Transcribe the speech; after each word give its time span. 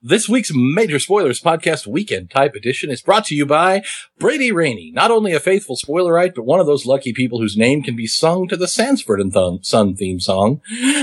This 0.00 0.28
week's 0.28 0.52
Major 0.54 0.98
Spoilers 0.98 1.40
Podcast 1.40 1.86
Weekend 1.86 2.30
Type 2.30 2.54
Edition 2.54 2.90
is 2.90 3.02
brought 3.02 3.24
to 3.26 3.34
you 3.34 3.44
by 3.44 3.82
Brady 4.18 4.50
Rainey, 4.50 4.90
not 4.92 5.10
only 5.10 5.32
a 5.32 5.40
faithful 5.40 5.76
spoilerite, 5.76 6.34
but 6.34 6.44
one 6.44 6.60
of 6.60 6.66
those 6.66 6.86
lucky 6.86 7.12
people 7.12 7.40
whose 7.40 7.56
name 7.56 7.82
can 7.82 7.94
be 7.94 8.06
sung 8.06 8.48
to 8.48 8.56
the 8.56 8.68
Sanford 8.68 9.20
and 9.20 9.32
Thun- 9.32 9.62
Son 9.62 9.94
theme 9.94 10.20
song. 10.20 10.60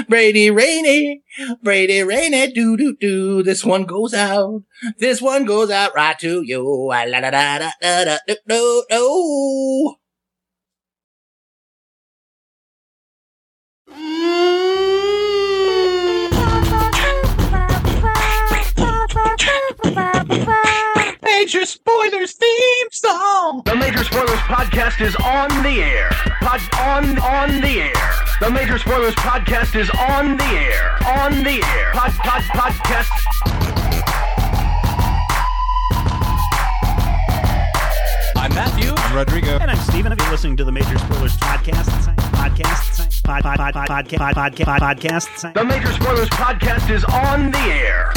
Brady 0.07 0.49
Rainey, 0.49 1.23
Brady 1.61 2.01
Rainey, 2.03 2.51
do 2.51 2.75
do 2.77 2.95
do. 2.95 3.43
This 3.43 3.63
one 3.63 3.85
goes 3.85 4.13
out. 4.13 4.63
This 4.97 5.21
one 5.21 5.45
goes 5.45 5.69
out 5.69 5.95
right 5.95 6.17
to 6.19 6.41
you. 6.41 6.89
Ah. 13.91 14.98
Major 21.23 21.65
Spoilers 21.65 22.33
theme 22.33 22.87
song. 22.91 23.61
The 23.65 23.75
Major 23.75 24.03
Spoilers 24.03 24.39
Podcast 24.47 25.01
is 25.01 25.15
on 25.17 25.49
the 25.63 25.81
air. 25.81 26.09
Pod 26.41 26.61
on 26.77 27.19
on 27.19 27.61
the 27.61 27.81
air. 27.81 28.11
The 28.39 28.49
Major 28.51 28.77
Spoilers 28.77 29.15
Podcast 29.15 29.75
is 29.79 29.89
on 29.89 30.37
the 30.37 30.43
air. 30.45 30.97
On 31.07 31.43
the 31.43 31.63
air. 31.63 31.91
Pod 31.93 32.11
pod 32.13 32.41
podcast. 32.43 33.09
I'm 38.35 38.53
Matthew. 38.53 38.98
I'm 39.09 39.15
Rodrigo. 39.15 39.57
And 39.57 39.71
I'm 39.71 39.77
Stephen. 39.77 40.11
If 40.11 40.19
you're 40.19 40.29
listening 40.29 40.55
to 40.57 40.63
the 40.63 40.71
Major 40.71 40.95
Spoilers 40.99 41.35
podcast, 41.37 42.15
podcast, 42.31 43.23
pod, 43.23 43.41
pod, 43.41 43.57
pod, 43.57 43.73
pod, 43.73 44.07
podcast, 44.07 44.33
podcast, 44.35 44.77
podcast. 44.79 45.53
The 45.55 45.63
Major 45.63 45.91
Spoilers 45.93 46.29
Podcast 46.29 46.91
is 46.91 47.03
on 47.05 47.49
the 47.49 47.57
air. 47.57 48.13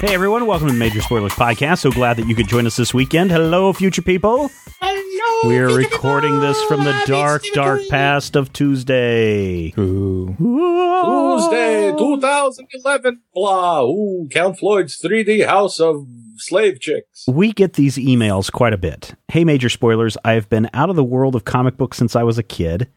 Hey 0.00 0.14
everyone, 0.14 0.46
welcome 0.46 0.68
to 0.68 0.72
the 0.72 0.78
Major 0.78 1.02
Spoilers 1.02 1.32
podcast. 1.32 1.80
So 1.80 1.90
glad 1.90 2.16
that 2.16 2.26
you 2.26 2.34
could 2.34 2.48
join 2.48 2.66
us 2.66 2.76
this 2.76 2.94
weekend. 2.94 3.30
Hello, 3.30 3.70
future 3.74 4.00
people. 4.00 4.50
Hello. 4.80 5.50
We're 5.50 5.76
recording 5.76 6.30
people. 6.30 6.40
this 6.40 6.62
from 6.64 6.84
the 6.84 6.92
Happy 6.94 7.12
dark, 7.12 7.42
Stephen 7.42 7.56
dark 7.62 7.78
Doing. 7.80 7.90
past 7.90 8.34
of 8.34 8.50
Tuesday. 8.54 9.74
Ooh. 9.76 10.34
Tuesday, 10.38 11.92
2011. 11.98 13.20
Blah. 13.34 13.82
Ooh, 13.82 14.26
Count 14.32 14.58
Floyd's 14.58 14.98
3D 15.02 15.46
House 15.46 15.78
of 15.80 16.06
Slave 16.40 16.80
Chicks. 16.80 17.24
We 17.28 17.52
get 17.52 17.74
these 17.74 17.96
emails 17.96 18.50
quite 18.50 18.72
a 18.72 18.78
bit. 18.78 19.14
Hey, 19.28 19.44
Major 19.44 19.68
Spoilers, 19.68 20.16
I've 20.24 20.48
been 20.48 20.68
out 20.74 20.90
of 20.90 20.96
the 20.96 21.04
world 21.04 21.34
of 21.34 21.44
comic 21.44 21.76
books 21.76 21.96
since 21.96 22.16
I 22.16 22.22
was 22.22 22.38
a 22.38 22.42
kid, 22.42 22.88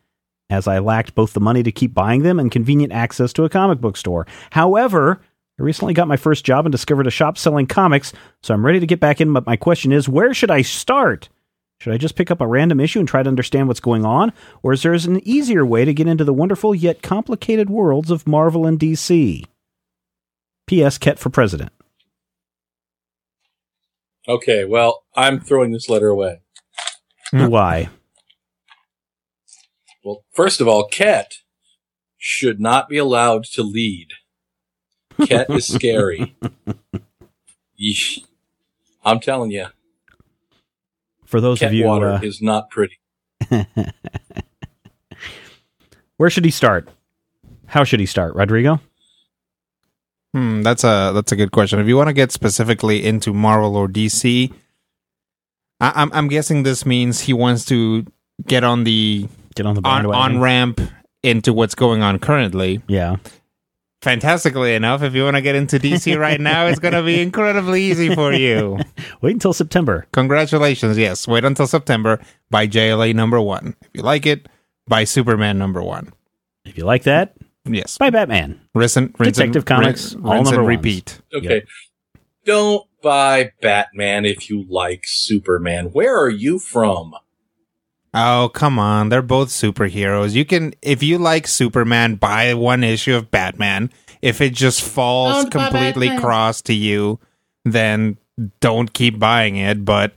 as 0.49 0.67
I 0.67 0.79
lacked 0.79 1.15
both 1.15 1.33
the 1.33 1.39
money 1.39 1.63
to 1.63 1.71
keep 1.71 1.93
buying 1.93 2.23
them 2.23 2.39
and 2.39 2.51
convenient 2.51 2.93
access 2.93 3.33
to 3.33 3.43
a 3.43 3.49
comic 3.49 3.79
book 3.79 3.97
store. 3.97 4.25
However, 4.51 5.21
I 5.59 5.63
recently 5.63 5.93
got 5.93 6.07
my 6.07 6.17
first 6.17 6.45
job 6.45 6.65
and 6.65 6.71
discovered 6.71 7.07
a 7.07 7.11
shop 7.11 7.37
selling 7.37 7.67
comics, 7.67 8.13
so 8.41 8.53
I'm 8.53 8.65
ready 8.65 8.79
to 8.79 8.87
get 8.87 8.99
back 8.99 9.21
in. 9.21 9.33
But 9.33 9.45
my 9.45 9.55
question 9.55 9.91
is, 9.91 10.09
where 10.09 10.33
should 10.33 10.51
I 10.51 10.63
start? 10.63 11.29
Should 11.79 11.93
I 11.93 11.97
just 11.97 12.15
pick 12.15 12.31
up 12.31 12.39
a 12.39 12.47
random 12.47 12.79
issue 12.79 12.99
and 12.99 13.07
try 13.07 13.21
to 13.21 13.29
understand 13.29 13.67
what's 13.67 13.79
going 13.79 14.05
on? 14.05 14.31
Or 14.63 14.73
is 14.73 14.83
there 14.83 14.93
an 14.93 15.19
easier 15.27 15.65
way 15.65 15.85
to 15.85 15.93
get 15.93 16.07
into 16.07 16.23
the 16.23 16.33
wonderful 16.33 16.73
yet 16.73 17.01
complicated 17.01 17.69
worlds 17.69 18.09
of 18.09 18.25
Marvel 18.25 18.65
and 18.65 18.79
DC? 18.79 19.45
P.S. 20.65 20.97
Ket 20.97 21.19
for 21.19 21.29
president. 21.29 21.71
Okay, 24.27 24.63
well, 24.65 25.03
I'm 25.15 25.39
throwing 25.39 25.71
this 25.71 25.89
letter 25.89 26.09
away. 26.09 26.41
Hmm. 27.31 27.47
Why? 27.47 27.89
Well, 30.03 30.23
first 30.31 30.61
of 30.61 30.67
all, 30.67 30.87
Ket 30.87 31.35
should 32.17 32.59
not 32.59 32.89
be 32.89 32.97
allowed 32.97 33.43
to 33.45 33.63
lead. 33.63 34.09
Ket 35.25 35.49
is 35.49 35.67
scary. 35.67 36.35
Yeesh. 37.79 38.19
I'm 39.03 39.19
telling 39.19 39.51
you, 39.51 39.65
For 41.25 41.41
those 41.41 41.59
Ket 41.59 41.67
of 41.69 41.73
you, 41.73 41.85
water 41.85 42.09
uh, 42.11 42.21
is 42.21 42.41
not 42.41 42.69
pretty. 42.69 42.99
Where 46.17 46.29
should 46.29 46.45
he 46.45 46.51
start? 46.51 46.87
How 47.65 47.83
should 47.83 47.99
he 47.99 48.05
start, 48.05 48.35
Rodrigo? 48.35 48.79
Hmm, 50.33 50.61
that's 50.63 50.83
a 50.83 51.11
that's 51.13 51.31
a 51.31 51.35
good 51.35 51.51
question. 51.51 51.79
If 51.79 51.87
you 51.87 51.95
want 51.95 52.07
to 52.07 52.13
get 52.13 52.31
specifically 52.31 53.05
into 53.05 53.33
Marvel 53.33 53.75
or 53.75 53.87
DC, 53.87 54.51
I, 55.79 55.91
I'm 55.95 56.11
I'm 56.13 56.27
guessing 56.27 56.63
this 56.63 56.85
means 56.85 57.21
he 57.21 57.33
wants 57.33 57.65
to 57.65 58.05
get 58.47 58.63
on 58.63 58.83
the 58.83 59.27
Get 59.55 59.67
on 59.67 59.75
the 59.75 59.81
on 59.83 60.05
on 60.07 60.39
ramp 60.39 60.81
into 61.21 61.53
what's 61.53 61.75
going 61.75 62.01
on 62.01 62.19
currently. 62.19 62.81
yeah. 62.87 63.17
Fantastically 64.01 64.75
enough, 64.75 65.01
if 65.01 65.13
you 65.15 65.23
want 65.23 65.37
to 65.37 65.41
get 65.41 65.55
into 65.55 65.79
DC 65.79 66.19
right 66.19 66.41
now, 66.41 66.65
it's 66.67 66.79
going 66.79 66.93
to 66.93 67.03
be 67.03 67.21
incredibly 67.21 67.83
easy 67.83 68.13
for 68.13 68.33
you. 68.33 68.77
Wait 69.21 69.31
until 69.31 69.53
September. 69.53 70.05
Congratulations. 70.11 70.97
Yes, 70.97 71.25
wait 71.25 71.45
until 71.45 71.67
September. 71.67 72.19
Buy 72.49 72.67
JLA 72.67 73.13
number 73.15 73.39
one. 73.39 73.77
If 73.81 73.91
you 73.93 74.01
like 74.01 74.25
it, 74.25 74.49
buy 74.89 75.05
Superman 75.05 75.57
number 75.57 75.81
one. 75.81 76.11
If 76.65 76.77
you 76.77 76.83
like 76.83 77.03
that, 77.03 77.37
Yes, 77.65 77.97
buy 77.97 78.09
Batman. 78.09 78.59
rinse 78.75 78.97
and, 78.97 79.15
rinse 79.17 79.37
Detective 79.37 79.65
Comics, 79.65 80.13
rinse, 80.13 80.25
all 80.25 80.33
rinse 80.33 80.49
and 80.49 80.57
number 80.57 80.63
ones. 80.63 80.77
repeat. 80.77 81.21
Okay. 81.33 81.63
Don't 82.45 82.85
buy 83.01 83.51
Batman 83.61 84.25
if 84.25 84.49
you 84.49 84.65
like 84.67 85.03
Superman. 85.05 85.87
Where 85.87 86.17
are 86.17 86.29
you 86.29 86.59
from? 86.59 87.13
Oh, 88.13 88.51
come 88.53 88.77
on. 88.77 89.09
They're 89.09 89.21
both 89.21 89.49
superheroes. 89.49 90.33
You 90.33 90.45
can, 90.45 90.73
if 90.81 91.01
you 91.01 91.17
like 91.17 91.47
Superman, 91.47 92.15
buy 92.15 92.53
one 92.53 92.83
issue 92.83 93.15
of 93.15 93.31
Batman. 93.31 93.89
If 94.21 94.41
it 94.41 94.53
just 94.53 94.81
falls 94.81 95.45
Don't 95.45 95.51
completely 95.51 96.17
cross 96.19 96.61
to 96.63 96.73
you, 96.73 97.19
then 97.65 98.17
don't 98.59 98.93
keep 98.93 99.19
buying 99.19 99.55
it. 99.55 99.83
But 99.83 100.13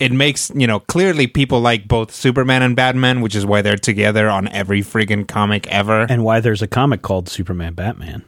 it 0.00 0.12
makes, 0.12 0.50
you 0.54 0.66
know, 0.66 0.80
clearly 0.80 1.26
people 1.26 1.60
like 1.60 1.86
both 1.86 2.12
Superman 2.12 2.62
and 2.62 2.74
Batman, 2.74 3.20
which 3.20 3.36
is 3.36 3.44
why 3.44 3.60
they're 3.60 3.76
together 3.76 4.30
on 4.30 4.48
every 4.48 4.80
friggin' 4.80 5.28
comic 5.28 5.66
ever. 5.68 6.06
And 6.08 6.24
why 6.24 6.40
there's 6.40 6.62
a 6.62 6.66
comic 6.66 7.02
called 7.02 7.28
Superman 7.28 7.74
Batman. 7.74 8.24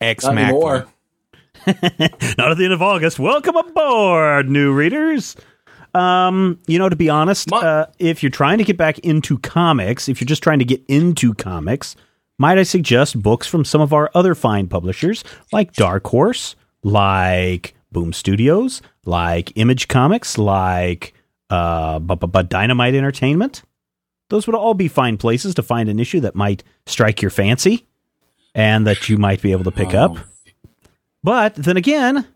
X 0.00 0.24
Not 0.24 0.38
anymore. 0.38 0.86
Not 1.66 2.50
at 2.50 2.56
the 2.56 2.64
end 2.64 2.72
of 2.72 2.80
August. 2.80 3.18
Welcome 3.18 3.56
aboard, 3.56 4.48
new 4.48 4.72
readers. 4.72 5.36
Um, 5.94 6.58
you 6.66 6.78
know, 6.78 6.88
to 6.88 6.96
be 6.96 7.10
honest, 7.10 7.50
Ma- 7.50 7.58
uh, 7.58 7.86
if 7.98 8.22
you're 8.22 8.30
trying 8.30 8.58
to 8.58 8.64
get 8.64 8.78
back 8.78 8.98
into 9.00 9.38
comics, 9.38 10.08
if 10.08 10.20
you're 10.20 10.26
just 10.26 10.42
trying 10.42 10.60
to 10.60 10.64
get 10.64 10.82
into 10.88 11.34
comics, 11.34 11.96
might 12.38 12.56
I 12.56 12.62
suggest 12.62 13.22
books 13.22 13.46
from 13.46 13.66
some 13.66 13.82
of 13.82 13.92
our 13.92 14.10
other 14.14 14.34
fine 14.34 14.68
publishers 14.68 15.22
like 15.52 15.74
Dark 15.74 16.06
Horse, 16.06 16.56
like 16.82 17.74
Boom 17.92 18.12
Studios, 18.12 18.82
like 19.04 19.52
Image 19.56 19.88
Comics, 19.88 20.38
like 20.38 21.14
uh, 21.50 21.98
bu- 21.98 22.16
bu- 22.16 22.26
bu- 22.26 22.42
Dynamite 22.44 22.94
Entertainment. 22.94 23.62
Those 24.30 24.46
would 24.46 24.56
all 24.56 24.74
be 24.74 24.88
fine 24.88 25.18
places 25.18 25.54
to 25.56 25.62
find 25.62 25.88
an 25.88 25.98
issue 25.98 26.20
that 26.20 26.34
might 26.34 26.64
strike 26.86 27.20
your 27.20 27.30
fancy 27.30 27.86
and 28.54 28.86
that 28.86 29.08
you 29.08 29.18
might 29.18 29.42
be 29.42 29.52
able 29.52 29.64
to 29.64 29.70
pick 29.70 29.94
up. 29.94 30.16
But 31.22 31.54
then 31.54 31.76
again, 31.76 32.26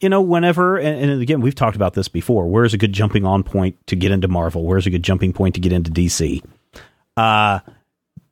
you 0.00 0.08
know, 0.08 0.20
whenever, 0.20 0.78
and, 0.78 1.10
and 1.10 1.22
again, 1.22 1.40
we've 1.40 1.54
talked 1.54 1.76
about 1.76 1.94
this 1.94 2.08
before. 2.08 2.46
Where's 2.48 2.74
a 2.74 2.78
good 2.78 2.92
jumping 2.92 3.24
on 3.24 3.44
point 3.44 3.76
to 3.86 3.96
get 3.96 4.10
into 4.10 4.26
Marvel? 4.26 4.64
Where's 4.66 4.86
a 4.86 4.90
good 4.90 5.04
jumping 5.04 5.32
point 5.32 5.54
to 5.54 5.60
get 5.60 5.72
into 5.72 5.92
DC? 5.92 6.44
Uh, 7.16 7.60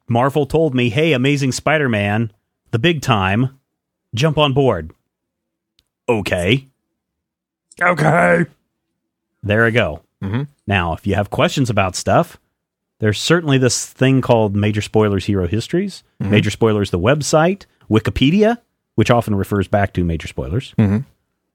Marvel 0.08 0.46
told 0.46 0.74
me, 0.74 0.90
hey, 0.90 1.12
Amazing 1.12 1.52
Spider 1.52 1.88
Man, 1.88 2.32
the 2.72 2.80
big 2.80 3.02
time, 3.02 3.60
jump 4.14 4.36
on 4.36 4.52
board. 4.52 4.92
Okay. 6.08 6.66
Okay. 7.80 8.44
There 9.42 9.64
I 9.64 9.70
go. 9.70 10.02
Mhm. 10.22 10.48
Now, 10.66 10.92
if 10.92 11.06
you 11.06 11.14
have 11.14 11.30
questions 11.30 11.70
about 11.70 11.96
stuff, 11.96 12.38
there's 12.98 13.18
certainly 13.18 13.56
this 13.58 13.86
thing 13.86 14.20
called 14.20 14.54
Major 14.54 14.82
Spoilers 14.82 15.24
Hero 15.24 15.46
Histories, 15.48 16.02
Major 16.18 16.50
Spoilers, 16.50 16.90
the 16.90 16.98
website, 16.98 17.64
Wikipedia, 17.90 18.58
which 18.96 19.10
often 19.10 19.34
refers 19.34 19.66
back 19.68 19.94
to 19.94 20.04
Major 20.04 20.28
Spoilers. 20.28 20.74
Mhm. 20.78 21.04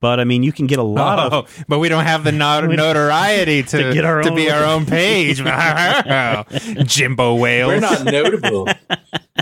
But 0.02 0.20
I 0.20 0.24
mean, 0.24 0.42
you 0.44 0.52
can 0.52 0.66
get 0.68 0.80
a 0.80 0.84
lot 0.84 1.20
of 1.20 1.34
Oh, 1.34 1.64
but 1.68 1.78
we 1.80 1.88
don't 1.90 2.04
have 2.06 2.24
the 2.24 2.32
not- 2.32 2.62
don't- 2.68 2.76
notoriety 2.76 3.62
to, 3.64 3.78
to 3.84 3.94
get 3.94 4.04
our 4.06 4.22
to 4.24 4.30
own- 4.30 4.36
be 4.36 4.50
our 4.50 4.64
own 4.64 4.86
page. 4.88 5.38
Jimbo 6.88 7.36
Wales. 7.36 7.70
We're 7.74 7.80
not 7.80 8.04
notable. 8.06 8.68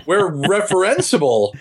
We're 0.05 0.29
referenceable. 0.31 1.53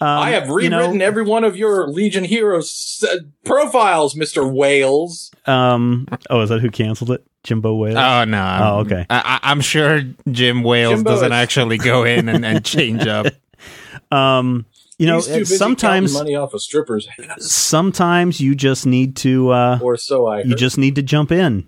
I 0.00 0.30
have 0.30 0.50
Um, 0.50 0.60
you 0.60 0.68
know- 0.68 0.78
rewritten 0.78 1.02
every 1.02 1.22
one 1.24 1.44
of 1.44 1.56
your 1.56 1.88
Legion 1.88 2.24
Heroes 2.24 3.04
uh, 3.10 3.16
profiles, 3.44 4.14
Mr. 4.14 4.50
Wales. 4.50 5.30
Um. 5.46 6.06
Oh, 6.30 6.40
is 6.40 6.48
that 6.50 6.60
who 6.60 6.70
canceled 6.70 7.10
it? 7.10 7.24
Jimbo 7.42 7.74
Wales. 7.74 7.96
Oh 7.98 8.24
no! 8.24 8.38
I'm- 8.42 8.62
Oh, 8.62 8.78
okay. 8.80 9.04
I, 9.10 9.38
I- 9.42 9.50
I'm 9.50 9.60
sure 9.60 10.02
Jim 10.30 10.62
Wales 10.62 10.94
Jimbo 10.94 11.10
doesn't 11.10 11.32
is- 11.32 11.36
actually 11.36 11.78
go 11.78 12.04
in 12.04 12.28
and, 12.28 12.44
and 12.44 12.64
change 12.64 13.06
up. 13.06 13.26
um. 14.10 14.66
You 14.96 15.08
know, 15.08 15.16
He's 15.16 15.26
too 15.26 15.38
busy 15.40 15.56
sometimes, 15.56 16.14
money 16.14 16.36
off 16.36 16.54
of 16.54 16.62
strippers, 16.62 17.08
sometimes 17.40 18.40
you 18.40 18.54
just 18.54 18.86
need 18.86 19.16
to. 19.16 19.50
Uh, 19.50 19.78
or 19.82 19.96
so 19.96 20.28
I. 20.28 20.36
Heard. 20.38 20.46
you 20.46 20.54
just 20.54 20.78
need 20.78 20.94
to 20.94 21.02
jump 21.02 21.32
in. 21.32 21.66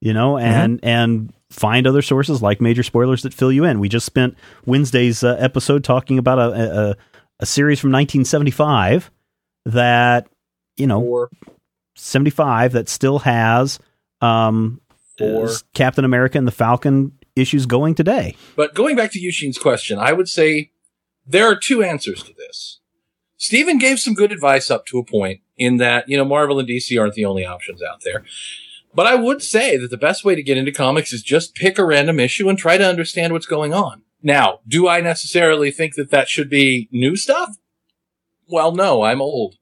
You 0.00 0.12
know, 0.12 0.38
and 0.38 0.78
and 0.84 1.32
find 1.50 1.86
other 1.88 2.02
sources 2.02 2.42
like 2.42 2.60
major 2.60 2.82
spoilers 2.84 3.22
that 3.22 3.34
fill 3.34 3.50
you 3.50 3.64
in. 3.64 3.80
We 3.80 3.88
just 3.88 4.06
spent 4.06 4.36
Wednesday's 4.64 5.24
uh, 5.24 5.36
episode 5.40 5.82
talking 5.84 6.18
about 6.18 6.38
a, 6.38 6.90
a 6.90 6.96
a 7.40 7.46
series 7.46 7.80
from 7.80 7.90
1975 7.92 9.10
that 9.66 10.28
you 10.76 10.86
know 10.86 11.00
Or 11.02 11.30
75 11.94 12.72
that 12.72 12.88
still 12.88 13.20
has 13.20 13.78
um 14.20 14.80
Four. 15.18 15.48
Captain 15.72 16.04
America 16.04 16.36
and 16.36 16.46
the 16.46 16.52
Falcon 16.52 17.12
issues 17.36 17.64
going 17.66 17.94
today. 17.94 18.36
But 18.54 18.74
going 18.74 18.96
back 18.96 19.12
to 19.12 19.18
Eugene's 19.18 19.58
question, 19.58 19.98
I 19.98 20.12
would 20.12 20.28
say 20.28 20.72
there 21.26 21.46
are 21.50 21.56
two 21.56 21.82
answers 21.82 22.22
to 22.24 22.34
this. 22.34 22.80
Stephen 23.38 23.78
gave 23.78 23.98
some 23.98 24.14
good 24.14 24.32
advice 24.32 24.70
up 24.70 24.86
to 24.86 24.98
a 24.98 25.04
point 25.04 25.40
in 25.56 25.76
that, 25.78 26.08
you 26.08 26.16
know, 26.16 26.24
Marvel 26.24 26.58
and 26.58 26.68
DC 26.68 26.98
aren't 27.00 27.14
the 27.14 27.24
only 27.24 27.44
options 27.44 27.82
out 27.82 28.02
there. 28.04 28.24
But 28.94 29.06
I 29.06 29.14
would 29.14 29.42
say 29.42 29.76
that 29.76 29.90
the 29.90 29.98
best 29.98 30.24
way 30.24 30.34
to 30.34 30.42
get 30.42 30.56
into 30.56 30.72
comics 30.72 31.12
is 31.12 31.22
just 31.22 31.54
pick 31.54 31.78
a 31.78 31.84
random 31.84 32.18
issue 32.18 32.48
and 32.48 32.58
try 32.58 32.78
to 32.78 32.88
understand 32.88 33.32
what's 33.32 33.46
going 33.46 33.74
on. 33.74 34.02
Now, 34.26 34.58
do 34.66 34.88
I 34.88 35.00
necessarily 35.00 35.70
think 35.70 35.94
that 35.94 36.10
that 36.10 36.28
should 36.28 36.50
be 36.50 36.88
new 36.90 37.14
stuff? 37.14 37.58
Well, 38.48 38.72
no, 38.72 39.02
I'm 39.02 39.22
old. 39.22 39.54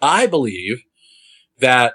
I 0.00 0.28
believe 0.28 0.84
that 1.58 1.94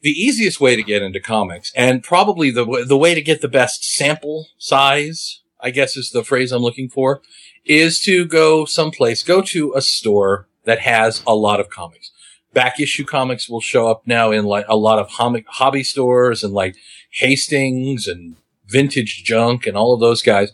the 0.00 0.10
easiest 0.10 0.60
way 0.60 0.74
to 0.74 0.82
get 0.82 1.02
into 1.02 1.20
comics 1.20 1.72
and 1.76 2.02
probably 2.02 2.50
the 2.50 2.64
w- 2.64 2.84
the 2.84 2.98
way 2.98 3.14
to 3.14 3.22
get 3.22 3.42
the 3.42 3.48
best 3.48 3.84
sample 3.84 4.48
size, 4.58 5.42
I 5.60 5.70
guess 5.70 5.96
is 5.96 6.10
the 6.10 6.24
phrase 6.24 6.50
I'm 6.50 6.62
looking 6.62 6.88
for, 6.88 7.22
is 7.64 8.00
to 8.00 8.26
go 8.26 8.64
someplace, 8.64 9.22
go 9.22 9.40
to 9.40 9.74
a 9.76 9.80
store 9.80 10.48
that 10.64 10.80
has 10.80 11.22
a 11.28 11.36
lot 11.36 11.60
of 11.60 11.70
comics. 11.70 12.10
Back 12.52 12.80
issue 12.80 13.04
comics 13.04 13.48
will 13.48 13.60
show 13.60 13.88
up 13.88 14.02
now 14.04 14.32
in 14.32 14.46
like 14.46 14.66
a 14.68 14.76
lot 14.76 14.98
of 14.98 15.10
hom- 15.10 15.44
hobby 15.46 15.84
stores 15.84 16.42
and 16.42 16.52
like 16.52 16.74
Hastings 17.10 18.08
and 18.08 18.34
vintage 18.66 19.22
junk 19.24 19.64
and 19.64 19.76
all 19.76 19.94
of 19.94 20.00
those 20.00 20.22
guys 20.22 20.50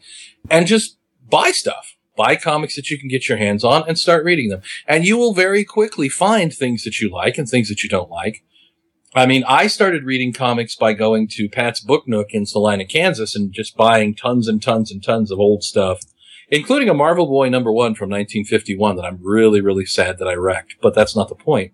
and 0.50 0.66
just 0.66 0.98
buy 1.30 1.50
stuff. 1.50 1.96
Buy 2.16 2.36
comics 2.36 2.76
that 2.76 2.90
you 2.90 2.98
can 2.98 3.08
get 3.08 3.28
your 3.28 3.38
hands 3.38 3.64
on 3.64 3.82
and 3.88 3.98
start 3.98 4.24
reading 4.24 4.48
them. 4.48 4.62
And 4.86 5.04
you 5.04 5.16
will 5.16 5.34
very 5.34 5.64
quickly 5.64 6.08
find 6.08 6.52
things 6.52 6.84
that 6.84 7.00
you 7.00 7.10
like 7.10 7.38
and 7.38 7.48
things 7.48 7.68
that 7.68 7.82
you 7.82 7.88
don't 7.88 8.10
like. 8.10 8.44
I 9.16 9.26
mean, 9.26 9.44
I 9.46 9.68
started 9.68 10.04
reading 10.04 10.32
comics 10.32 10.74
by 10.74 10.92
going 10.92 11.28
to 11.28 11.48
Pat's 11.48 11.80
Book 11.80 12.06
Nook 12.06 12.30
in 12.30 12.46
Salina, 12.46 12.84
Kansas 12.84 13.36
and 13.36 13.52
just 13.52 13.76
buying 13.76 14.14
tons 14.14 14.48
and 14.48 14.60
tons 14.60 14.90
and 14.90 15.02
tons 15.02 15.30
of 15.30 15.38
old 15.38 15.62
stuff, 15.62 16.00
including 16.50 16.88
a 16.88 16.94
Marvel 16.94 17.26
Boy 17.26 17.48
number 17.48 17.72
one 17.72 17.94
from 17.94 18.10
1951 18.10 18.96
that 18.96 19.04
I'm 19.04 19.20
really, 19.22 19.60
really 19.60 19.86
sad 19.86 20.18
that 20.18 20.26
I 20.26 20.34
wrecked, 20.34 20.76
but 20.82 20.94
that's 20.94 21.14
not 21.14 21.28
the 21.28 21.36
point. 21.36 21.72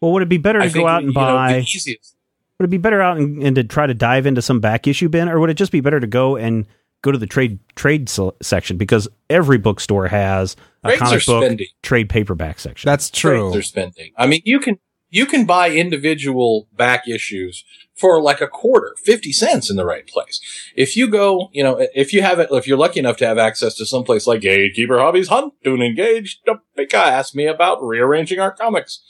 Well, 0.00 0.12
would 0.12 0.22
it 0.22 0.28
be 0.28 0.36
better 0.36 0.58
to 0.58 0.64
I 0.66 0.68
go 0.68 0.72
think, 0.72 0.88
out 0.88 1.02
and 1.02 1.14
know, 1.14 1.20
buy? 1.20 1.52
the 1.54 1.58
easiest. 1.60 2.14
would 2.58 2.66
it 2.66 2.70
be 2.70 2.76
better 2.76 3.00
out 3.00 3.16
and, 3.16 3.42
and 3.42 3.56
to 3.56 3.64
try 3.64 3.86
to 3.86 3.94
dive 3.94 4.26
into 4.26 4.42
some 4.42 4.60
back 4.60 4.86
issue 4.86 5.08
bin, 5.08 5.30
or 5.30 5.40
would 5.40 5.50
it 5.50 5.54
just 5.54 5.72
be 5.72 5.80
better 5.80 6.00
to 6.00 6.06
go 6.06 6.36
and 6.36 6.66
go 7.06 7.12
to 7.12 7.18
the 7.18 7.26
trade 7.26 7.58
trade 7.74 8.08
se- 8.08 8.32
section 8.42 8.76
because 8.76 9.08
every 9.30 9.56
bookstore 9.58 10.08
has 10.08 10.56
a 10.84 10.88
Trades 10.88 11.02
comic 11.02 11.26
book 11.26 11.44
spendy. 11.44 11.66
trade 11.82 12.08
paperback 12.10 12.58
section. 12.58 12.88
That's 12.88 13.10
true. 13.10 13.50
Trades 13.50 13.56
are 13.56 13.62
spending. 13.62 14.12
I 14.18 14.26
mean, 14.26 14.42
you 14.44 14.60
can, 14.60 14.78
you 15.08 15.24
can 15.24 15.46
buy 15.46 15.70
individual 15.70 16.68
back 16.76 17.08
issues 17.08 17.64
for 17.94 18.20
like 18.20 18.40
a 18.42 18.46
quarter, 18.46 18.94
50 19.02 19.32
cents 19.32 19.70
in 19.70 19.76
the 19.76 19.84
right 19.86 20.06
place. 20.06 20.40
If 20.76 20.96
you 20.96 21.08
go, 21.08 21.48
you 21.52 21.62
know, 21.64 21.86
if 21.94 22.12
you 22.12 22.20
have 22.22 22.38
it, 22.38 22.48
if 22.50 22.66
you're 22.66 22.76
lucky 22.76 23.00
enough 23.00 23.16
to 23.18 23.26
have 23.26 23.38
access 23.38 23.74
to 23.76 23.86
some 23.86 24.04
place 24.04 24.26
like 24.26 24.42
Gatekeeper 24.42 24.98
Hobbies 24.98 25.28
Huntoon 25.30 25.82
and 25.84 25.96
Gage, 25.96 26.40
Topeka, 26.44 26.98
ask 26.98 27.34
me 27.34 27.46
about 27.46 27.82
rearranging 27.82 28.38
our 28.40 28.52
comics. 28.52 29.00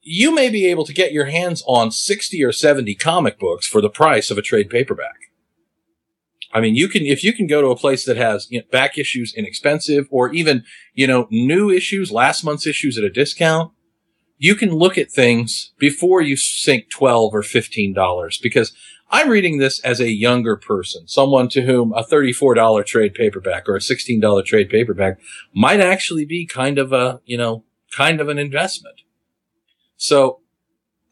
You 0.00 0.34
may 0.34 0.50
be 0.50 0.66
able 0.66 0.84
to 0.84 0.92
get 0.92 1.12
your 1.12 1.26
hands 1.26 1.62
on 1.66 1.92
60 1.92 2.42
or 2.42 2.50
70 2.50 2.96
comic 2.96 3.38
books 3.38 3.68
for 3.68 3.80
the 3.80 3.88
price 3.88 4.32
of 4.32 4.38
a 4.38 4.42
trade 4.42 4.68
paperback. 4.68 5.31
I 6.52 6.60
mean, 6.60 6.74
you 6.74 6.88
can, 6.88 7.04
if 7.04 7.24
you 7.24 7.32
can 7.32 7.46
go 7.46 7.62
to 7.62 7.68
a 7.68 7.76
place 7.76 8.04
that 8.04 8.16
has 8.16 8.46
you 8.50 8.60
know, 8.60 8.66
back 8.70 8.98
issues 8.98 9.32
inexpensive 9.34 10.06
or 10.10 10.32
even, 10.34 10.64
you 10.92 11.06
know, 11.06 11.26
new 11.30 11.70
issues, 11.70 12.12
last 12.12 12.44
month's 12.44 12.66
issues 12.66 12.98
at 12.98 13.04
a 13.04 13.10
discount, 13.10 13.72
you 14.38 14.54
can 14.54 14.70
look 14.70 14.98
at 14.98 15.10
things 15.10 15.72
before 15.78 16.20
you 16.20 16.36
sink 16.36 16.90
12 16.90 17.34
or 17.34 17.42
$15 17.42 18.42
because 18.42 18.72
I'm 19.10 19.28
reading 19.28 19.58
this 19.58 19.78
as 19.80 20.00
a 20.00 20.10
younger 20.10 20.56
person, 20.56 21.06
someone 21.06 21.48
to 21.50 21.62
whom 21.62 21.92
a 21.92 22.02
$34 22.02 22.84
trade 22.84 23.14
paperback 23.14 23.68
or 23.68 23.76
a 23.76 23.80
$16 23.80 24.44
trade 24.44 24.68
paperback 24.68 25.20
might 25.54 25.80
actually 25.80 26.24
be 26.24 26.44
kind 26.44 26.78
of 26.78 26.92
a, 26.92 27.20
you 27.24 27.38
know, 27.38 27.64
kind 27.94 28.20
of 28.20 28.28
an 28.28 28.38
investment. 28.38 29.02
So 29.96 30.40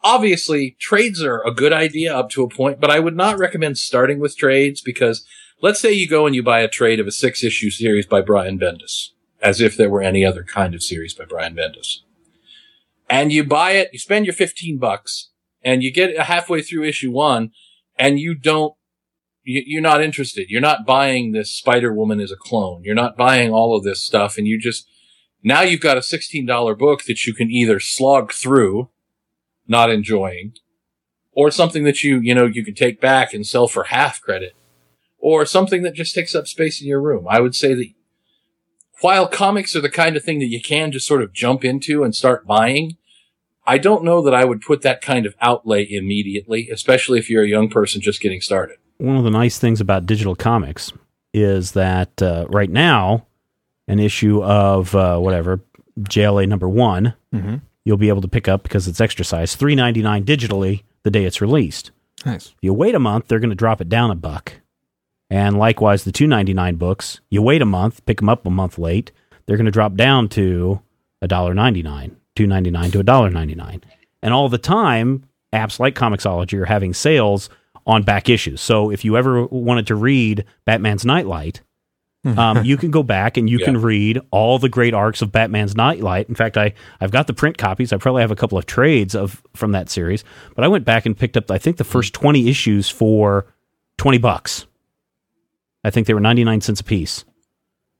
obviously 0.02 0.76
trades 0.80 1.22
are 1.22 1.42
a 1.46 1.52
good 1.52 1.72
idea 1.72 2.14
up 2.14 2.30
to 2.30 2.42
a 2.42 2.48
point, 2.48 2.80
but 2.80 2.90
I 2.90 2.98
would 2.98 3.16
not 3.16 3.38
recommend 3.38 3.78
starting 3.78 4.18
with 4.18 4.36
trades 4.36 4.80
because 4.80 5.26
let's 5.62 5.80
say 5.80 5.92
you 5.92 6.08
go 6.08 6.26
and 6.26 6.34
you 6.34 6.42
buy 6.42 6.60
a 6.60 6.68
trade 6.68 7.00
of 7.00 7.06
a 7.06 7.12
six 7.12 7.44
issue 7.44 7.70
series 7.70 8.06
by 8.06 8.20
Brian 8.20 8.58
Bendis, 8.58 9.10
as 9.42 9.60
if 9.60 9.76
there 9.76 9.90
were 9.90 10.02
any 10.02 10.24
other 10.24 10.42
kind 10.42 10.74
of 10.74 10.82
series 10.82 11.14
by 11.14 11.24
Brian 11.24 11.54
Bendis. 11.54 11.98
And 13.08 13.32
you 13.32 13.44
buy 13.44 13.72
it, 13.72 13.90
you 13.92 13.98
spend 13.98 14.26
your 14.26 14.34
15 14.34 14.78
bucks 14.78 15.30
and 15.62 15.82
you 15.82 15.92
get 15.92 16.16
halfway 16.18 16.62
through 16.62 16.84
issue 16.84 17.10
one 17.10 17.50
and 17.98 18.18
you 18.18 18.34
don't, 18.34 18.74
you, 19.42 19.62
you're 19.66 19.82
not 19.82 20.02
interested. 20.02 20.48
You're 20.48 20.60
not 20.60 20.86
buying 20.86 21.32
this 21.32 21.50
Spider 21.50 21.92
Woman 21.92 22.20
as 22.20 22.30
a 22.30 22.36
clone. 22.36 22.82
You're 22.84 22.94
not 22.94 23.16
buying 23.16 23.50
all 23.50 23.76
of 23.76 23.82
this 23.82 24.02
stuff 24.02 24.38
and 24.38 24.46
you 24.46 24.58
just, 24.58 24.86
now 25.42 25.62
you've 25.62 25.80
got 25.80 25.96
a 25.96 26.00
$16 26.00 26.78
book 26.78 27.04
that 27.04 27.26
you 27.26 27.34
can 27.34 27.50
either 27.50 27.80
slog 27.80 28.32
through, 28.32 28.90
not 29.70 29.90
enjoying, 29.90 30.52
or 31.32 31.50
something 31.50 31.84
that 31.84 32.02
you, 32.02 32.18
you 32.18 32.34
know, 32.34 32.46
you 32.46 32.64
can 32.64 32.74
take 32.74 33.00
back 33.00 33.32
and 33.32 33.46
sell 33.46 33.66
for 33.68 33.84
half 33.84 34.20
credit, 34.20 34.54
or 35.18 35.46
something 35.46 35.82
that 35.82 35.94
just 35.94 36.14
takes 36.14 36.34
up 36.34 36.46
space 36.46 36.82
in 36.82 36.88
your 36.88 37.00
room. 37.00 37.26
I 37.28 37.40
would 37.40 37.54
say 37.54 37.72
that 37.74 37.90
while 39.00 39.26
comics 39.26 39.74
are 39.74 39.80
the 39.80 39.88
kind 39.88 40.16
of 40.16 40.22
thing 40.22 40.40
that 40.40 40.46
you 40.48 40.60
can 40.60 40.92
just 40.92 41.06
sort 41.06 41.22
of 41.22 41.32
jump 41.32 41.64
into 41.64 42.04
and 42.04 42.14
start 42.14 42.46
buying, 42.46 42.96
I 43.66 43.78
don't 43.78 44.04
know 44.04 44.20
that 44.22 44.34
I 44.34 44.44
would 44.44 44.60
put 44.60 44.82
that 44.82 45.00
kind 45.00 45.24
of 45.24 45.34
outlay 45.40 45.86
immediately, 45.90 46.68
especially 46.70 47.18
if 47.18 47.30
you're 47.30 47.44
a 47.44 47.48
young 47.48 47.70
person 47.70 48.00
just 48.00 48.20
getting 48.20 48.40
started. 48.40 48.76
one 48.98 49.16
of 49.16 49.24
the 49.24 49.30
nice 49.30 49.58
things 49.58 49.80
about 49.80 50.04
digital 50.04 50.34
comics 50.34 50.92
is 51.32 51.72
that 51.72 52.20
uh, 52.20 52.46
right 52.50 52.68
now, 52.70 53.26
an 53.88 53.98
issue 53.98 54.42
of 54.42 54.94
uh, 54.94 55.18
whatever 55.18 55.60
JLA 56.00 56.48
number 56.48 56.68
one, 56.68 57.14
hmm 57.32 57.56
you'll 57.84 57.96
be 57.96 58.08
able 58.08 58.22
to 58.22 58.28
pick 58.28 58.48
up 58.48 58.62
because 58.62 58.88
it's 58.88 59.00
extra 59.00 59.24
size, 59.24 59.54
three 59.54 59.74
ninety 59.74 60.02
nine 60.02 60.24
digitally 60.24 60.82
the 61.02 61.10
day 61.10 61.24
it's 61.24 61.40
released. 61.40 61.90
Nice. 62.26 62.48
If 62.48 62.56
you 62.62 62.74
wait 62.74 62.94
a 62.94 62.98
month, 62.98 63.28
they're 63.28 63.40
going 63.40 63.50
to 63.50 63.56
drop 63.56 63.80
it 63.80 63.88
down 63.88 64.10
a 64.10 64.14
buck. 64.14 64.54
And 65.30 65.58
likewise, 65.58 66.04
the 66.04 66.12
two 66.12 66.26
ninety 66.26 66.52
nine 66.52 66.76
books, 66.76 67.20
you 67.30 67.40
wait 67.40 67.62
a 67.62 67.66
month, 67.66 68.04
pick 68.04 68.18
them 68.18 68.28
up 68.28 68.44
a 68.46 68.50
month 68.50 68.78
late, 68.78 69.12
they're 69.46 69.56
going 69.56 69.64
to 69.64 69.70
drop 69.70 69.94
down 69.94 70.28
to 70.30 70.80
a 71.22 71.28
dollar 71.28 71.54
ninety 71.54 71.82
nine, 71.82 72.16
two 72.36 72.46
ninety 72.46 72.70
nine 72.70 72.90
to 72.90 73.00
a 73.00 73.04
dollar 73.04 73.30
ninety 73.30 73.54
nine. 73.54 73.82
And 74.22 74.34
all 74.34 74.48
the 74.48 74.58
time, 74.58 75.24
apps 75.52 75.78
like 75.80 75.94
Comixology 75.94 76.58
are 76.60 76.66
having 76.66 76.92
sales 76.92 77.48
on 77.86 78.02
back 78.02 78.28
issues. 78.28 78.60
So 78.60 78.90
if 78.90 79.04
you 79.04 79.16
ever 79.16 79.46
wanted 79.46 79.86
to 79.86 79.94
read 79.94 80.44
Batman's 80.66 81.04
Nightlight, 81.04 81.62
um, 82.24 82.64
you 82.64 82.76
can 82.76 82.90
go 82.90 83.02
back 83.02 83.36
and 83.36 83.48
you 83.48 83.58
Yeah. 83.58 83.64
can 83.66 83.80
read 83.80 84.20
all 84.30 84.58
the 84.58 84.68
great 84.68 84.92
arcs 84.92 85.22
of 85.22 85.32
Batman's 85.32 85.74
Nightlight. 85.76 86.28
In 86.28 86.34
fact, 86.34 86.56
I 86.58 86.74
I've 87.00 87.10
got 87.10 87.26
the 87.26 87.32
print 87.32 87.56
copies. 87.58 87.92
I 87.92 87.96
probably 87.96 88.20
have 88.22 88.30
a 88.30 88.36
couple 88.36 88.58
of 88.58 88.66
trades 88.66 89.14
of 89.14 89.42
from 89.54 89.72
that 89.72 89.88
series, 89.88 90.22
but 90.54 90.64
I 90.64 90.68
went 90.68 90.84
back 90.84 91.06
and 91.06 91.16
picked 91.16 91.36
up 91.36 91.50
I 91.50 91.58
think 91.58 91.76
the 91.78 91.84
first 91.84 92.12
twenty 92.12 92.48
issues 92.48 92.88
for 92.90 93.46
twenty 93.96 94.18
bucks. 94.18 94.66
I 95.82 95.90
think 95.90 96.06
they 96.06 96.14
were 96.14 96.20
ninety 96.20 96.44
nine 96.44 96.60
cents 96.60 96.80
a 96.80 96.84
piece. 96.84 97.24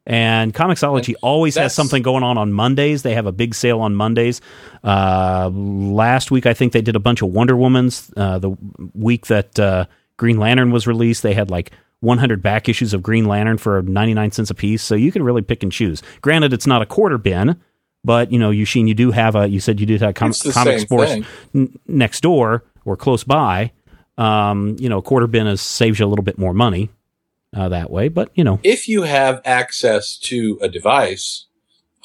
And 0.07 0.53
Comixology 0.55 1.15
always 1.23 1.57
has 1.57 1.75
something 1.75 2.03
going 2.03 2.23
on 2.25 2.37
on 2.37 2.53
Mondays. 2.53 3.03
They 3.03 3.15
have 3.15 3.27
a 3.27 3.33
big 3.33 3.55
sale 3.55 3.81
on 3.81 3.95
Mondays. 3.95 4.41
Uh, 4.83 5.51
last 5.53 6.31
week, 6.31 6.47
I 6.47 6.55
think 6.55 6.73
they 6.73 6.81
did 6.81 6.97
a 6.97 7.01
bunch 7.01 7.23
of 7.23 7.29
Wonder 7.29 7.55
Womans. 7.55 8.11
Uh, 8.17 8.39
the 8.39 8.57
week 8.95 9.27
that 9.27 9.59
uh, 9.61 9.85
Green 10.17 10.39
Lantern 10.39 10.73
was 10.73 10.87
released, 10.87 11.23
they 11.23 11.35
had 11.35 11.51
like 11.51 11.71
100 12.01 12.43
back 12.43 12.69
issues 12.69 12.95
of 12.95 13.03
Green 13.03 13.27
Lantern 13.27 13.59
for 13.59 13.83
99 13.83 14.31
cents 14.33 14.51
a 14.51 14.55
piece. 14.55 14.83
So 14.83 14.95
you 14.95 15.13
can 15.13 15.23
really 15.23 15.43
pick 15.43 15.63
and 15.63 15.71
choose. 15.71 16.03
Granted, 16.23 16.53
it's 16.53 16.67
not 16.67 16.83
a 16.83 16.87
quarter 16.87 17.19
bin, 17.19 17.61
but 18.05 18.33
you 18.33 18.39
know, 18.39 18.51
Eugene, 18.51 18.87
you 18.89 18.95
do 18.95 19.11
have 19.11 19.37
a. 19.37 19.49
You 19.49 19.61
said 19.61 19.79
you 19.81 19.87
did 19.87 20.01
have 20.01 20.15
com- 20.15 20.33
comic 20.53 20.75
sports 20.81 21.11
n- 21.55 21.79
next 21.87 22.23
door 22.23 22.65
or 22.85 22.97
close 22.97 23.25
by. 23.25 23.73
Um, 24.19 24.77
you 24.79 24.89
know, 24.89 24.99
a 24.99 25.03
quarter 25.03 25.27
bin 25.27 25.47
is, 25.47 25.61
saves 25.61 25.99
you 25.99 26.07
a 26.07 26.09
little 26.09 26.25
bit 26.25 26.39
more 26.39 26.53
money 26.53 26.91
uh, 27.57 27.69
that 27.69 27.91
way. 27.91 28.09
But 28.09 28.31
you 28.35 28.45
know, 28.45 28.61
If 28.63 28.89
you 28.89 29.03
have 29.03 29.41
access 29.45 30.17
to 30.19 30.59
a 30.63 30.69
device, 30.69 31.47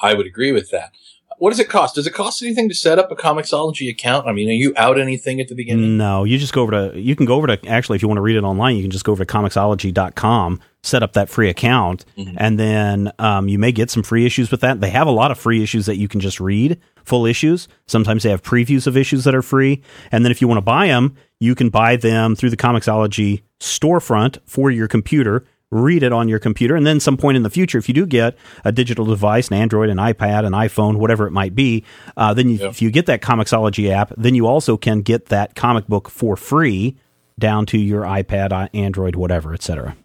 I 0.00 0.14
would 0.14 0.26
agree 0.26 0.52
with 0.52 0.70
that. 0.70 0.92
What 1.38 1.50
does 1.50 1.60
it 1.60 1.68
cost? 1.68 1.96
Does 1.96 2.06
it 2.06 2.14
cost 2.14 2.42
anything 2.42 2.68
to 2.70 2.74
set 2.74 2.98
up 2.98 3.10
a 3.12 3.16
Comixology 3.16 3.90
account? 3.90 4.26
I 4.26 4.32
mean, 4.32 4.48
are 4.48 4.52
you 4.52 4.72
out 4.76 4.98
anything 4.98 5.40
at 5.40 5.48
the 5.48 5.54
beginning? 5.54 5.96
No, 5.98 6.24
you 6.24 6.38
just 6.38 6.52
go 6.52 6.62
over 6.62 6.90
to 6.92 6.98
you 7.00 7.14
can 7.14 7.26
go 7.26 7.34
over 7.34 7.46
to 7.46 7.68
actually 7.68 7.96
if 7.96 8.02
you 8.02 8.08
want 8.08 8.16
to 8.18 8.22
read 8.22 8.36
it 8.36 8.44
online, 8.44 8.76
you 8.76 8.82
can 8.82 8.90
just 8.90 9.04
go 9.04 9.12
over 9.12 9.24
to 9.24 9.32
comixology.com, 9.32 10.60
set 10.82 11.02
up 11.02 11.12
that 11.12 11.28
free 11.28 11.48
account, 11.48 12.04
Mhm. 12.18 12.34
and 12.38 12.58
then 12.58 13.12
um, 13.18 13.48
you 13.48 13.58
may 13.58 13.72
get 13.72 13.90
some 13.90 14.02
free 14.02 14.24
issues 14.26 14.50
with 14.50 14.60
that. 14.62 14.80
They 14.80 14.90
have 14.90 15.06
a 15.06 15.10
lot 15.12 15.30
of 15.30 15.38
free 15.38 15.62
issues 15.62 15.86
that 15.86 15.96
you 15.96 16.08
can 16.08 16.20
just 16.20 16.40
read, 16.40 16.78
full 17.04 17.26
issues. 17.26 17.68
Sometimes 17.86 18.22
they 18.22 18.30
have 18.30 18.42
previews 18.42 18.86
of 18.86 18.96
issues 18.96 19.24
that 19.24 19.34
are 19.34 19.42
free, 19.42 19.82
and 20.12 20.24
then 20.24 20.30
if 20.32 20.40
you 20.40 20.48
want 20.48 20.58
to 20.58 20.62
buy 20.62 20.86
them, 20.88 21.14
you 21.38 21.54
can 21.54 21.68
buy 21.68 21.96
them 21.96 22.34
through 22.34 22.50
the 22.50 22.56
Comixology 22.56 23.42
storefront 23.60 24.38
for 24.46 24.70
your 24.70 24.88
computer, 24.88 25.44
read 25.82 26.02
it 26.02 26.12
on 26.12 26.28
your 26.28 26.38
computer, 26.38 26.74
and 26.76 26.86
then 26.86 26.98
some 27.00 27.16
point 27.16 27.36
in 27.36 27.42
the 27.42 27.50
future, 27.50 27.78
if 27.78 27.88
you 27.88 27.94
do 27.94 28.06
get 28.06 28.36
a 28.64 28.72
digital 28.72 29.04
device, 29.04 29.48
an 29.48 29.54
Android, 29.54 29.88
an 29.90 29.98
iPad, 29.98 30.44
an 30.46 30.52
iPhone, 30.52 30.96
whatever 30.96 31.26
it 31.26 31.30
might 31.32 31.54
be, 31.54 31.84
uh, 32.16 32.32
then 32.34 32.48
you, 32.48 32.56
Yeah. 32.58 32.68
if 32.68 32.80
you 32.82 32.90
get 32.90 33.06
that 33.06 33.20
Comixology 33.22 33.90
app, 33.90 34.12
then 34.16 34.34
you 34.34 34.46
also 34.46 34.76
can 34.76 35.02
get 35.02 35.26
that 35.26 35.54
comic 35.54 35.86
book 35.86 36.08
for 36.10 36.36
free 36.36 36.96
down 37.38 37.66
to 37.66 37.78
your 37.78 38.02
iPad, 38.02 38.68
Android, 38.74 39.14
whatever, 39.16 39.52
etc. 39.52 39.96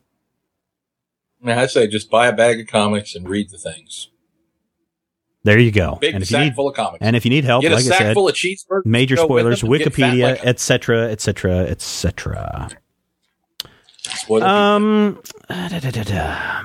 I 1.45 1.65
say 1.67 1.87
just 1.87 2.09
buy 2.11 2.27
a 2.27 2.33
bag 2.33 2.59
of 2.59 2.67
comics 2.67 3.15
and 3.15 3.27
read 3.27 3.49
the 3.49 3.57
things. 3.57 4.09
There 5.43 5.57
you 5.57 5.71
go. 5.71 5.97
Big 5.99 6.13
and 6.13 6.21
if 6.23 6.29
you 6.29 6.35
sack 6.35 6.43
need 6.45 6.55
full 6.55 6.69
of 6.69 6.75
comics. 6.75 6.99
and 7.01 7.15
if 7.15 7.25
you 7.25 7.31
need 7.31 7.45
help, 7.45 7.63
Get 7.63 7.71
a 7.71 7.75
like 7.75 7.85
I 7.85 7.87
sack 7.87 7.97
said, 7.97 8.13
full 8.13 8.27
of 8.29 8.35
cheeseburgers. 8.35 8.85
major 8.85 9.17
spoilers, 9.17 9.61
them, 9.61 9.71
get 9.71 9.91
fat 9.91 10.13
Wikipedia, 10.13 10.39
etc., 10.43 11.09
etc., 11.09 11.59
etc. 11.61 12.69
Spoiler 14.03 14.45
Um, 14.47 15.21
da, 15.47 15.67
da, 15.69 15.89
da, 15.91 16.03
da. 16.03 16.63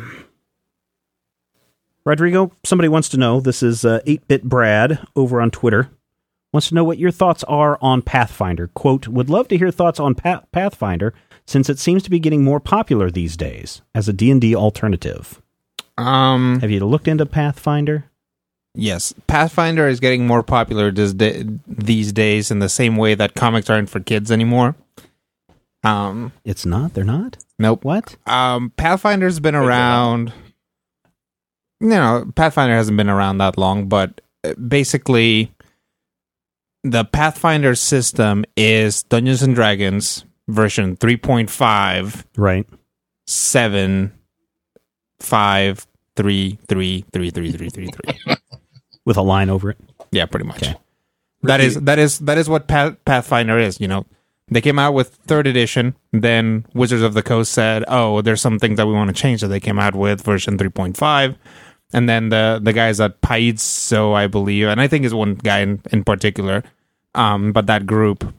Rodrigo, 2.04 2.52
somebody 2.64 2.88
wants 2.88 3.08
to 3.10 3.16
know. 3.16 3.40
This 3.40 3.62
is 3.62 3.84
uh, 3.84 4.00
8-bit 4.06 4.44
Brad 4.44 5.00
over 5.16 5.40
on 5.40 5.50
Twitter. 5.50 5.90
Wants 6.52 6.68
to 6.68 6.74
know 6.74 6.84
what 6.84 6.98
your 6.98 7.10
thoughts 7.10 7.42
are 7.44 7.78
on 7.82 8.00
Pathfinder. 8.02 8.68
Quote, 8.68 9.08
would 9.08 9.28
love 9.28 9.48
to 9.48 9.58
hear 9.58 9.70
thoughts 9.70 9.98
on 9.98 10.14
Pa- 10.14 10.42
Pathfinder 10.52 11.12
since 11.46 11.68
it 11.68 11.78
seems 11.78 12.02
to 12.04 12.10
be 12.10 12.18
getting 12.20 12.44
more 12.44 12.60
popular 12.60 13.10
these 13.10 13.36
days 13.36 13.82
as 13.94 14.08
a 14.08 14.12
D&D 14.12 14.54
alternative. 14.54 15.42
Um, 15.98 16.60
Have 16.60 16.70
you 16.70 16.80
looked 16.84 17.08
into 17.08 17.26
Pathfinder? 17.26 18.04
yes, 18.78 19.14
Pathfinder 19.26 19.88
is 19.88 20.00
getting 20.00 20.26
more 20.26 20.42
popular 20.42 20.90
these 20.92 22.12
days 22.12 22.50
in 22.50 22.58
the 22.58 22.68
same 22.68 22.96
way 22.96 23.14
that 23.14 23.34
comics 23.34 23.70
aren't 23.70 23.88
for 23.90 24.00
kids 24.00 24.30
anymore. 24.30 24.76
Um, 25.86 26.32
It's 26.44 26.66
not. 26.66 26.94
They're 26.94 27.04
not. 27.04 27.36
nope. 27.58 27.84
What? 27.84 28.16
Um, 28.26 28.72
Pathfinder's 28.76 29.40
been 29.40 29.54
around. 29.54 30.32
You 31.80 31.88
know, 31.90 32.30
Pathfinder 32.34 32.74
hasn't 32.74 32.96
been 32.96 33.08
around 33.10 33.38
that 33.38 33.58
long, 33.58 33.86
but 33.88 34.20
uh, 34.44 34.54
basically, 34.54 35.52
the 36.82 37.04
Pathfinder 37.04 37.74
system 37.74 38.44
is 38.56 39.02
Dungeons 39.04 39.42
and 39.42 39.54
Dragons 39.54 40.24
version 40.48 40.96
3.5, 40.96 42.24
Right. 42.36 42.66
7, 43.26 44.12
5, 45.20 45.86
3, 46.16 46.58
3, 46.68 47.04
3, 47.12 47.30
3, 47.30 47.50
3, 47.52 47.68
3, 47.68 47.86
3. 47.88 48.36
With 49.04 49.16
a 49.16 49.22
line 49.22 49.50
over 49.50 49.70
it. 49.70 49.78
Yeah, 50.12 50.26
pretty 50.26 50.46
much. 50.46 50.62
Okay. 50.62 50.74
That 51.42 51.60
is 51.60 51.74
that 51.82 51.98
is 51.98 52.18
that 52.20 52.38
is 52.38 52.48
what 52.48 52.66
Pathfinder 52.68 53.58
is. 53.58 53.80
You 53.80 53.86
know, 53.88 54.06
they 54.48 54.60
came 54.60 54.78
out 54.78 54.94
with 54.94 55.14
third 55.26 55.46
edition. 55.46 55.96
Then 56.12 56.66
Wizards 56.74 57.02
of 57.02 57.14
the 57.14 57.22
Coast 57.22 57.52
said, 57.52 57.84
"Oh, 57.88 58.22
there's 58.22 58.40
some 58.40 58.58
things 58.58 58.76
that 58.76 58.86
we 58.86 58.92
want 58.92 59.08
to 59.14 59.20
change." 59.20 59.40
So 59.40 59.48
they 59.48 59.60
came 59.60 59.78
out 59.78 59.94
with 59.94 60.22
version 60.22 60.56
3.5. 60.56 61.36
And 61.92 62.08
then 62.08 62.28
the 62.30 62.60
the 62.62 62.72
guys 62.72 63.00
at 63.00 63.20
Paizo, 63.20 63.58
so 63.58 64.12
I 64.14 64.26
believe, 64.26 64.68
and 64.68 64.80
I 64.80 64.88
think 64.88 65.04
is 65.04 65.14
one 65.14 65.34
guy 65.34 65.60
in, 65.60 65.80
in 65.92 66.04
particular, 66.04 66.62
um, 67.14 67.52
but 67.52 67.66
that 67.66 67.86
group 67.86 68.32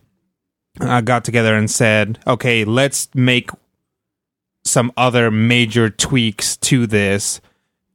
uh, 0.81 1.01
got 1.01 1.23
together 1.23 1.55
and 1.55 1.69
said, 1.71 2.19
"Okay, 2.27 2.65
let's 2.65 3.09
make 3.15 3.49
some 4.65 4.91
other 4.97 5.31
major 5.31 5.89
tweaks 5.89 6.57
to 6.57 6.87
this." 6.87 7.41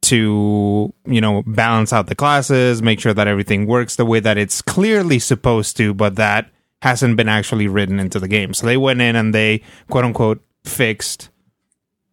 to 0.03 0.93
you 1.07 1.21
know 1.21 1.45
balance 1.47 1.93
out 1.93 2.09
the 2.09 2.15
classes 2.17 2.83
make 2.83 2.99
sure 2.99 3.15
that 3.15 3.29
everything 3.29 3.69
works 3.69 3.95
the 3.95 4.05
way 4.05 4.19
that 4.19 4.37
it's 4.37 4.61
clearly 4.61 5.21
supposed 5.21 5.77
to 5.77 5.95
but 5.95 6.17
that 6.17 6.51
hasn't 6.83 7.17
been 7.17 7.29
actually 7.29 7.67
written 7.67 7.99
into 7.99 8.19
the 8.21 8.29
game 8.29 8.53
so 8.55 8.67
they 8.67 8.77
went 8.77 9.01
in 9.01 9.17
and 9.17 9.35
they 9.35 9.63
quote 9.91 10.05
unquote 10.05 10.41
fixed 10.65 11.31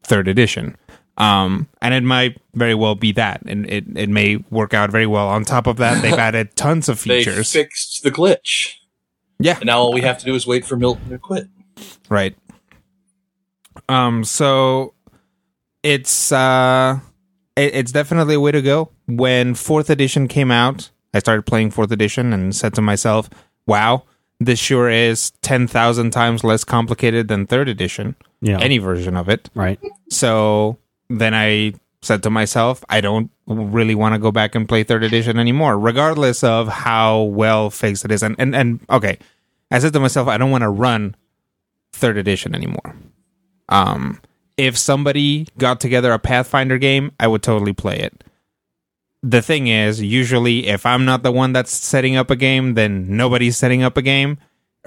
third 0.03 0.27
edition 0.27 0.75
um 1.17 1.67
and 1.81 1.93
it 1.93 2.03
might 2.03 2.39
very 2.55 2.73
well 2.73 2.95
be 2.95 3.11
that 3.11 3.41
and 3.45 3.69
it, 3.69 3.83
it 3.95 4.09
may 4.09 4.38
work 4.49 4.73
out 4.73 4.89
very 4.89 5.05
well 5.05 5.27
on 5.27 5.43
top 5.43 5.67
of 5.67 5.77
that 5.77 6.01
they've 6.01 6.13
added 6.29 6.55
tons 6.55 6.88
of 6.89 7.03
They 7.03 7.19
features 7.23 7.51
fixed 7.51 8.03
the 8.03 8.11
glitch. 8.11 8.75
yeah 9.39 9.57
And 9.57 9.65
now 9.67 9.79
all 9.79 9.93
we 9.93 10.01
have 10.01 10.17
to 10.19 10.25
do 10.25 10.33
is 10.35 10.47
wait 10.47 10.65
for 10.65 10.75
Milton 10.77 11.09
to 11.09 11.17
quit. 11.17 11.47
Right. 12.09 12.35
Um. 13.88 14.23
So 14.23 14.93
it's 15.83 16.31
uh, 16.31 16.99
it, 17.55 17.73
it's 17.75 17.91
definitely 17.91 18.35
a 18.35 18.39
way 18.39 18.51
to 18.51 18.61
go. 18.61 18.91
When 19.07 19.55
fourth 19.55 19.89
edition 19.89 20.27
came 20.27 20.51
out, 20.51 20.89
I 21.13 21.19
started 21.19 21.45
playing 21.45 21.71
fourth 21.71 21.91
edition 21.91 22.33
and 22.33 22.53
said 22.55 22.73
to 22.75 22.81
myself, 22.81 23.29
"Wow, 23.65 24.03
this 24.39 24.60
sure 24.60 24.89
is 24.89 25.31
ten 25.41 25.67
thousand 25.67 26.12
times 26.12 26.43
less 26.43 26.63
complicated 26.63 27.27
than 27.27 27.46
third 27.48 27.67
edition, 27.69 28.15
Yeah. 28.41 28.60
any 28.60 28.77
version 28.77 29.15
of 29.17 29.29
it." 29.29 29.50
right. 29.55 29.79
So 30.10 30.77
then 31.10 31.34
I 31.34 31.74
said 32.01 32.24
to 32.24 32.29
myself, 32.29 32.84
I 32.89 33.01
don't 33.01 33.29
really 33.48 33.96
want 33.96 34.13
to 34.15 34.19
go 34.19 34.31
back 34.31 34.55
and 34.55 34.67
play 34.69 34.84
third 34.84 35.03
edition 35.03 35.38
anymore, 35.38 35.77
regardless 35.77 36.43
of 36.43 36.67
how 36.69 37.24
well 37.24 37.69
fixed 37.69 38.05
it 38.05 38.12
is. 38.12 38.24
And 38.24 38.36
and, 38.39 38.55
and 38.55 38.79
okay, 38.89 39.17
I 39.72 39.79
said 39.79 39.93
to 39.93 40.00
myself, 40.00 40.27
I 40.27 40.38
don't 40.38 40.51
want 40.51 40.62
to 40.63 40.69
run 40.69 41.15
third 41.91 42.15
edition 42.17 42.55
anymore. 42.55 42.96
Um, 43.67 44.22
if 44.58 44.77
somebody 44.77 45.48
got 45.58 45.79
together 45.79 46.12
a 46.12 46.19
Pathfinder 46.19 46.77
game, 46.77 47.12
I 47.19 47.27
would 47.27 47.43
totally 47.43 47.74
play 47.74 47.98
it. 48.00 48.24
The 49.21 49.41
thing 49.41 49.67
is, 49.67 50.01
usually 50.01 50.67
if 50.67 50.85
I'm 50.85 51.03
not 51.05 51.23
the 51.23 51.31
one 51.31 51.51
that's 51.53 51.71
setting 51.73 52.15
up 52.15 52.29
a 52.31 52.35
game, 52.38 52.75
then 52.75 53.17
nobody's 53.17 53.57
setting 53.57 53.83
up 53.83 53.97
a 53.97 54.01
game. 54.01 54.38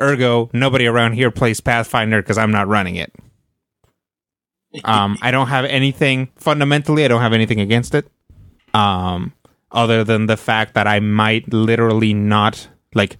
Ergo, 0.00 0.48
nobody 0.54 0.86
around 0.86 1.12
here 1.12 1.30
plays 1.30 1.60
Pathfinder 1.60 2.22
because 2.22 2.38
I'm 2.38 2.50
not 2.50 2.66
running 2.66 2.96
it. 2.96 3.12
Um, 4.84 5.18
I 5.20 5.30
don't 5.30 5.48
have 5.48 5.66
anything 5.66 6.30
fundamentally. 6.36 7.04
I 7.04 7.08
don't 7.08 7.20
have 7.20 7.34
anything 7.34 7.60
against 7.60 7.94
it. 7.94 8.06
Um, 8.72 9.34
other 9.70 10.02
than 10.02 10.26
the 10.26 10.36
fact 10.38 10.74
that 10.74 10.86
I 10.86 11.00
might 11.00 11.52
literally 11.52 12.14
not 12.14 12.68
like. 12.94 13.18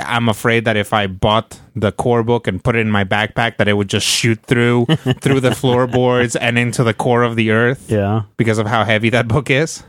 I'm 0.00 0.28
afraid 0.28 0.64
that 0.66 0.76
if 0.76 0.92
I 0.92 1.08
bought 1.08 1.60
the 1.74 1.90
core 1.90 2.22
book 2.22 2.46
and 2.46 2.62
put 2.62 2.76
it 2.76 2.78
in 2.78 2.90
my 2.90 3.02
backpack, 3.04 3.56
that 3.58 3.66
it 3.66 3.72
would 3.74 3.88
just 3.88 4.06
shoot 4.06 4.40
through 4.44 4.86
through 5.20 5.40
the 5.40 5.54
floorboards 5.54 6.36
and 6.36 6.56
into 6.56 6.84
the 6.84 6.94
core 6.94 7.24
of 7.24 7.34
the 7.34 7.50
earth 7.50 7.90
Yeah. 7.90 8.22
because 8.36 8.58
of 8.58 8.68
how 8.68 8.84
heavy 8.84 9.10
that 9.10 9.26
book 9.26 9.50
is. 9.50 9.82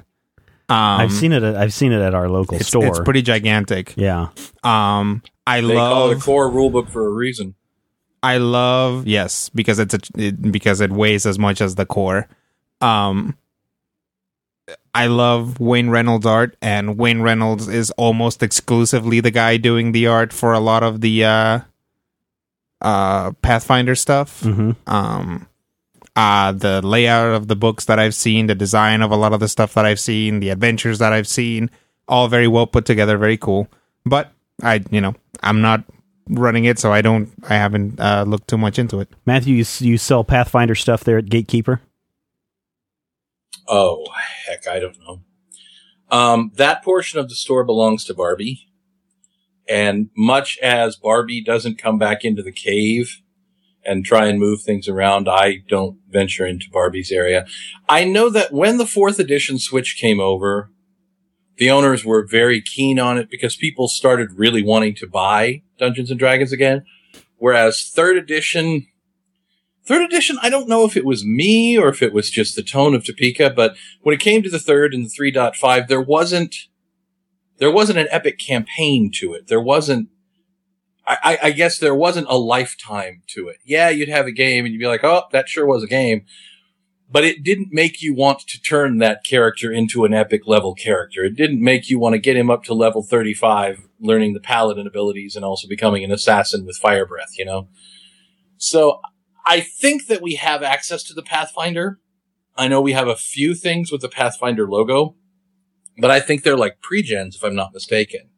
Um, 0.71 1.01
I've 1.01 1.11
seen 1.11 1.33
it. 1.33 1.43
At, 1.43 1.55
I've 1.57 1.73
seen 1.73 1.91
it 1.91 2.01
at 2.01 2.13
our 2.15 2.29
local 2.29 2.57
it's, 2.57 2.67
store. 2.67 2.85
it's 2.87 2.99
pretty 2.99 3.21
gigantic. 3.21 3.93
yeah. 3.97 4.29
Um, 4.63 5.21
I 5.45 5.61
They 5.61 5.73
call 5.75 6.11
it 6.11 6.17
a 6.17 6.21
core 6.21 6.49
rulebook 6.49 6.89
for 6.89 7.05
a 7.05 7.09
reason. 7.09 7.55
I 8.23 8.37
love 8.37 9.07
yes 9.07 9.49
because 9.49 9.79
it's 9.79 9.93
a 9.95 9.99
it, 10.15 10.51
because 10.51 10.79
it 10.79 10.91
weighs 10.91 11.25
as 11.25 11.37
much 11.39 11.59
as 11.59 11.75
the 11.75 11.85
core. 11.85 12.27
Um, 12.79 13.35
I 14.93 15.07
love 15.07 15.59
Wayne 15.59 15.89
Reynolds 15.89 16.25
art, 16.25 16.55
and 16.61 16.97
Wayne 16.97 17.21
Reynolds 17.21 17.67
is 17.67 17.91
almost 17.91 18.43
exclusively 18.43 19.19
the 19.21 19.31
guy 19.31 19.57
doing 19.57 19.91
the 19.91 20.07
art 20.07 20.31
for 20.33 20.53
a 20.53 20.59
lot 20.59 20.83
of 20.83 21.01
the 21.01 21.25
uh, 21.25 21.59
uh, 22.81 23.31
Pathfinder 23.41 23.95
stuff. 23.95 24.41
hmm 24.41 24.71
Um, 24.87 25.47
uh, 26.15 26.51
the 26.51 26.81
layout 26.81 27.33
of 27.33 27.47
the 27.47 27.55
books 27.55 27.85
that 27.85 27.99
I've 27.99 28.15
seen, 28.15 28.47
the 28.47 28.55
design 28.55 29.01
of 29.01 29.11
a 29.11 29.15
lot 29.15 29.33
of 29.33 29.39
the 29.39 29.47
stuff 29.47 29.73
that 29.75 29.85
I've 29.85 29.99
seen, 29.99 30.39
the 30.39 30.49
adventures 30.49 30.99
that 30.99 31.13
I've 31.13 31.27
seen, 31.27 31.69
all 32.07 32.27
very 32.27 32.47
well 32.47 32.67
put 32.67 32.85
together, 32.85 33.17
very 33.17 33.37
cool. 33.37 33.67
But 34.05 34.31
I, 34.61 34.83
you 34.91 34.99
know, 34.99 35.15
I'm 35.41 35.61
not 35.61 35.83
running 36.27 36.65
it, 36.65 36.79
so 36.79 36.91
I 36.91 37.01
don't, 37.01 37.31
I 37.49 37.55
haven't 37.55 37.99
uh, 37.99 38.25
looked 38.27 38.47
too 38.47 38.57
much 38.57 38.77
into 38.77 38.99
it. 38.99 39.09
Matthew, 39.25 39.55
you, 39.55 39.65
you 39.79 39.97
sell 39.97 40.23
Pathfinder 40.23 40.75
stuff 40.75 41.03
there 41.03 41.17
at 41.17 41.29
Gatekeeper? 41.29 41.81
Oh, 43.67 44.05
heck, 44.47 44.67
I 44.67 44.79
don't 44.79 44.97
know. 44.99 45.21
Um, 46.09 46.51
that 46.55 46.83
portion 46.83 47.19
of 47.19 47.29
the 47.29 47.35
store 47.35 47.63
belongs 47.63 48.03
to 48.05 48.13
Barbie. 48.13 48.67
And 49.69 50.09
much 50.17 50.57
as 50.57 50.97
Barbie 50.97 51.41
doesn't 51.41 51.77
come 51.77 51.97
back 51.97 52.25
into 52.25 52.43
the 52.43 52.51
cave 52.51 53.21
and 53.85 54.05
try 54.05 54.27
and 54.27 54.39
move 54.39 54.61
things 54.61 54.87
around, 54.87 55.27
I 55.27 55.63
don't 55.67 55.97
venture 56.09 56.45
into 56.45 56.69
Barbie's 56.71 57.11
area. 57.11 57.45
I 57.89 58.03
know 58.03 58.29
that 58.29 58.53
when 58.53 58.77
the 58.77 58.85
fourth 58.85 59.19
edition 59.19 59.57
Switch 59.57 59.97
came 59.99 60.19
over, 60.19 60.69
the 61.57 61.69
owners 61.69 62.05
were 62.05 62.25
very 62.25 62.61
keen 62.61 62.99
on 62.99 63.17
it 63.17 63.29
because 63.29 63.55
people 63.55 63.87
started 63.87 64.37
really 64.37 64.63
wanting 64.63 64.95
to 64.95 65.07
buy 65.07 65.63
Dungeons 65.77 66.09
and 66.09 66.19
Dragons 66.19 66.51
again. 66.51 66.85
Whereas 67.37 67.89
third 67.93 68.17
edition, 68.17 68.87
Third 69.83 70.03
edition, 70.03 70.37
I 70.41 70.49
don't 70.49 70.69
know 70.69 70.85
if 70.85 70.95
it 70.95 71.05
was 71.05 71.25
me 71.25 71.75
or 71.77 71.89
if 71.89 72.03
it 72.03 72.13
was 72.13 72.29
just 72.29 72.55
the 72.55 72.61
tone 72.61 72.93
of 72.93 73.03
Topeka, 73.03 73.49
but 73.49 73.75
when 74.01 74.13
it 74.13 74.21
came 74.21 74.43
to 74.43 74.49
the 74.49 74.59
third 74.59 74.93
and 74.93 75.05
the 75.05 75.09
3.5, 75.09 75.87
there 75.87 75.99
wasn't, 75.99 76.55
there 77.57 77.71
wasn't 77.71 77.97
an 77.97 78.07
epic 78.11 78.37
campaign 78.37 79.11
to 79.15 79.33
it. 79.33 79.47
There 79.47 79.59
wasn't, 79.59 80.09
I, 81.23 81.39
I, 81.43 81.51
guess 81.51 81.77
there 81.77 81.95
wasn't 81.95 82.27
a 82.29 82.37
lifetime 82.37 83.23
to 83.27 83.47
it. 83.47 83.57
Yeah, 83.65 83.89
you'd 83.89 84.09
have 84.09 84.27
a 84.27 84.31
game 84.31 84.65
and 84.65 84.73
you'd 84.73 84.79
be 84.79 84.87
like, 84.87 85.03
oh, 85.03 85.23
that 85.31 85.49
sure 85.49 85.65
was 85.65 85.83
a 85.83 85.87
game. 85.87 86.25
but 87.11 87.25
it 87.25 87.43
didn't 87.43 87.67
make 87.71 88.01
you 88.01 88.15
want 88.15 88.39
to 88.47 88.61
turn 88.61 88.99
that 88.99 89.23
character 89.25 89.71
into 89.71 90.05
an 90.05 90.13
epic 90.13 90.47
level 90.47 90.73
character. 90.73 91.25
It 91.25 91.35
didn't 91.35 91.61
make 91.61 91.89
you 91.89 91.99
want 91.99 92.13
to 92.13 92.19
get 92.19 92.37
him 92.37 92.49
up 92.49 92.63
to 92.65 92.73
level 92.73 93.03
35, 93.03 93.87
learning 93.99 94.33
the 94.33 94.39
paladin 94.39 94.87
abilities 94.87 95.35
and 95.35 95.43
also 95.43 95.67
becoming 95.67 96.03
an 96.03 96.11
assassin 96.11 96.65
with 96.65 96.77
fire 96.77 97.05
breath, 97.05 97.37
you 97.37 97.43
know? 97.43 97.67
So 98.57 99.01
I 99.45 99.59
think 99.59 100.07
that 100.07 100.21
we 100.21 100.35
have 100.35 100.63
access 100.63 101.03
to 101.03 101.13
the 101.13 101.21
Pathfinder. 101.23 101.99
I 102.55 102.67
know 102.67 102.79
we 102.79 102.93
have 102.93 103.07
a 103.07 103.15
few 103.15 103.55
things 103.55 103.91
with 103.91 104.01
the 104.01 104.09
Pathfinder 104.09 104.69
logo, 104.69 105.15
but 105.97 106.11
I 106.11 106.19
think 106.19 106.43
they're 106.43 106.57
like 106.57 106.81
pre-gens, 106.81 107.35
if 107.35 107.43
I'm 107.43 107.55
not 107.55 107.73
mistaken. 107.73 108.30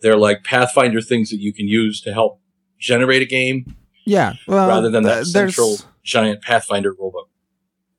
They're 0.00 0.16
like 0.16 0.44
Pathfinder 0.44 1.00
things 1.00 1.30
that 1.30 1.40
you 1.40 1.52
can 1.52 1.68
use 1.68 2.00
to 2.02 2.12
help 2.12 2.40
generate 2.78 3.22
a 3.22 3.26
game 3.26 3.76
Yeah, 4.04 4.34
well, 4.46 4.68
rather 4.68 4.90
than 4.90 5.04
that 5.04 5.12
uh, 5.12 5.24
th- 5.24 5.26
central 5.28 5.78
giant 6.02 6.42
Pathfinder 6.42 6.92
rulebook. 6.94 7.28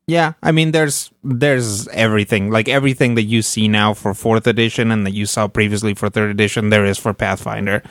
Yeah, 0.08 0.34
I 0.42 0.54
mean, 0.54 0.72
there's 0.72 1.12
there's 1.24 1.88
everything 1.90 2.50
like 2.50 2.70
everything 2.70 3.16
that 3.16 3.24
you 3.24 3.42
see 3.42 3.68
now 3.68 3.94
for 3.94 4.14
fourth 4.14 4.48
edition 4.48 4.90
and 4.92 5.06
that 5.06 5.14
you 5.14 5.26
saw 5.26 5.50
previously 5.50 5.94
for 5.94 6.10
third 6.10 6.30
edition. 6.32 6.70
There 6.70 6.86
is 6.86 6.98
for 6.98 7.14
Pathfinder. 7.14 7.84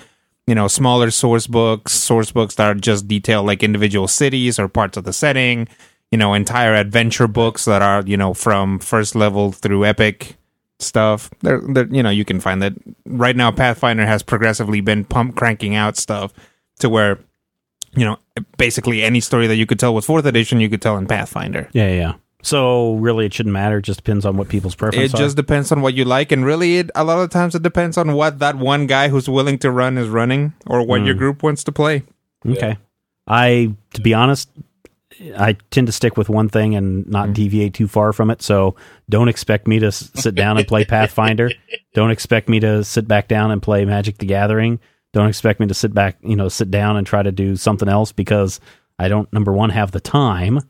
You 0.47 0.55
know, 0.55 0.69
smaller 0.69 1.11
source 1.11 1.47
books, 1.47 1.93
source 1.93 2.31
books 2.33 2.55
that 2.55 2.71
are 2.71 2.75
just 2.75 3.07
detail 3.07 3.43
like 3.43 3.63
individual 3.63 4.09
cities 4.09 4.59
or 4.59 4.69
parts 4.69 4.97
of 4.97 5.05
the 5.05 5.13
setting. 5.13 5.69
You 6.11 6.17
know, 6.17 6.33
entire 6.33 6.73
adventure 6.75 7.27
books 7.27 7.67
that 7.67 7.83
are 7.83 8.03
you 8.07 8.17
know 8.17 8.33
from 8.33 8.79
first 8.79 9.15
level 9.15 9.53
through 9.53 9.85
epic 9.85 10.37
stuff. 10.79 11.31
There, 11.43 11.61
there, 11.61 11.87
you 11.87 12.03
know, 12.03 12.11
you 12.11 12.25
can 12.25 12.41
find 12.41 12.63
that 12.63 12.75
right 13.07 13.37
now. 13.37 13.51
Pathfinder 13.51 14.07
has 14.07 14.23
progressively 14.23 14.81
been 14.81 15.05
pump 15.05 15.37
cranking 15.37 15.75
out 15.75 15.97
stuff 15.97 16.33
to 16.81 16.89
where 16.89 17.19
you 17.95 18.05
know 18.05 18.19
basically 18.59 19.03
any 19.03 19.21
story 19.21 19.47
that 19.47 19.57
you 19.57 19.67
could 19.67 19.79
tell 19.79 19.95
with 19.95 20.05
fourth 20.05 20.27
edition 20.27 20.61
you 20.61 20.69
could 20.69 20.83
tell 20.83 20.97
in 20.97 21.07
Pathfinder. 21.07 21.69
Yeah, 21.73 21.93
yeah. 21.93 22.15
So 22.43 22.95
really, 22.95 23.27
it 23.27 23.35
shouldn't 23.35 23.53
matter. 23.53 23.79
It 23.79 23.83
just 23.83 24.05
depends 24.05 24.25
on 24.25 24.37
what 24.37 24.49
people's 24.49 24.75
It 24.75 24.79
preferences 24.79 25.15
are. 25.15 25.19
just 25.19 25.37
depends 25.37 25.73
on 25.73 25.81
what 25.81 25.95
you 25.95 26.05
like, 26.05 26.31
and 26.31 26.45
really, 26.45 26.79
it, 26.79 26.91
a 26.95 27.03
lot 27.03 27.19
of 27.19 27.31
times 27.31 27.55
it 27.55 27.63
depends 27.63 27.97
on 27.97 28.13
what 28.13 28.39
that 28.39 28.57
one 28.57 28.87
guy 28.87 29.09
who's 29.09 29.29
willing 29.29 29.59
to 29.59 29.71
run 29.71 29.99
is 29.99 30.09
running, 30.09 30.55
or 30.67 30.87
what 30.87 31.03
your 31.03 31.15
mm. 31.15 31.19
group 31.19 31.43
wants 31.43 31.65
to 31.65 31.73
play. 31.73 32.05
Okay. 32.47 32.77
I, 33.27 33.75
to 33.95 34.01
be 34.01 34.15
honest, 34.15 34.49
I 35.37 35.57
tend 35.71 35.87
to 35.87 35.93
stick 35.93 36.17
with 36.17 36.29
one 36.29 36.49
thing 36.49 36.75
and 36.75 37.07
not 37.07 37.25
mm-hmm. 37.25 37.33
deviate 37.35 37.75
too 37.75 37.89
far 37.89 38.13
from 38.13 38.31
it. 38.31 38.43
So 38.43 38.77
don't 39.09 39.29
expect 39.29 39.67
me 39.67 39.79
to 39.79 39.87
s- 39.87 40.11
sit 40.15 40.35
down 40.35 40.59
and 40.59 40.67
play 40.67 40.85
Pathfinder. 40.85 41.51
Don't 41.95 42.11
expect 42.11 42.49
me 42.49 42.61
to 42.61 42.85
sit 42.85 43.09
back 43.09 43.29
down 43.29 43.51
and 43.51 43.63
play 43.63 43.85
Magic 43.85 44.19
the 44.19 44.27
Gathering. 44.27 44.81
Don't 45.13 45.29
expect 45.29 45.61
me 45.61 45.67
to 45.67 45.75
sit 45.75 45.95
back, 45.95 46.19
you 46.23 46.37
know, 46.37 46.49
sit 46.49 46.71
down 46.71 46.97
and 46.97 47.07
try 47.07 47.23
to 47.23 47.33
do 47.33 47.57
something 47.57 47.89
else 47.89 48.13
because 48.13 48.61
I 48.99 49.09
don't, 49.09 49.33
number 49.33 49.53
one, 49.53 49.71
have 49.71 49.93
the 49.93 50.01
time, 50.01 50.61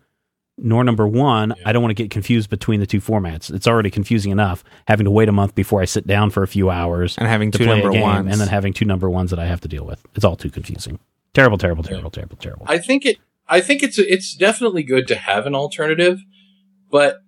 nor 0.58 0.84
number 0.84 1.06
one, 1.06 1.54
I 1.64 1.72
don't 1.72 1.82
want 1.82 1.96
to 1.96 2.02
get 2.02 2.10
confused 2.10 2.48
between 2.48 2.80
the 2.80 2.86
two 2.86 3.00
formats. 3.00 3.52
It's 3.52 3.66
already 3.66 3.90
confusing 3.90 4.32
enough 4.32 4.62
having 4.86 5.04
to 5.04 5.10
wait 5.10 5.28
a 5.28 5.32
month 5.32 5.54
before 5.54 5.82
I 5.82 5.84
sit 5.84 6.06
down 6.06 6.30
for 6.30 6.42
a 6.42 6.48
few 6.48 6.70
hours 6.70 7.18
And 7.18 7.26
having 7.26 7.50
to 7.50 7.58
two 7.58 7.64
play 7.64 7.74
number 7.74 7.90
a 7.90 7.92
game 7.92 8.02
ones. 8.02 8.30
and 8.30 8.40
then 8.40 8.48
having 8.48 8.72
two 8.72 8.84
number 8.84 9.10
ones 9.10 9.30
that 9.30 9.38
I 9.38 9.46
have 9.46 9.60
to 9.62 9.68
deal 9.68 9.84
with. 9.84 10.04
It's 10.14 10.24
all 10.24 10.36
too 10.36 10.50
confusing. 10.50 10.98
Terrible, 11.34 11.58
terrible, 11.58 11.82
terrible, 11.82 12.10
terrible, 12.10 12.36
terrible. 12.36 12.64
I 12.68 12.78
think 12.78 13.04
it. 13.04 13.18
I 13.48 13.60
think 13.60 13.82
it's 13.82 13.98
it's 13.98 14.34
definitely 14.34 14.82
good 14.82 15.06
to 15.08 15.14
have 15.14 15.46
an 15.46 15.54
alternative, 15.54 16.20
but 16.90 17.18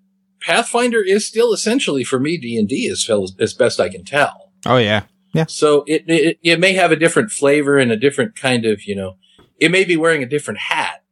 Pathfinder 0.41 1.03
is 1.03 1.27
still 1.27 1.53
essentially 1.53 2.05
for 2.05 2.19
me 2.19 2.37
D 2.37 2.59
and 2.59 2.69
D 2.69 2.89
as 2.89 3.05
fel- 3.05 3.29
as 3.41 3.55
best 3.55 3.81
I 3.81 3.89
can 3.89 4.05
tell. 4.05 4.53
Oh 4.67 4.79
yeah, 4.79 5.05
yeah. 5.33 5.47
So 5.47 5.85
it, 5.87 6.05
it 6.09 6.39
it 6.43 6.61
may 6.61 6.73
have 6.75 6.93
a 6.93 6.97
different 6.97 7.31
flavor 7.31 7.79
and 7.79 7.93
a 7.93 7.97
different 7.97 8.37
kind 8.37 8.65
of 8.65 8.85
you 8.85 8.95
know, 8.95 9.17
it 9.59 9.71
may 9.71 9.85
be 9.85 9.97
wearing 9.97 10.23
a 10.23 10.29
different 10.29 10.61
hat, 10.61 11.05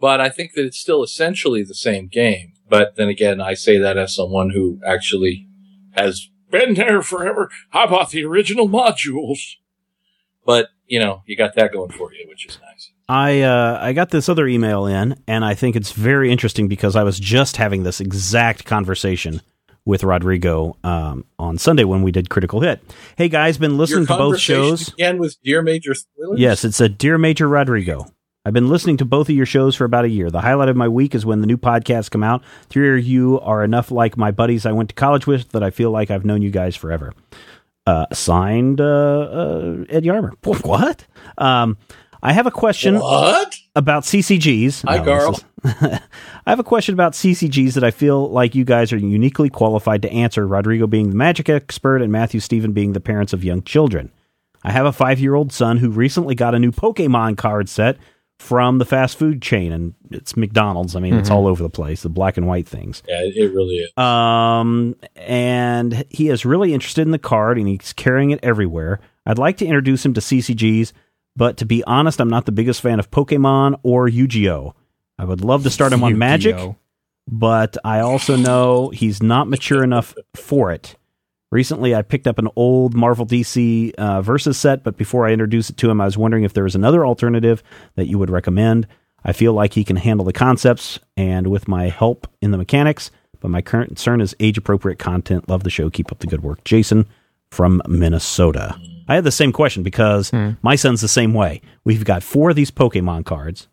but 0.00 0.20
I 0.20 0.28
think 0.28 0.54
that 0.54 0.64
it's 0.64 0.78
still 0.78 1.02
essentially 1.02 1.62
the 1.62 1.74
same 1.74 2.08
game. 2.08 2.52
But 2.68 2.96
then 2.96 3.08
again, 3.08 3.40
I 3.40 3.54
say 3.54 3.78
that 3.78 3.96
as 3.96 4.14
someone 4.14 4.50
who 4.50 4.80
actually 4.84 5.48
has 5.92 6.28
been 6.50 6.74
there 6.74 7.02
forever. 7.02 7.50
I 7.72 7.86
bought 7.86 8.10
the 8.10 8.24
original 8.24 8.68
modules, 8.68 9.56
but 10.44 10.68
you 10.86 11.00
know, 11.00 11.22
you 11.26 11.36
got 11.36 11.54
that 11.54 11.72
going 11.72 11.90
for 11.90 12.12
you, 12.12 12.26
which 12.28 12.46
is 12.46 12.58
nice. 12.62 12.92
I 13.08 13.42
uh, 13.42 13.78
I 13.80 13.92
got 13.92 14.10
this 14.10 14.28
other 14.28 14.46
email 14.46 14.86
in, 14.86 15.20
and 15.28 15.44
I 15.44 15.54
think 15.54 15.76
it's 15.76 15.92
very 15.92 16.30
interesting 16.32 16.68
because 16.68 16.96
I 16.96 17.02
was 17.02 17.20
just 17.20 17.56
having 17.56 17.82
this 17.82 18.00
exact 18.00 18.64
conversation 18.64 19.42
with 19.84 20.02
Rodrigo 20.02 20.76
um, 20.82 21.24
on 21.38 21.58
Sunday 21.58 21.84
when 21.84 22.02
we 22.02 22.10
did 22.10 22.28
Critical 22.28 22.60
Hit. 22.60 22.80
Hey 23.16 23.28
guys, 23.28 23.56
been 23.56 23.78
listening 23.78 24.06
to 24.06 24.16
both 24.16 24.40
shows. 24.40 24.88
Again 24.88 25.18
with 25.18 25.36
Dear 25.42 25.62
Major 25.62 25.94
Spoilers? 25.94 26.40
Yes, 26.40 26.64
it's 26.64 26.80
a 26.80 26.88
Dear 26.88 27.16
Major 27.16 27.48
Rodrigo. 27.48 28.06
I've 28.44 28.52
been 28.52 28.68
listening 28.68 28.96
to 28.98 29.04
both 29.04 29.28
of 29.28 29.34
your 29.34 29.46
shows 29.46 29.74
for 29.74 29.84
about 29.84 30.04
a 30.04 30.08
year. 30.08 30.30
The 30.30 30.40
highlight 30.40 30.68
of 30.68 30.76
my 30.76 30.86
week 30.86 31.16
is 31.16 31.26
when 31.26 31.40
the 31.40 31.48
new 31.48 31.56
podcasts 31.56 32.08
come 32.08 32.22
out. 32.22 32.44
Three 32.68 32.96
of 32.96 33.04
you 33.04 33.40
are 33.40 33.64
enough 33.64 33.90
like 33.90 34.16
my 34.16 34.30
buddies 34.30 34.66
I 34.66 34.70
went 34.70 34.88
to 34.90 34.94
college 34.94 35.26
with 35.26 35.50
that 35.50 35.64
I 35.64 35.70
feel 35.70 35.90
like 35.90 36.12
I've 36.12 36.24
known 36.24 36.42
you 36.42 36.50
guys 36.50 36.76
forever. 36.76 37.12
Uh, 37.86 38.06
signed 38.12 38.80
uh, 38.80 38.84
uh, 38.84 39.84
Ed 39.88 40.02
Yarmer. 40.04 40.32
What? 40.64 41.06
Um, 41.38 41.76
I 42.22 42.32
have 42.32 42.46
a 42.46 42.50
question 42.50 42.98
What? 42.98 43.54
about 43.76 44.02
CCGs. 44.02 44.84
Hi, 44.88 44.98
this 44.98 45.06
Carl. 45.06 45.32
is- 45.34 45.44
I 46.46 46.50
have 46.50 46.58
a 46.58 46.64
question 46.64 46.94
about 46.94 47.12
CCGs 47.12 47.74
that 47.74 47.84
I 47.84 47.90
feel 47.92 48.28
like 48.30 48.54
you 48.56 48.64
guys 48.64 48.92
are 48.92 48.96
uniquely 48.96 49.48
qualified 49.50 50.02
to 50.02 50.10
answer. 50.10 50.46
Rodrigo 50.46 50.86
being 50.88 51.10
the 51.10 51.16
magic 51.16 51.48
expert 51.48 52.02
and 52.02 52.10
Matthew 52.10 52.40
Stephen 52.40 52.72
being 52.72 52.92
the 52.92 53.00
parents 53.00 53.32
of 53.32 53.44
young 53.44 53.62
children. 53.62 54.10
I 54.64 54.72
have 54.72 54.86
a 54.86 54.92
five 54.92 55.20
year 55.20 55.34
old 55.36 55.52
son 55.52 55.76
who 55.78 55.90
recently 55.90 56.34
got 56.34 56.54
a 56.54 56.58
new 56.58 56.72
Pokemon 56.72 57.36
card 57.36 57.68
set 57.68 57.98
from 58.38 58.78
the 58.78 58.84
fast 58.84 59.18
food 59.18 59.40
chain, 59.40 59.72
and 59.72 59.94
it's 60.10 60.36
McDonald's. 60.36 60.94
I 60.94 61.00
mean, 61.00 61.14
it's 61.14 61.30
all 61.30 61.46
over 61.46 61.62
the 61.62 61.70
place, 61.70 62.02
the 62.02 62.08
black 62.08 62.36
and 62.36 62.46
white 62.46 62.68
things. 62.68 63.02
Yeah, 63.08 63.20
it 63.22 63.52
really 63.54 63.76
is. 63.76 63.96
Um, 63.98 64.94
and 65.16 66.04
he 66.10 66.28
is 66.28 66.44
really 66.44 66.74
interested 66.74 67.02
in 67.02 67.10
the 67.12 67.18
card 67.18 67.58
and 67.58 67.66
he's 67.66 67.92
carrying 67.92 68.30
it 68.30 68.40
everywhere. 68.42 69.00
I'd 69.24 69.38
like 69.38 69.56
to 69.58 69.66
introduce 69.66 70.04
him 70.04 70.14
to 70.14 70.20
CCGs, 70.20 70.92
but 71.34 71.56
to 71.56 71.64
be 71.64 71.82
honest, 71.84 72.20
I'm 72.20 72.30
not 72.30 72.46
the 72.46 72.52
biggest 72.52 72.80
fan 72.82 72.98
of 72.98 73.10
Pokemon 73.10 73.80
or 73.82 74.06
Yu-Gi-Oh. 74.06 74.74
I 75.18 75.24
would 75.24 75.40
love 75.42 75.62
to 75.62 75.70
start 75.70 75.92
him 75.92 76.04
on 76.04 76.18
Magic, 76.18 76.56
but 77.26 77.76
I 77.84 78.00
also 78.00 78.36
know 78.36 78.90
he's 78.90 79.22
not 79.22 79.48
mature 79.48 79.82
enough 79.82 80.14
for 80.34 80.70
it. 80.72 80.94
Recently, 81.52 81.94
I 81.94 82.02
picked 82.02 82.26
up 82.26 82.38
an 82.38 82.48
old 82.56 82.94
Marvel 82.94 83.24
DC 83.24 83.94
uh, 83.94 84.20
Versus 84.20 84.58
set, 84.58 84.82
but 84.82 84.96
before 84.96 85.26
I 85.26 85.32
introduced 85.32 85.70
it 85.70 85.76
to 85.78 85.90
him, 85.90 86.00
I 86.00 86.04
was 86.04 86.18
wondering 86.18 86.44
if 86.44 86.52
there 86.52 86.64
was 86.64 86.74
another 86.74 87.06
alternative 87.06 87.62
that 87.94 88.06
you 88.06 88.18
would 88.18 88.30
recommend. 88.30 88.86
I 89.24 89.32
feel 89.32 89.52
like 89.52 89.74
he 89.74 89.84
can 89.84 89.96
handle 89.96 90.24
the 90.24 90.32
concepts 90.32 90.98
and 91.16 91.46
with 91.46 91.68
my 91.68 91.88
help 91.88 92.26
in 92.40 92.50
the 92.50 92.58
mechanics, 92.58 93.10
but 93.40 93.50
my 93.50 93.62
current 93.62 93.88
concern 93.88 94.20
is 94.20 94.34
age 94.40 94.58
appropriate 94.58 94.98
content. 94.98 95.48
Love 95.48 95.62
the 95.62 95.70
show. 95.70 95.88
Keep 95.88 96.10
up 96.10 96.18
the 96.18 96.26
good 96.26 96.42
work. 96.42 96.64
Jason 96.64 97.06
from 97.50 97.80
Minnesota. 97.86 98.76
I 99.08 99.14
had 99.14 99.24
the 99.24 99.30
same 99.30 99.52
question 99.52 99.84
because 99.84 100.32
my 100.62 100.74
son's 100.74 101.00
the 101.00 101.08
same 101.08 101.32
way. 101.32 101.60
We've 101.84 102.04
got 102.04 102.24
four 102.24 102.50
of 102.50 102.56
these 102.56 102.72
Pokemon 102.72 103.24
cards, 103.24 103.68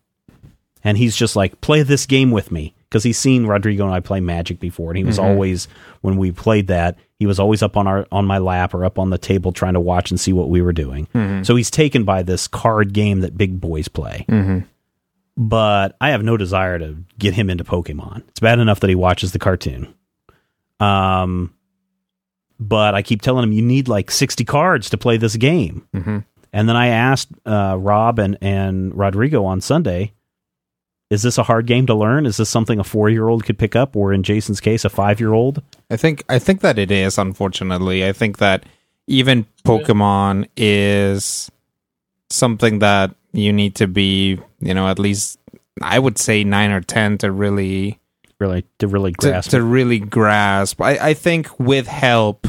and 0.84 0.96
he's 0.96 1.16
just 1.16 1.34
like, 1.34 1.60
play 1.60 1.82
this 1.82 2.06
game 2.06 2.30
with 2.30 2.52
me 2.52 2.74
because 2.94 3.02
he's 3.02 3.18
seen 3.18 3.44
Rodrigo 3.46 3.84
and 3.86 3.92
I 3.92 3.98
play 3.98 4.20
Magic 4.20 4.60
before, 4.60 4.92
and 4.92 4.96
he 4.98 5.02
was 5.02 5.18
always 5.18 5.66
when 6.02 6.16
we 6.16 6.30
played 6.30 6.68
that, 6.68 6.96
he 7.18 7.26
was 7.26 7.40
always 7.40 7.60
up 7.60 7.76
on 7.76 7.88
our 7.88 8.06
on 8.12 8.24
my 8.24 8.38
lap 8.38 8.72
or 8.72 8.84
up 8.84 9.00
on 9.00 9.10
the 9.10 9.18
table 9.18 9.50
trying 9.50 9.72
to 9.74 9.80
watch 9.80 10.12
and 10.12 10.20
see 10.20 10.32
what 10.32 10.48
we 10.48 10.62
were 10.62 10.72
doing. 10.72 11.08
So 11.42 11.56
he's 11.56 11.72
taken 11.72 12.04
by 12.04 12.22
this 12.22 12.46
card 12.46 12.92
game 12.92 13.18
that 13.22 13.36
big 13.36 13.60
boys 13.60 13.88
play. 13.88 14.24
But 15.36 15.96
I 16.00 16.10
have 16.10 16.22
no 16.22 16.36
desire 16.36 16.78
to 16.78 16.96
get 17.18 17.34
him 17.34 17.50
into 17.50 17.64
Pokemon. 17.64 18.22
It's 18.28 18.38
bad 18.38 18.60
enough 18.60 18.78
that 18.78 18.88
he 18.90 18.94
watches 18.94 19.32
the 19.32 19.40
cartoon. 19.40 19.92
Um, 20.78 21.52
but 22.60 22.94
I 22.94 23.02
keep 23.02 23.22
telling 23.22 23.42
him 23.42 23.50
you 23.52 23.62
need 23.62 23.88
like 23.88 24.12
sixty 24.12 24.44
cards 24.44 24.88
to 24.90 24.96
play 24.96 25.16
this 25.16 25.34
game. 25.34 25.88
Mhm. 25.92 26.24
And 26.52 26.68
then 26.68 26.76
I 26.76 26.86
asked 26.86 27.30
uh, 27.44 27.76
Rob 27.76 28.20
and, 28.20 28.38
and 28.40 28.96
Rodrigo 28.96 29.44
on 29.44 29.60
Sunday, 29.60 30.12
is 31.14 31.22
this 31.22 31.38
a 31.38 31.42
hard 31.44 31.66
game 31.66 31.86
to 31.86 31.94
learn? 31.94 32.26
Is 32.26 32.36
this 32.36 32.50
something 32.50 32.78
a 32.78 32.84
four 32.84 33.08
year 33.08 33.28
old 33.28 33.44
could 33.44 33.58
pick 33.58 33.74
up, 33.74 33.96
or 33.96 34.12
in 34.12 34.22
Jason's 34.22 34.60
case, 34.60 34.84
a 34.84 34.90
five 34.90 35.20
year 35.20 35.32
old? 35.32 35.62
I 35.90 35.96
think 35.96 36.24
I 36.28 36.38
think 36.38 36.60
that 36.60 36.78
it 36.78 36.90
is. 36.90 37.16
Unfortunately, 37.16 38.06
I 38.06 38.12
think 38.12 38.38
that 38.38 38.64
even 39.06 39.46
Pokemon 39.64 40.48
is 40.56 41.50
something 42.30 42.80
that 42.80 43.14
you 43.32 43.52
need 43.52 43.74
to 43.76 43.86
be, 43.86 44.38
you 44.60 44.74
know, 44.74 44.88
at 44.88 44.98
least 44.98 45.38
I 45.80 45.98
would 45.98 46.18
say 46.18 46.44
nine 46.44 46.70
or 46.70 46.80
ten 46.80 47.18
to 47.18 47.30
really 47.32 47.98
Really, 48.40 48.64
to 48.80 48.88
really 48.88 49.12
grasp 49.12 49.50
to 49.50 49.58
it? 49.58 49.60
really 49.60 50.00
grasp. 50.00 50.80
I, 50.82 50.98
I 51.10 51.14
think 51.14 51.58
with 51.60 51.86
help, 51.86 52.46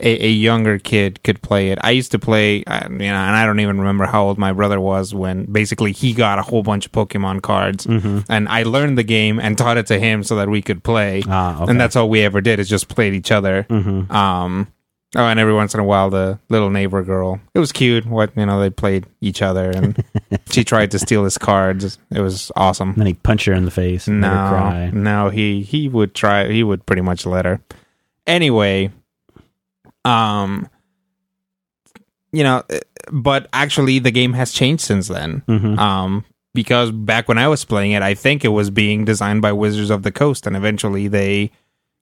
a, 0.00 0.26
a 0.26 0.28
younger 0.30 0.78
kid 0.78 1.22
could 1.24 1.40
play 1.42 1.70
it. 1.70 1.78
I 1.82 1.90
used 1.92 2.10
to 2.12 2.18
play, 2.18 2.56
you 2.58 2.64
know, 2.64 2.94
and 2.98 3.36
I 3.36 3.46
don't 3.46 3.60
even 3.60 3.78
remember 3.78 4.06
how 4.06 4.24
old 4.24 4.38
my 4.38 4.52
brother 4.52 4.80
was 4.80 5.14
when 5.14 5.44
basically 5.46 5.92
he 5.92 6.12
got 6.12 6.38
a 6.38 6.42
whole 6.42 6.62
bunch 6.62 6.86
of 6.86 6.92
Pokemon 6.92 7.42
cards, 7.42 7.86
Mhm. 7.86 8.24
and 8.28 8.48
I 8.48 8.62
learned 8.64 8.98
the 8.98 9.02
game 9.04 9.38
and 9.40 9.56
taught 9.56 9.76
it 9.78 9.86
to 9.86 9.98
him 9.98 10.22
so 10.22 10.36
that 10.36 10.48
we 10.48 10.60
could 10.62 10.82
play. 10.84 11.22
Ah, 11.28 11.62
okay. 11.62 11.70
And 11.70 11.80
that's 11.80 11.96
all 11.96 12.08
we 12.08 12.22
ever 12.22 12.40
did 12.40 12.58
is 12.60 12.68
just 12.68 12.88
played 12.88 13.14
each 13.14 13.30
other. 13.32 13.66
Mhm. 13.70 14.10
Um, 14.10 14.68
Oh, 15.14 15.24
and 15.24 15.38
every 15.40 15.54
once 15.54 15.72
in 15.72 15.80
a 15.80 15.84
while, 15.84 16.10
the 16.10 16.38
little 16.50 16.68
neighbor 16.68 17.02
girl. 17.02 17.40
It 17.54 17.60
was 17.60 17.72
cute. 17.72 18.04
What 18.04 18.32
you 18.36 18.44
know, 18.44 18.60
they 18.60 18.68
played 18.68 19.06
each 19.22 19.40
other, 19.40 19.70
and 19.70 19.96
she 20.50 20.62
tried 20.62 20.90
to 20.90 20.98
steal 20.98 21.24
his 21.24 21.38
cards. 21.38 21.96
It 22.12 22.20
was 22.20 22.52
awesome. 22.54 22.88
And 22.90 22.98
then 22.98 23.06
he 23.06 23.14
punched 23.14 23.46
her 23.46 23.54
in 23.54 23.64
the 23.64 23.70
face 23.70 24.08
and 24.08 24.20
No, 24.20 24.28
cry. 24.28 24.90
no, 24.92 25.30
he 25.30 25.62
he 25.62 25.88
would 25.88 26.12
try. 26.14 26.48
He 26.52 26.62
would 26.62 26.84
pretty 26.84 27.00
much 27.02 27.24
let 27.24 27.46
her. 27.46 27.60
Anyway, 28.26 28.90
um, 30.06 30.68
you 32.32 32.42
know, 32.42 32.62
eh, 32.70 32.80
but 33.12 33.48
actually, 33.52 33.98
the 33.98 34.10
game 34.10 34.32
has 34.34 34.52
changed 34.52 34.82
since 34.82 35.08
then. 35.08 35.42
Mhm. 35.48 35.78
Um, 35.78 36.24
because 36.54 36.90
back 36.90 37.28
when 37.28 37.38
I 37.38 37.48
was 37.48 37.64
playing 37.64 37.92
it, 37.92 38.02
I 38.02 38.14
think 38.14 38.44
it 38.44 38.48
was 38.48 38.70
being 38.70 39.04
designed 39.04 39.42
by 39.42 39.52
Wizards 39.52 39.90
of 39.90 40.02
the 40.02 40.10
Coast, 40.12 40.46
and 40.46 40.56
eventually 40.56 41.06
they 41.08 41.50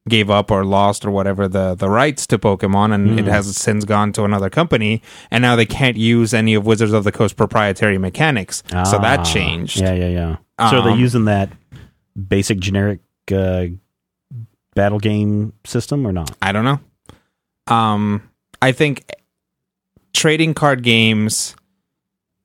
gave 0.09 0.29
up 0.31 0.51
or 0.51 0.65
lost 0.67 1.05
or 1.07 1.11
whatever 1.11 1.49
the 1.49 1.75
the 1.75 1.89
rights 1.89 2.27
to 2.29 2.39
Pokemon, 2.39 2.93
and 2.95 3.19
it 3.19 3.27
has 3.27 3.57
since 3.57 3.85
gone 3.85 4.13
to 4.13 4.25
another 4.25 4.51
company, 4.51 5.03
and 5.31 5.43
now 5.43 5.57
they 5.57 5.67
can't 5.67 5.97
use 5.97 6.33
any 6.35 6.55
of 6.55 6.67
Wizards 6.67 6.93
of 6.93 7.05
the 7.05 7.13
Coast 7.13 7.37
proprietary 7.37 7.99
mechanics. 7.99 8.63
so 8.71 8.99
that 8.99 9.21
Ah, 9.21 9.25
changed. 9.25 9.81
Yeah, 9.81 9.95
yeah, 9.95 10.09
yeah. 10.09 10.37
so 10.71 10.79
are 10.79 10.83
they 10.85 10.93
Um, 10.93 11.01
using 11.01 11.25
that 11.25 11.51
basic 12.29 12.59
generic 12.61 13.01
uh, 13.33 13.67
battle 14.75 14.99
game 15.01 15.53
system 15.65 16.07
or 16.07 16.13
not? 16.13 16.31
I 16.43 16.53
don't 16.53 16.65
know. 16.65 16.81
Um, 17.67 18.29
I 18.63 18.73
think 18.73 19.11
trading 20.13 20.55
card 20.55 20.83
games 20.83 21.57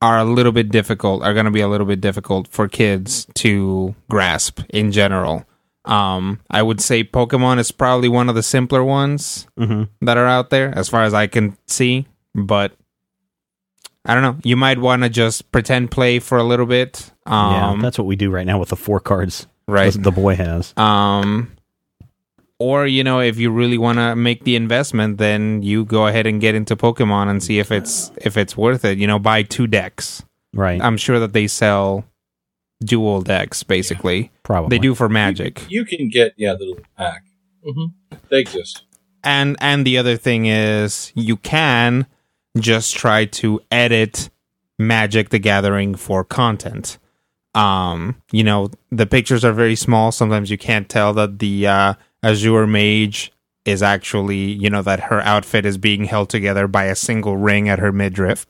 are 0.01 0.17
a 0.19 0.23
little 0.23 0.51
bit 0.51 0.69
difficult. 0.69 1.23
Are 1.23 1.33
going 1.33 1.45
to 1.45 1.51
be 1.51 1.61
a 1.61 1.67
little 1.67 1.85
bit 1.87 2.01
difficult 2.01 2.47
for 2.47 2.67
kids 2.67 3.27
to 3.35 3.95
grasp 4.09 4.61
in 4.69 4.91
general. 4.91 5.45
Um, 5.85 6.39
I 6.49 6.61
would 6.61 6.81
say 6.81 7.03
Pokemon 7.03 7.57
is 7.59 7.71
probably 7.71 8.09
one 8.09 8.29
of 8.29 8.35
the 8.35 8.43
simpler 8.43 8.83
ones 8.83 9.47
Mm-hmm. 9.57 10.05
that 10.05 10.17
are 10.17 10.27
out 10.27 10.49
there, 10.51 10.71
as 10.77 10.87
far 10.89 11.03
as 11.03 11.13
I 11.13 11.27
can 11.27 11.57
see. 11.67 12.05
But 12.35 12.73
I 14.05 14.13
don't 14.13 14.23
know. 14.23 14.37
You 14.43 14.55
might 14.55 14.77
want 14.79 15.03
to 15.03 15.09
just 15.09 15.51
pretend 15.51 15.91
play 15.91 16.19
for 16.19 16.37
a 16.37 16.43
little 16.43 16.65
bit. 16.65 17.11
yeah, 17.27 17.69
Um, 17.71 17.81
that's 17.81 17.97
what 17.97 18.07
we 18.07 18.15
do 18.15 18.29
right 18.29 18.45
now 18.45 18.59
with 18.59 18.69
the 18.69 18.75
four 18.75 18.99
cards 18.99 19.47
right. 19.67 19.91
the 19.93 20.11
boy 20.11 20.35
has. 20.35 20.73
Um, 20.77 21.51
or 22.59 22.85
you 22.85 23.03
know, 23.03 23.19
if 23.21 23.37
you 23.37 23.49
really 23.51 23.77
want 23.77 23.97
to 23.97 24.15
make 24.15 24.43
the 24.43 24.55
investment, 24.55 25.17
then 25.17 25.61
you 25.63 25.85
go 25.85 26.07
ahead 26.07 26.27
and 26.27 26.41
get 26.41 26.55
into 26.55 26.75
Pokemon 26.75 27.29
and 27.29 27.41
see 27.41 27.59
if 27.59 27.71
it's 27.71 28.11
if 28.17 28.37
it's 28.37 28.55
worth 28.57 28.85
it. 28.85 28.97
You 28.97 29.07
know, 29.07 29.19
buy 29.19 29.43
two 29.43 29.65
decks. 29.67 30.23
Right. 30.53 30.81
I'm 30.81 30.97
sure 30.97 31.19
that 31.19 31.33
they 31.33 31.47
sell 31.47 32.05
dual 32.83 33.21
decks. 33.21 33.63
Basically, 33.63 34.31
Probably. 34.43 34.77
they 34.77 34.81
do 34.81 34.93
for 34.95 35.09
Magic. 35.09 35.65
You 35.69 35.85
can 35.85 36.09
get 36.09 36.33
yeah 36.37 36.53
the 36.53 36.65
little 36.65 36.83
pack. 36.97 37.23
hmm 37.63 37.85
They 38.29 38.39
exist. 38.39 38.83
And 39.23 39.57
and 39.59 39.85
the 39.85 39.97
other 39.97 40.17
thing 40.17 40.45
is, 40.45 41.11
you 41.15 41.37
can 41.37 42.07
just 42.57 42.95
try 42.95 43.25
to 43.25 43.61
edit 43.71 44.29
Magic 44.77 45.29
the 45.29 45.39
Gathering 45.39 45.95
for 45.95 46.23
content. 46.23 46.97
Um, 47.55 48.21
you 48.31 48.43
know, 48.43 48.69
the 48.91 49.05
pictures 49.05 49.43
are 49.43 49.51
very 49.51 49.75
small. 49.75 50.11
Sometimes 50.11 50.49
you 50.49 50.57
can't 50.57 50.87
tell 50.87 51.13
that 51.15 51.39
the 51.39 51.67
uh, 51.67 51.93
Azure 52.23 52.67
Mage 52.67 53.31
is 53.65 53.83
actually, 53.83 54.51
you 54.51 54.69
know, 54.69 54.81
that 54.81 54.99
her 55.01 55.21
outfit 55.21 55.65
is 55.65 55.77
being 55.77 56.05
held 56.05 56.29
together 56.29 56.67
by 56.67 56.85
a 56.85 56.95
single 56.95 57.37
ring 57.37 57.69
at 57.69 57.79
her 57.79 57.91
midriff. 57.91 58.45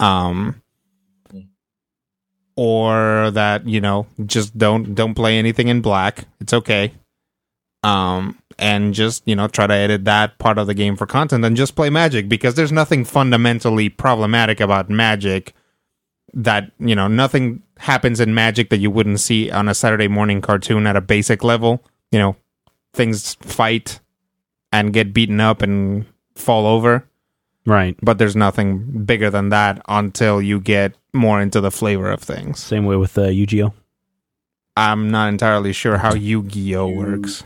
Um, 0.00 0.62
or 2.56 3.30
that 3.32 3.66
you 3.66 3.80
know, 3.80 4.06
just 4.26 4.56
don't 4.56 4.94
don't 4.94 5.14
play 5.14 5.38
anything 5.38 5.68
in 5.68 5.80
black. 5.80 6.26
It's 6.40 6.52
okay. 6.52 6.92
Um, 7.82 8.38
and 8.58 8.94
just 8.94 9.26
you 9.26 9.34
know, 9.34 9.48
try 9.48 9.66
to 9.66 9.74
edit 9.74 10.04
that 10.04 10.38
part 10.38 10.58
of 10.58 10.66
the 10.66 10.74
game 10.74 10.96
for 10.96 11.06
content, 11.06 11.44
and 11.44 11.56
just 11.56 11.74
play 11.74 11.90
Magic 11.90 12.28
because 12.28 12.54
there's 12.54 12.72
nothing 12.72 13.04
fundamentally 13.04 13.88
problematic 13.88 14.60
about 14.60 14.90
Magic. 14.90 15.54
That 16.34 16.72
you 16.78 16.94
know, 16.94 17.08
nothing 17.08 17.62
happens 17.78 18.20
in 18.20 18.34
Magic 18.34 18.70
that 18.70 18.78
you 18.78 18.90
wouldn't 18.90 19.20
see 19.20 19.50
on 19.50 19.68
a 19.68 19.74
Saturday 19.74 20.08
morning 20.08 20.40
cartoon 20.40 20.86
at 20.86 20.96
a 20.96 21.00
basic 21.00 21.42
level. 21.42 21.84
You 22.10 22.18
know, 22.18 22.36
things 22.92 23.34
fight 23.40 24.00
and 24.72 24.92
get 24.92 25.12
beaten 25.14 25.40
up 25.40 25.62
and 25.62 26.06
fall 26.34 26.66
over 26.66 27.06
right. 27.66 27.96
but 28.02 28.18
there's 28.18 28.36
nothing 28.36 29.04
bigger 29.04 29.30
than 29.30 29.50
that 29.50 29.80
until 29.88 30.40
you 30.40 30.60
get 30.60 30.94
more 31.12 31.40
into 31.40 31.60
the 31.60 31.70
flavor 31.70 32.10
of 32.10 32.20
things. 32.20 32.58
Same 32.58 32.86
way 32.86 32.96
with 32.96 33.16
uh, 33.18 33.24
Yu-Gi-Oh. 33.24 33.74
I'm 34.76 35.10
not 35.10 35.28
entirely 35.28 35.72
sure 35.72 35.98
how 35.98 36.14
Yu-Gi-Oh 36.14 36.88
works. 36.88 37.44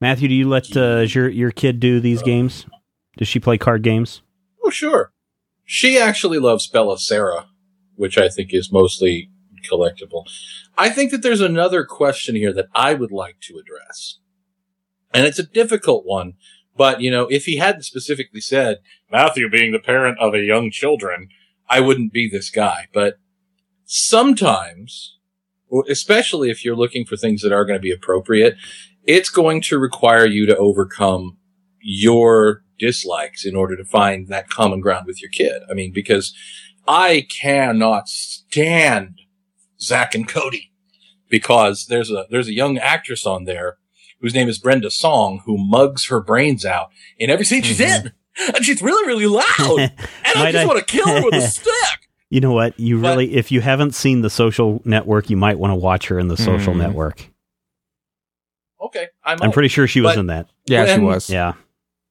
Matthew, 0.00 0.28
do 0.28 0.34
you 0.34 0.48
let 0.48 0.76
uh, 0.76 1.00
your 1.08 1.28
your 1.28 1.50
kid 1.50 1.80
do 1.80 2.00
these 2.00 2.22
games? 2.22 2.66
Does 3.16 3.28
she 3.28 3.40
play 3.40 3.58
card 3.58 3.82
games? 3.82 4.22
Oh, 4.64 4.70
sure. 4.70 5.12
She 5.64 5.98
actually 5.98 6.38
loves 6.38 6.70
BellaSara, 6.70 7.46
which 7.96 8.16
I 8.16 8.28
think 8.28 8.54
is 8.54 8.72
mostly 8.72 9.30
collectible. 9.70 10.24
I 10.78 10.88
think 10.88 11.10
that 11.10 11.22
there's 11.22 11.40
another 11.42 11.84
question 11.84 12.34
here 12.34 12.52
that 12.52 12.68
I 12.74 12.94
would 12.94 13.12
like 13.12 13.40
to 13.42 13.58
address. 13.58 14.18
And 15.12 15.26
it's 15.26 15.38
a 15.38 15.44
difficult 15.44 16.04
one, 16.06 16.34
but 16.76 17.00
you 17.00 17.10
know, 17.10 17.26
if 17.26 17.44
he 17.44 17.56
hadn't 17.56 17.82
specifically 17.82 18.40
said, 18.40 18.78
Matthew 19.10 19.48
being 19.50 19.72
the 19.72 19.78
parent 19.78 20.18
of 20.18 20.34
a 20.34 20.42
young 20.42 20.70
children, 20.70 21.28
I 21.68 21.80
wouldn't 21.80 22.12
be 22.12 22.28
this 22.28 22.50
guy. 22.50 22.86
But 22.92 23.18
sometimes, 23.84 25.16
especially 25.88 26.50
if 26.50 26.64
you're 26.64 26.76
looking 26.76 27.04
for 27.04 27.16
things 27.16 27.42
that 27.42 27.52
are 27.52 27.64
going 27.64 27.78
to 27.78 27.82
be 27.82 27.92
appropriate, 27.92 28.56
it's 29.04 29.30
going 29.30 29.60
to 29.62 29.78
require 29.78 30.26
you 30.26 30.46
to 30.46 30.56
overcome 30.56 31.38
your 31.80 32.62
dislikes 32.78 33.44
in 33.44 33.56
order 33.56 33.76
to 33.76 33.84
find 33.84 34.28
that 34.28 34.48
common 34.48 34.80
ground 34.80 35.06
with 35.06 35.20
your 35.20 35.30
kid. 35.30 35.62
I 35.70 35.74
mean, 35.74 35.92
because 35.92 36.34
I 36.86 37.26
cannot 37.40 38.08
stand 38.08 39.20
Zack 39.80 40.14
and 40.14 40.28
Cody 40.28 40.72
because 41.28 41.86
there's 41.86 42.10
a, 42.10 42.26
there's 42.30 42.48
a 42.48 42.54
young 42.54 42.78
actress 42.78 43.26
on 43.26 43.44
there 43.44 43.78
whose 44.20 44.34
name 44.34 44.48
is 44.48 44.58
Brenda 44.58 44.90
Song 44.90 45.42
who 45.46 45.56
mugs 45.58 46.06
her 46.06 46.20
brains 46.20 46.64
out 46.64 46.90
in 47.18 47.30
every 47.30 47.44
scene 47.44 47.62
she's 47.62 47.80
in. 47.80 48.12
And 48.54 48.64
she's 48.64 48.80
really, 48.80 49.06
really 49.06 49.26
loud. 49.26 49.44
And 50.24 50.38
I 50.38 50.52
just 50.52 50.64
I- 50.64 50.66
want 50.66 50.78
to 50.78 50.84
kill 50.84 51.06
her 51.06 51.22
with 51.24 51.34
a 51.34 51.40
stick. 51.48 52.08
You 52.30 52.40
know 52.40 52.52
what? 52.52 52.78
You 52.78 53.00
But- 53.00 53.08
really, 53.10 53.34
if 53.34 53.50
you 53.52 53.60
haven't 53.60 53.92
seen 53.94 54.20
the 54.22 54.30
Social 54.30 54.80
Network, 54.84 55.28
you 55.30 55.36
might 55.36 55.58
want 55.58 55.72
to 55.72 55.74
watch 55.74 56.06
her 56.08 56.18
in 56.18 56.28
the 56.28 56.36
Social 56.36 56.72
Mm. 56.72 56.78
Network. 56.78 57.28
Okay. 58.80 59.08
I'm, 59.24 59.42
I'm 59.42 59.52
pretty 59.52 59.68
sure 59.68 59.86
she 59.86 60.00
was 60.00 60.14
But- 60.14 60.20
in 60.20 60.26
that. 60.28 60.48
Yeah, 60.66 60.94
she 60.94 61.00
was. 61.00 61.28
Yeah. 61.28 61.54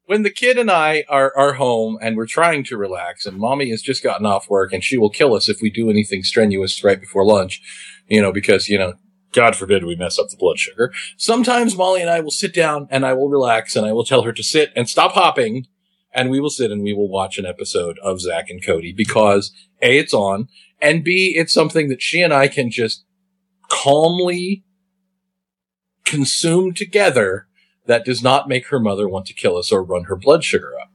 when 0.06 0.24
the 0.24 0.30
kid 0.30 0.58
and 0.58 0.70
I 0.70 1.04
are, 1.08 1.32
are 1.38 1.54
home 1.54 1.98
and 2.02 2.18
we're 2.18 2.26
trying 2.28 2.64
to 2.66 2.78
relax 2.78 3.26
and 3.26 3.38
mommy 3.38 3.70
has 3.70 3.82
just 3.82 4.04
gotten 4.04 4.26
off 4.26 4.50
work 4.50 4.74
and 4.74 4.84
she 4.84 4.98
will 4.98 5.10
kill 5.10 5.34
us 5.34 5.48
if 5.48 5.62
we 5.62 5.70
do 5.70 5.90
anything 5.90 6.24
strenuous 6.24 6.84
right 6.84 7.00
before 7.00 7.24
lunch, 7.26 7.62
you 8.08 8.22
know, 8.22 8.32
because, 8.32 8.68
you 8.70 8.78
know, 8.78 8.94
God 9.32 9.56
forbid 9.56 9.84
we 9.84 9.96
mess 9.96 10.18
up 10.18 10.30
the 10.30 10.38
blood 10.38 10.60
sugar. 10.60 10.92
Sometimes 11.18 11.76
Molly 11.76 12.02
and 12.02 12.10
I 12.10 12.20
will 12.20 12.32
sit 12.32 12.54
down 12.54 12.88
and 12.90 13.06
I 13.06 13.14
will 13.14 13.30
relax 13.30 13.76
and 13.76 13.86
I 13.86 13.94
will 13.94 14.04
tell 14.04 14.24
her 14.24 14.34
to 14.34 14.44
sit 14.44 14.72
and 14.76 14.90
stop 14.90 15.14
hopping 15.14 15.68
and 16.12 16.30
we 16.30 16.40
will 16.40 16.50
sit 16.50 16.72
and 16.72 16.82
we 16.82 16.94
will 16.94 17.10
watch 17.10 17.38
an 17.38 17.46
episode 17.46 18.00
of 18.00 18.20
Zack 18.20 18.50
and 18.50 18.64
Cody 18.66 18.92
because 18.92 19.52
A, 19.82 20.00
it's 20.00 20.14
on 20.14 20.48
and 20.82 21.04
B, 21.04 21.36
it's 21.38 21.54
something 21.54 21.90
that 21.90 22.02
she 22.02 22.22
and 22.22 22.34
I 22.34 22.48
can 22.48 22.72
just 22.72 23.06
calmly 23.70 24.64
consume 26.06 26.74
together 26.74 27.48
that 27.86 28.06
does 28.06 28.24
not 28.24 28.48
make 28.48 28.68
her 28.68 28.80
mother 28.80 29.08
want 29.08 29.26
to 29.28 29.34
kill 29.34 29.58
us 29.58 29.72
or 29.72 29.84
run 29.84 30.06
her 30.06 30.16
blood 30.16 30.44
sugar 30.44 30.74
up. 30.82 30.90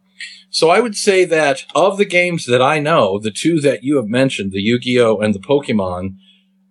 So 0.51 0.70
I 0.70 0.81
would 0.81 0.97
say 0.97 1.25
that 1.25 1.64
of 1.75 1.99
the 1.99 2.05
games 2.05 2.47
that 2.47 2.62
I 2.62 2.79
know, 2.79 3.18
the 3.18 3.33
two 3.33 3.61
that 3.61 3.83
you 3.83 3.97
have 3.97 4.07
mentioned, 4.07 4.53
the 4.53 4.61
Yu-Gi-Oh 4.61 5.18
and 5.18 5.35
the 5.35 5.40
Pokemon, 5.40 6.16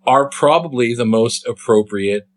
are 0.06 0.28
probably 0.28 0.94
the 0.94 1.04
most 1.06 1.46
appropriate 1.46 2.28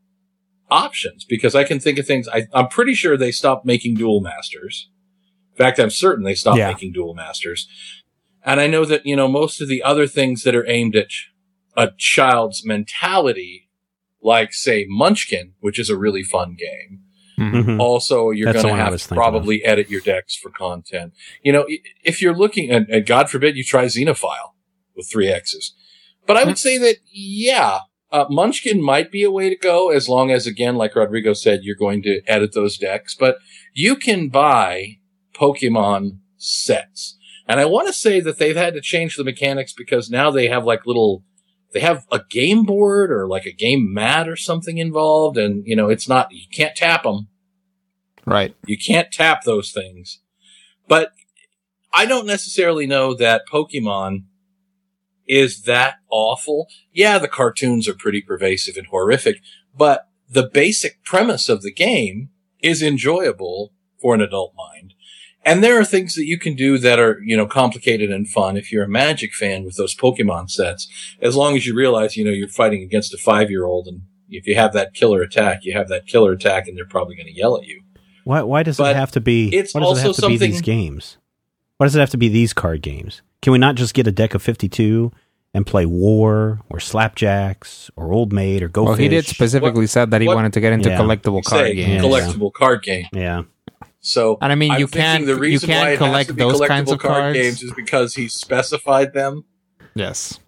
options 0.70 1.26
because 1.26 1.56
I 1.56 1.64
can 1.64 1.80
think 1.80 1.98
of 1.98 2.06
things. 2.06 2.28
I, 2.28 2.48
I'm 2.54 2.68
pretty 2.68 2.94
sure 2.94 3.16
they 3.18 3.32
stopped 3.32 3.66
making 3.66 3.96
Duel 3.96 4.22
Masters. 4.22 4.90
In 5.52 5.58
fact, 5.58 5.80
I'm 5.80 5.90
certain 5.90 6.24
they 6.24 6.36
stopped 6.36 6.58
Yeah. 6.60 6.68
making 6.68 6.94
Duel 6.94 7.14
Masters. 7.14 7.68
And 8.44 8.60
I 8.60 8.68
know 8.68 8.86
that, 8.86 9.06
you 9.06 9.16
know, 9.16 9.28
most 9.28 9.62
of 9.62 9.68
the 9.68 9.82
other 9.84 10.08
things 10.08 10.44
that 10.44 10.56
are 10.56 10.68
aimed 10.70 10.96
at 10.96 11.08
a 11.76 11.92
child's 11.98 12.66
mentality, 12.66 13.70
like 14.22 14.54
say 14.54 14.86
Munchkin, 14.88 15.54
which 15.60 15.80
is 15.80 15.90
a 15.90 15.98
really 15.98 16.24
fun 16.24 16.56
game, 16.58 17.02
Mhm. 17.40 17.80
also 17.80 18.32
you're 18.32 18.52
going 18.52 18.66
to 18.66 18.74
have 18.76 18.92
to 18.94 18.98
thinking 18.98 19.16
probably 19.16 19.64
edit 19.64 19.92
your 19.92 20.02
decks 20.02 20.36
for 20.36 20.50
content 20.50 21.14
you 21.44 21.52
know 21.54 21.68
if 22.04 22.20
you're 22.20 22.34
looking 22.36 22.72
and, 22.72 22.90
and 22.90 23.06
god 23.06 23.30
forbid 23.30 23.56
you 23.56 23.64
try 23.64 23.86
xenophile 23.86 24.54
with 24.96 25.08
three 25.08 25.28
x's 25.28 25.76
but 26.28 26.38
i 26.38 26.44
would 26.44 26.58
say 26.58 26.78
that 26.78 26.98
yeah 27.12 27.80
uh, 28.12 28.26
munchkin 28.30 28.82
might 28.82 29.12
be 29.12 29.24
a 29.24 29.32
way 29.32 29.50
to 29.50 29.56
go 29.58 29.90
as 29.90 30.08
long 30.08 30.32
as 30.32 30.46
again 30.48 30.76
like 30.76 30.96
rodrigo 30.96 31.34
said 31.34 31.62
you're 31.63 31.76
going 31.76 32.02
to 32.02 32.22
edit 32.26 32.54
those 32.54 32.78
decks. 32.78 33.16
But 33.16 33.38
you 33.74 33.96
can 33.96 34.30
buy 34.30 35.00
pokemon 35.34 36.20
sets. 36.38 37.18
And 37.48 37.60
i 37.60 37.66
want 37.66 37.88
to 37.88 37.94
say 37.94 38.20
that 38.22 38.38
they've 38.38 38.56
had 38.56 38.74
to 38.76 38.82
change 38.82 39.16
the 39.18 39.24
mechanics 39.26 39.74
because 39.74 40.10
now 40.10 40.32
they 40.32 40.48
have 40.48 40.63
like 40.63 40.86
little 40.86 41.24
they 41.74 41.82
have 41.82 42.06
a 42.10 42.22
game 42.30 42.63
board 42.63 43.12
or 43.12 43.28
like 43.28 43.46
a 43.46 43.52
game 43.52 43.94
mat 43.94 44.30
or 44.30 44.38
something 44.38 44.78
involved. 44.78 45.38
And 45.38 45.68
you 45.68 45.76
know 45.76 45.90
it's 45.90 46.08
not 46.08 46.32
you 46.32 46.48
can't 46.52 46.76
tap 46.76 47.04
them 47.04 47.28
Right. 48.26 48.56
you 48.66 48.78
can't 48.78 49.12
tap 49.12 49.44
those 49.44 49.72
things. 49.72 50.22
But 50.88 51.12
I 51.94 52.06
don't 52.06 52.26
necessarily 52.26 52.88
know 52.88 53.13
that 53.16 53.44
Pokemon 53.52 54.24
is 55.28 55.63
that 55.63 55.96
awful. 56.10 56.68
Yeah, 56.94 57.18
the 57.18 57.28
cartoons 57.28 57.88
are 57.88 57.94
pretty 57.94 58.22
pervasive 58.22 58.78
and 58.78 58.88
horrific, 58.88 59.42
but 59.76 60.08
the 60.30 60.50
basic 60.52 61.04
premise 61.04 61.50
of 61.50 61.62
the 61.62 61.72
game 61.74 62.30
is 62.62 62.82
enjoyable 62.82 63.74
for 64.02 64.13
an 64.16 64.22
adult 64.22 64.54
mind. 64.58 64.94
And 65.46 65.63
there 65.63 65.80
are 65.80 65.86
things 65.86 66.16
that 66.16 66.26
you 66.26 66.38
can 66.38 66.56
do 66.56 66.78
that 66.80 67.00
are, 67.00 67.20
you 67.24 67.38
know, 67.38 67.46
complicated 67.46 68.12
and 68.12 68.28
fun 68.28 68.58
if 68.58 68.70
you're 68.72 68.84
a 68.84 68.90
Magic 68.90 69.34
fan 69.34 69.63
with 69.63 69.78
those 69.78 69.96
Pokemon 69.96 70.50
sets, 70.50 70.90
as 71.22 71.38
long 71.38 71.56
as 71.56 71.66
you 71.66 71.74
realize, 71.74 72.18
you 72.18 72.26
know, 72.26 72.32
you're 72.32 72.50
fighting 72.50 72.84
against 72.84 73.13
a 73.13 73.18
five 73.18 73.50
year 73.50 73.63
old 73.66 73.88
and 73.88 74.02
if 74.30 74.46
you 74.46 74.56
have 74.56 74.74
that 74.74 74.94
killer 74.94 75.22
attack, 75.22 75.60
you 75.63 75.72
have 75.72 75.88
that 75.88 76.06
killer 76.06 76.34
attack 76.34 76.68
and 76.68 76.78
they're 76.78 76.86
probably 76.86 77.16
going 77.16 77.28
to 77.28 77.34
yell 77.34 77.56
at 77.58 77.66
you. 77.66 77.82
Why, 78.26 78.42
why 78.42 78.63
does 78.63 78.76
But 78.76 78.92
it 78.96 79.00
have 79.00 79.12
to 79.12 79.22
be? 79.22 79.48
it's 79.56 79.74
why 79.74 79.80
does 79.80 80.04
it 80.04 80.08
also 80.08 80.08
have 80.08 80.16
to 80.16 80.28
be 80.28 80.38
these 80.48 80.56
something- 80.58 80.62
games? 80.63 81.18
Why 81.78 81.86
does 81.86 81.96
it 81.96 82.00
have 82.00 82.10
to 82.12 82.18
be 82.18 82.30
these 82.30 82.54
card 82.54 82.82
games? 82.82 83.22
Can 83.42 83.54
we 83.54 83.60
not 83.60 83.76
just 83.76 83.94
get 83.94 84.08
a 84.08 84.12
deck 84.12 84.34
of 84.34 84.42
fifty-two 84.42 85.12
and 85.54 85.66
play 85.66 85.86
War 85.86 86.60
or 86.70 86.80
Slapjacks 86.80 87.90
or 87.96 88.12
Old 88.12 88.34
Maid 88.34 88.63
or 88.63 88.68
Go 88.68 88.84
Well, 88.84 88.96
he 88.96 89.08
did 89.08 89.26
Fish? 89.26 89.36
specifically 89.36 89.88
said 89.88 90.12
that 90.12 90.22
he 90.22 90.28
what- 90.28 90.36
wanted 90.36 90.54
to 90.54 90.60
get 90.60 90.74
into 90.74 90.90
Yeah. 90.90 90.98
collectible 91.00 91.44
card 91.44 91.68
Say, 91.68 91.76
games. 91.76 92.04
Yeah. 92.04 92.10
collectible 92.10 92.52
card 92.54 92.84
game. 92.84 93.06
Yeah, 93.13 93.44
So, 94.00 94.38
And 94.42 94.52
I 94.52 94.56
mean, 94.56 94.72
I'm 94.72 94.80
you 94.80 94.88
can't- 94.88 95.26
the 95.26 95.40
you 95.42 95.60
can't 95.60 95.86
why 95.88 95.92
it 95.92 95.98
collect 95.98 96.16
has 96.18 96.28
to 96.28 96.34
be 96.34 96.40
those 96.40 96.62
kinds 96.68 96.92
of 96.92 97.00
card 97.00 97.13
cards. 97.13 97.38
games 97.38 97.63
is 97.63 97.74
because 97.76 98.16
he 98.16 98.28
specified 98.28 99.13
them. 99.13 99.44
Yes. 99.96 100.40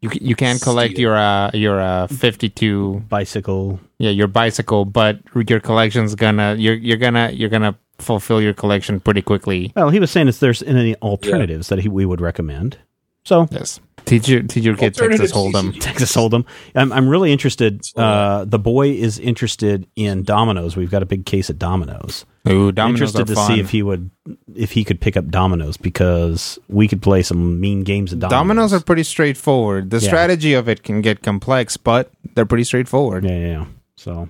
You 0.00 0.10
c- 0.10 0.18
you 0.22 0.34
can 0.36 0.58
collect 0.58 0.92
Steal. 0.94 1.00
your 1.02 1.16
uh 1.16 1.50
your 1.54 1.80
uh 1.80 2.06
52 2.08 3.04
bicycle. 3.08 3.80
yeah 3.98 4.10
your 4.10 4.26
bicycle 4.28 4.84
but 4.84 5.18
your 5.48 5.60
collection's 5.60 6.14
gonna 6.14 6.56
you're 6.58 6.74
you're 6.74 6.98
gonna 6.98 7.30
you're 7.32 7.48
gonna 7.48 7.74
fulfill 7.98 8.40
your 8.40 8.54
collection 8.54 9.00
pretty 9.00 9.22
quickly. 9.22 9.72
Well, 9.76 9.90
he 9.90 10.00
was 10.00 10.10
saying 10.10 10.28
if 10.28 10.40
there's 10.40 10.62
any 10.62 10.94
alternatives 10.96 11.68
that 11.68 11.78
he, 11.80 11.88
we 11.88 12.04
would 12.06 12.20
recommend. 12.20 12.78
So 13.24 13.48
Yes. 13.50 13.80
Teach 14.04 14.28
your 14.28 14.42
teach 14.42 14.64
your 14.64 14.76
kid 14.76 14.92
Alternatives, 15.00 15.32
Texas 15.32 15.36
Hold'em. 15.54 15.80
Texas 15.80 16.14
Hold'em. 16.14 16.44
I'm, 16.74 16.92
I'm 16.92 17.08
really 17.08 17.32
interested. 17.32 17.80
Uh, 17.96 18.44
the 18.44 18.58
boy 18.58 18.90
is 18.90 19.18
interested 19.18 19.86
in 19.96 20.24
dominoes. 20.24 20.76
We've 20.76 20.90
got 20.90 21.02
a 21.02 21.06
big 21.06 21.24
case 21.24 21.48
of 21.48 21.58
dominoes. 21.58 22.26
Ooh, 22.46 22.68
I'm 22.68 22.74
dominoes 22.74 23.00
interested 23.14 23.22
are 23.22 23.24
to 23.24 23.34
fun. 23.34 23.54
see 23.54 23.60
if 23.60 23.70
he 23.70 23.82
would, 23.82 24.10
if 24.54 24.72
he 24.72 24.84
could 24.84 25.00
pick 25.00 25.16
up 25.16 25.28
dominoes 25.28 25.78
because 25.78 26.58
we 26.68 26.86
could 26.86 27.00
play 27.00 27.22
some 27.22 27.58
mean 27.60 27.82
games 27.82 28.12
of 28.12 28.18
dominoes. 28.18 28.38
Dominoes 28.40 28.72
are 28.74 28.80
pretty 28.80 29.04
straightforward. 29.04 29.88
The 29.88 30.00
Yeah. 30.00 30.06
strategy 30.08 30.52
of 30.52 30.68
it 30.68 30.82
can 30.82 31.00
get 31.00 31.22
complex, 31.22 31.78
but 31.78 32.10
they're 32.34 32.44
pretty 32.44 32.64
straightforward. 32.64 33.24
yeah, 33.24 33.30
yeah, 33.38 33.46
yeah. 33.46 33.64
So 33.96 34.28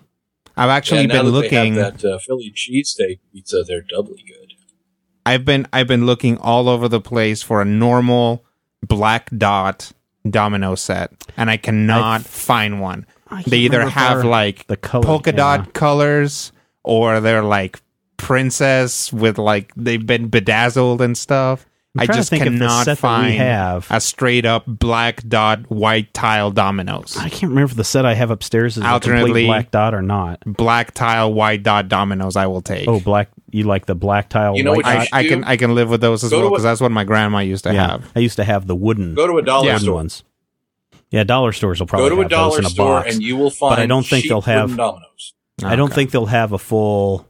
I've 0.57 0.71
actually 0.71 1.03
Yeah, 1.03 1.07
now 1.07 1.15
been 1.23 1.27
that 1.27 1.33
looking. 1.33 1.75
They 1.75 1.81
have 1.81 2.01
that 2.01 2.15
uh, 2.15 2.19
Philly 2.19 2.53
cheesesteak 2.55 3.21
pizza. 3.33 3.63
They're 3.63 3.83
doubly 3.83 4.25
good. 4.27 4.53
I've 5.27 5.45
been 5.45 5.67
I've 5.73 5.87
been 5.87 6.07
looking 6.07 6.37
all 6.39 6.69
over 6.69 6.89
the 6.89 7.01
place 7.01 7.43
for 7.43 7.63
a 7.63 7.65
normal 7.65 8.45
black 8.83 9.31
dot 9.37 9.93
domino 10.29 10.75
set, 10.75 11.13
and 11.37 11.51
I 11.51 11.57
cannot 11.57 12.23
find 12.23 12.81
one. 12.81 13.07
They 13.47 13.59
either 13.59 13.89
have 13.89 14.19
they're 14.19 14.31
like 14.31 14.67
the 14.67 14.77
color 14.77 15.05
polka 15.05 15.31
yeah. 15.31 15.37
dot 15.37 15.73
colors, 15.73 16.53
or 16.83 17.21
they're 17.21 17.43
like 17.43 17.81
princess 18.17 19.13
with 19.13 19.39
like 19.39 19.73
they've 19.77 20.07
been 20.07 20.29
bedazzled 20.29 21.01
and 21.01 21.17
stuff. 21.17 21.67
I'm 21.97 22.01
I 22.01 22.07
trying 22.07 22.15
to 22.17 22.19
just 22.19 22.31
think 22.31 22.45
if 22.45 22.53
the 22.55 22.59
cannot 22.59 22.85
set 22.87 22.93
that 22.97 22.99
find 22.99 23.35
have- 23.37 23.87
a 23.89 24.01
straight 24.01 24.45
up 24.45 24.65
black 24.67 25.23
dot 25.29 25.71
white 25.71 26.13
tile 26.13 26.51
dominoes. 26.51 27.17
I 27.17 27.29
can't 27.29 27.51
remember 27.51 27.71
if 27.71 27.77
the 27.77 27.85
set 27.85 28.05
I 28.05 28.15
have 28.15 28.33
upstairs 28.33 28.77
is 28.77 28.83
a 28.83 28.87
Alternately- 28.87 29.27
complete 29.27 29.47
black 29.47 29.71
dot 29.71 29.95
or 29.95 30.03
not. 30.03 30.41
Black 30.45 30.93
tile 30.93 31.33
white 31.33 31.63
dot 31.63 31.89
dominoes, 31.89 32.35
I 32.35 32.49
will 32.49 32.63
take. 32.63 32.89
Oh, 32.89 32.99
black. 32.99 33.29
You 33.53 33.63
like 33.63 33.87
the 33.87 33.95
black 33.95 34.29
tile? 34.29 34.57
You 34.57 34.65
know 34.65 34.73
white 34.73 34.85
what 34.85 34.93
you 34.93 34.99
dot? 35.01 35.09
I, 35.13 35.19
I 35.21 35.29
can 35.29 35.45
I 35.45 35.57
can 35.57 35.75
live 35.77 35.89
with 35.89 36.01
those 36.01 36.25
as 36.25 36.31
Go 36.31 36.41
well 36.41 36.51
because 36.51 36.65
that's 36.65 36.81
what 36.81 36.91
my 36.91 37.05
grandma 37.05 37.39
used 37.39 37.63
to 37.65 37.73
yeah, 37.73 37.93
have. 37.93 38.11
I 38.17 38.19
used 38.19 38.37
to 38.37 38.45
have 38.45 38.67
the 38.67 38.75
wooden, 38.75 39.15
Go 39.15 39.29
to 39.29 39.39
a 39.39 39.43
dollar 39.43 39.67
wooden 39.67 39.79
store. 39.81 39.95
ones. 39.95 40.25
Yeah, 41.13 41.23
dollar 41.23 41.53
stores 41.53 41.79
will 41.79 41.87
probably 41.87 42.09
Go 42.09 42.17
to 42.17 42.21
a 42.21 42.25
have 42.25 42.31
those 42.31 42.37
dollar 42.39 42.59
in 42.59 42.65
a 42.67 42.71
store 42.71 43.01
box. 43.03 43.15
and 43.15 43.23
you 43.23 43.37
will 43.37 43.51
find. 43.51 43.71
But 43.77 43.79
I 43.79 43.87
don't 43.87 44.05
think 44.05 44.27
they'll 44.27 44.41
have- 44.41 44.77
dominoes. 44.77 45.35
I 45.63 45.77
don't 45.77 45.87
Okay. 45.91 45.95
think 45.95 46.11
they'll 46.11 46.27
have 46.27 46.51
a 46.51 46.59
full 46.59 47.29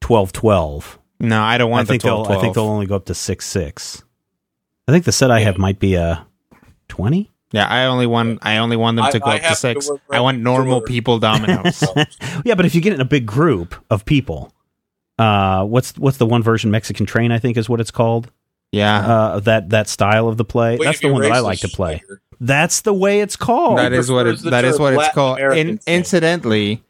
twelve 0.00 0.32
twelve. 0.32 0.98
No, 1.28 1.42
I 1.42 1.58
don't 1.58 1.70
want 1.70 1.78
I 1.78 1.82
want 1.82 1.88
think 1.88 2.02
the 2.02 2.08
they'll. 2.08 2.24
12, 2.24 2.38
I 2.38 2.40
think 2.42 2.54
they'll 2.54 2.64
only 2.64 2.86
go 2.86 2.96
up 2.96 3.06
to 3.06 3.14
six 3.14 3.46
six. 3.46 4.02
I 4.88 4.92
think 4.92 5.04
the 5.04 5.12
set 5.12 5.30
I 5.30 5.40
have 5.40 5.58
might 5.58 5.78
be 5.78 5.94
a 5.94 6.26
twenty. 6.88 7.30
Yeah, 7.52 7.66
I 7.66 7.84
only 7.86 8.06
want 8.06 8.40
I 8.42 8.56
only 8.58 8.76
want 8.76 8.96
them 8.96 9.04
I- 9.06 9.10
to 9.12 9.18
go 9.20 9.26
I 9.30 9.34
up 9.36 9.40
to 9.40 9.46
have 9.48 9.54
to 9.56 9.60
six. 9.60 9.90
I 10.10 10.20
want 10.20 10.40
normal 10.40 10.80
to- 10.80 10.86
people 10.86 11.18
dominoes. 11.18 11.82
Yeah, 12.44 12.54
but 12.54 12.66
if 12.66 12.74
you 12.74 12.80
get 12.80 12.92
in 12.92 13.00
a 13.00 13.04
big 13.06 13.26
group 13.26 13.74
of 13.90 14.04
people, 14.04 14.52
uh, 15.18 15.64
what's 15.64 15.96
what's 15.96 16.16
the 16.18 16.26
one 16.26 16.42
version 16.42 16.70
Mexican 16.70 17.06
Train? 17.06 17.30
I 17.32 17.38
think 17.38 17.56
is 17.56 17.68
what 17.68 17.80
it's 17.80 17.90
called. 17.92 18.30
yeah, 18.72 18.98
Uh, 19.06 19.40
that 19.40 19.70
that 19.70 19.88
style 19.88 20.28
of 20.28 20.36
the 20.36 20.44
play. 20.44 20.76
Wait, 20.76 20.84
That's 20.84 21.00
the 21.00 21.12
one 21.12 21.22
that 21.22 21.32
I 21.32 21.38
like 21.40 21.60
to 21.60 21.68
play. 21.68 21.98
Slater. 22.04 22.20
That's 22.40 22.80
the 22.82 22.92
way 22.92 23.20
it's 23.20 23.36
called. 23.36 23.78
that 23.78 23.92
is 23.92 24.10
what 24.10 24.26
it, 24.26 24.38
that 24.42 24.64
is 24.64 24.76
term 24.76 24.82
what 24.82 24.94
it's 24.94 25.14
called. 25.14 25.38
In, 25.38 25.78
incidentally, 25.86 26.82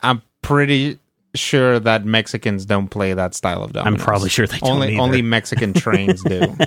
I'm 0.00 0.22
pretty 0.40 0.98
sure 1.34 1.78
that 1.80 2.04
Mexicans 2.04 2.64
don't 2.66 2.88
play 2.88 3.12
that 3.14 3.34
style 3.34 3.62
of 3.62 3.72
dominoes. 3.72 4.00
I'm 4.00 4.04
probably 4.04 4.28
sure 4.28 4.46
they 4.46 4.58
don't 4.58 4.70
only 4.70 4.92
either. 4.94 5.02
only 5.02 5.22
Mexican 5.22 5.72
trains 5.72 6.22
do. 6.22 6.56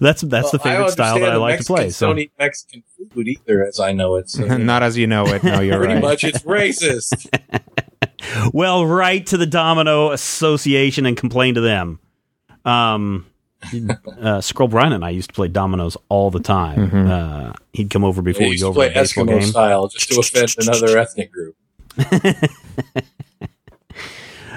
That's 0.00 0.22
that's 0.22 0.50
the 0.50 0.58
Well, 0.64 0.72
I 0.72 0.76
favorite 0.76 0.90
style 0.90 1.20
that 1.20 1.30
I 1.30 1.34
understand 1.36 1.40
like 1.40 1.58
to 1.60 1.64
play. 1.66 1.76
Mexicans 1.84 1.96
So 1.96 2.06
Don't 2.08 2.18
eat 2.18 2.32
Mexican 2.38 2.82
food 3.14 3.28
either, 3.28 3.64
as 3.64 3.78
I 3.78 3.92
know 3.92 4.16
it. 4.16 4.28
So 4.28 4.44
Not 4.58 4.82
as 4.82 4.98
you 4.98 5.06
know 5.06 5.24
it. 5.26 5.44
No, 5.44 5.60
you're 5.60 5.78
right. 5.78 5.84
pretty 5.86 5.94
right. 5.94 6.02
much, 6.02 6.24
it's 6.24 6.42
racist. 6.42 7.28
well, 8.52 8.84
write 8.84 9.26
to 9.28 9.36
the 9.36 9.46
Domino 9.46 10.10
Association 10.10 11.06
and 11.06 11.16
complain 11.16 11.54
to 11.54 11.60
them. 11.60 12.00
Um, 12.64 13.26
uh, 14.20 14.40
Scroll 14.40 14.68
Bryan 14.68 14.92
and 14.92 15.04
I 15.04 15.10
used 15.10 15.28
to 15.30 15.34
play 15.34 15.48
dominoes 15.48 15.96
all 16.08 16.30
the 16.30 16.40
time. 16.40 16.90
Mhm. 16.90 17.08
Uh, 17.08 17.52
he'd 17.72 17.88
come 17.90 18.04
over 18.04 18.20
They 18.20 18.32
before 18.32 18.46
we 18.46 18.50
used 18.52 18.62
go 18.62 18.66
to 18.66 18.70
over 18.70 18.78
play 18.80 18.88
a 18.88 18.94
baseball 18.94 19.24
Eskimo 19.26 19.40
game. 19.40 19.42
style 19.48 19.88
just 19.88 20.10
to 20.10 20.18
offend 20.18 20.54
another 20.58 20.98
ethnic 20.98 21.30
group. 21.32 21.56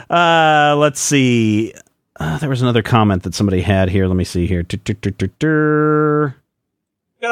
Uh, 0.10 0.74
let's 0.78 1.02
see. 1.02 1.74
Uh, 2.20 2.38
there 2.38 2.50
was 2.50 2.62
another 2.62 2.82
comment 2.82 3.24
that 3.24 3.36
somebody 3.36 3.62
had 3.62 3.90
here. 3.90 4.08
Let 4.08 4.16
me 4.16 4.24
see 4.24 4.48
here. 4.48 4.64
Got 4.64 4.82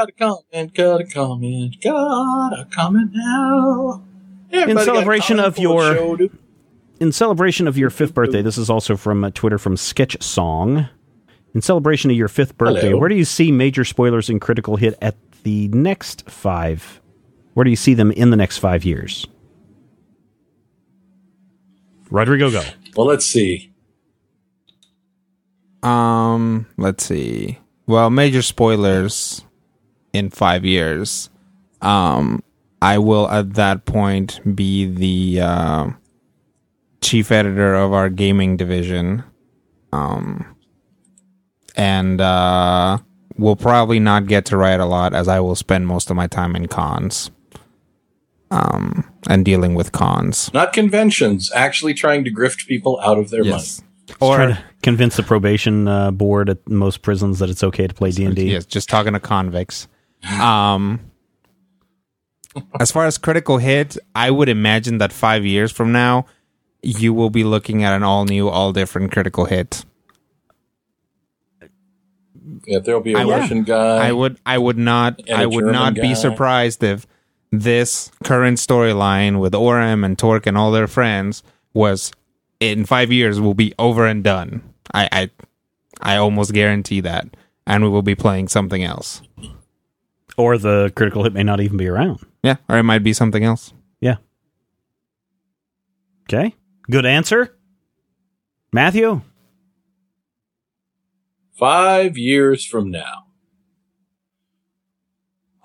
a 0.09 0.11
comment, 0.11 0.73
got 0.73 1.01
a 1.01 1.05
comment, 1.05 1.81
got 1.81 2.53
a 2.59 2.65
comment 2.71 3.11
now. 3.13 4.03
Everybody 4.51 4.81
a 4.81 4.85
celebration 4.93 5.39
of 5.39 5.57
your- 5.57 5.95
show. 5.95 6.29
In 6.99 7.11
celebration 7.11 7.67
of 7.67 7.77
your 7.77 7.89
fifth 7.89 8.13
birthday, 8.13 8.41
this 8.41 8.57
is 8.57 8.69
also 8.69 8.95
from 8.95 9.25
uh, 9.25 9.29
Twitter 9.33 9.57
from 9.57 9.75
Sketch 9.75 10.21
Song. 10.23 10.87
In 11.53 11.61
celebration 11.61 12.09
of 12.09 12.15
your 12.15 12.29
fifth 12.29 12.57
birthday, 12.57 12.87
Hello. 12.87 12.99
where 12.99 13.09
do 13.09 13.15
you 13.15 13.25
see 13.25 13.51
major 13.51 13.83
spoilers 13.83 14.29
in 14.29 14.39
Critical 14.39 14.77
Hit 14.77 14.97
at 15.01 15.15
the 15.43 15.67
next 15.69 16.29
five? 16.29 17.01
Where 17.53 17.63
do 17.65 17.69
you 17.69 17.75
see 17.75 17.93
them 17.95 18.11
in 18.11 18.29
the 18.29 18.37
next 18.37 18.59
five 18.59 18.85
years? 18.85 19.27
Rodrigo, 22.15 22.49
go. 22.49 22.63
Well, 22.95 23.07
let's 23.07 23.25
see. 23.25 23.73
Um, 25.83 26.65
let's 26.77 27.05
see. 27.05 27.59
Well, 27.87 28.09
major 28.09 28.41
spoilers 28.41 29.43
in 30.13 30.29
five 30.29 30.63
years. 30.63 31.29
Um, 31.81 32.41
I 32.81 32.99
will 32.99 33.29
at 33.29 33.55
that 33.55 33.83
point 33.83 34.39
be 34.55 34.85
the 34.85 35.41
uh, 35.41 35.89
chief 37.01 37.33
editor 37.33 37.75
of 37.75 37.91
our 37.91 38.09
gaming 38.09 38.55
division. 38.55 39.23
Um, 39.91 40.55
and 41.75 42.21
uh, 42.21 42.97
will 43.37 43.57
probably 43.57 43.99
not 43.99 44.27
get 44.27 44.45
to 44.45 44.57
write 44.57 44.79
a 44.79 44.85
lot 44.85 45.13
as 45.13 45.27
I 45.27 45.41
will 45.41 45.55
spend 45.55 45.85
most 45.85 46.09
of 46.09 46.15
my 46.15 46.27
time 46.27 46.55
in 46.55 46.69
cons. 46.69 47.29
Um, 48.51 49.03
and 49.27 49.43
dealing 49.43 49.73
with 49.73 49.91
cons. 49.91 50.51
Not 50.53 50.71
conventions, 50.71 51.51
actually 51.53 51.93
trying 51.95 52.23
to 52.25 52.31
grift 52.31 52.67
people 52.67 52.99
out 53.03 53.17
of 53.17 53.29
their 53.31 53.43
Yes. 53.43 53.81
Or 54.21 54.39
Or 54.39 54.47
to 54.49 54.63
convince 54.83 55.15
the 55.17 55.23
probation 55.23 55.87
uh, 55.87 56.11
board 56.11 56.49
at 56.49 56.69
most 56.69 57.01
prisons 57.01 57.39
that 57.39 57.49
it's 57.49 57.63
okay 57.63 57.87
to 57.87 57.93
play 57.93 58.11
D 58.11 58.23
and 58.23 58.35
D. 58.35 58.51
Yes, 58.51 58.65
just 58.65 58.87
talking 58.87 59.13
to 59.13 59.19
convicts. 59.19 59.87
Um, 60.39 60.99
as 62.79 62.91
far 62.91 63.05
as 63.07 63.17
critical 63.17 63.57
hit, 63.57 63.97
I 64.13 64.29
would 64.29 64.47
imagine 64.47 64.99
that 64.99 65.11
five 65.11 65.43
years 65.43 65.71
from 65.71 65.91
now, 65.91 66.27
you 66.83 67.13
will 67.15 67.31
be 67.31 67.43
looking 67.43 67.83
at 67.83 67.93
an 67.93 68.03
all 68.03 68.25
new, 68.25 68.47
all 68.47 68.71
different 68.71 69.11
critical 69.11 69.45
hit. 69.45 69.83
Yeah, 72.67 72.79
there'll 72.79 73.01
be 73.01 73.13
a 73.13 73.17
I 73.19 73.25
would- 73.25 73.31
Russian 73.39 73.63
guy. 73.63 74.07
I 74.07 74.11
would, 74.11 74.39
I 74.45 74.57
would 74.59 74.77
not, 74.77 75.19
I 75.31 75.45
would 75.47 75.53
German 75.61 75.73
not 75.73 75.95
guy. 75.95 76.01
be 76.03 76.15
surprised 76.15 76.83
if 76.83 77.07
this 77.61 78.11
current 78.23 78.57
storyline 78.57 79.39
with 79.39 79.53
Orem 79.53 80.05
and 80.05 80.17
Torque 80.17 80.47
and 80.47 80.57
all 80.57 80.71
their 80.71 80.87
friends 80.87 81.43
was 81.73 82.11
in 82.59 82.85
five 82.85 83.11
years 83.11 83.39
will 83.39 83.53
be 83.53 83.73
over 83.77 84.05
and 84.05 84.23
done. 84.23 84.61
I, 84.93 85.09
I, 85.11 85.29
I 86.01 86.17
almost 86.17 86.53
guarantee 86.53 87.01
that, 87.01 87.27
and 87.67 87.83
we 87.83 87.89
will 87.89 88.01
be 88.01 88.15
playing 88.15 88.47
something 88.47 88.83
else. 88.83 89.21
Or 90.37 90.57
the 90.57 90.91
critical 90.95 91.23
hit 91.23 91.33
may 91.33 91.43
not 91.43 91.61
even 91.61 91.77
be 91.77 91.87
around. 91.87 92.19
Yeah, 92.43 92.57
or 92.69 92.77
it 92.77 92.83
might 92.83 93.03
be 93.03 93.13
something 93.13 93.43
else. 93.43 93.73
Yeah. 93.99 94.17
Okay. 96.23 96.55
Good 96.89 97.05
answer. 97.05 97.55
Matthew? 98.71 99.21
Five 101.53 102.17
years 102.17 102.65
from 102.65 102.91
now, 102.91 103.27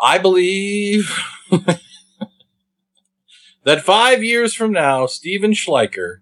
I 0.01 0.19
believe 0.19 1.19
that 3.65 3.85
five 3.85 4.23
years 4.23 4.55
from 4.55 4.73
now, 4.73 5.07
Stephen 5.07 5.53
Schleicher 5.53 6.21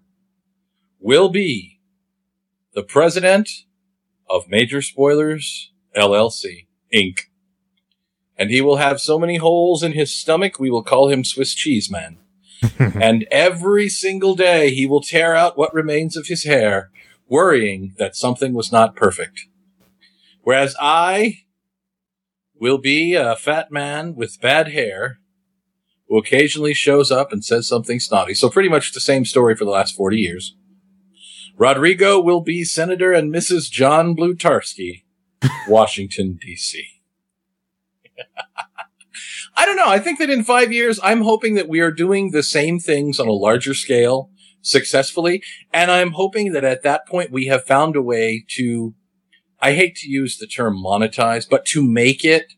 will 0.99 1.29
be 1.29 1.79
the 2.73 2.83
president 2.83 3.49
of 4.29 4.49
Major 4.49 4.81
Spoilers 4.81 5.71
LLC 5.95 6.67
Inc. 6.93 7.21
And 8.37 8.49
he 8.49 8.61
will 8.61 8.77
have 8.77 9.01
so 9.01 9.19
many 9.19 9.37
holes 9.37 9.83
in 9.83 9.93
his 9.93 10.15
stomach, 10.15 10.59
we 10.59 10.69
will 10.69 10.83
call 10.83 11.09
him 11.09 11.23
Swiss 11.23 11.53
Cheese 11.53 11.89
Man. 11.91 12.17
and 12.79 13.25
every 13.31 13.89
single 13.89 14.35
day 14.35 14.73
he 14.73 14.85
will 14.85 15.01
tear 15.01 15.35
out 15.35 15.57
what 15.57 15.73
remains 15.73 16.15
of 16.15 16.27
his 16.27 16.43
hair, 16.43 16.91
worrying 17.27 17.95
that 17.97 18.15
something 18.15 18.53
was 18.53 18.71
not 18.71 18.95
perfect. 18.95 19.45
Whereas 20.41 20.75
I 20.79 21.43
will 22.59 22.77
be 22.77 23.15
a 23.15 23.35
fat 23.35 23.71
man 23.71 24.15
with 24.15 24.41
bad 24.41 24.69
hair 24.69 25.19
who 26.09 26.17
occasionally 26.17 26.73
shows 26.73 27.11
up 27.11 27.31
and 27.31 27.45
says 27.45 27.67
something 27.67 27.99
snotty. 27.99 28.33
So 28.33 28.49
pretty 28.49 28.67
much 28.67 28.91
the 28.91 28.99
same 28.99 29.25
story 29.25 29.55
for 29.55 29.63
the 29.63 29.71
last 29.71 29.95
40 29.95 30.17
years. 30.17 30.55
Rodrigo 31.55 32.19
will 32.19 32.41
be 32.41 32.63
Senator 32.63 33.13
and 33.13 33.33
Mrs. 33.33 33.69
John 33.69 34.15
Blutarsky, 34.15 35.03
Washington, 35.67 36.39
D.C. 36.41 36.83
I 39.55 39.65
don't 39.65 39.75
know. 39.75 39.89
I 39.89 39.99
think 39.99 40.19
that 40.19 40.29
in 40.29 40.43
five 40.43 40.71
years, 40.71 40.99
I'm 41.03 41.21
hoping 41.21 41.55
that 41.55 41.67
we 41.67 41.79
are 41.81 41.91
doing 41.91 42.31
the 42.31 42.43
same 42.43 42.79
things 42.79 43.19
on 43.19 43.27
a 43.27 43.33
larger 43.33 43.73
scale 43.73 44.31
successfully. 44.61 45.43
And 45.73 45.91
I'm 45.91 46.11
hoping 46.11 46.53
that 46.53 46.63
at 46.63 46.83
that 46.83 47.07
point, 47.07 47.31
we 47.31 47.47
have 47.47 47.65
found 47.65 47.95
a 47.95 48.01
way 48.01 48.45
to, 48.55 48.95
I 49.61 49.73
hate 49.73 49.95
to 49.97 50.09
use 50.09 50.37
the 50.37 50.47
term 50.47 50.77
monetize, 50.77 51.47
but 51.47 51.65
to 51.65 51.83
make 51.83 52.23
it 52.23 52.53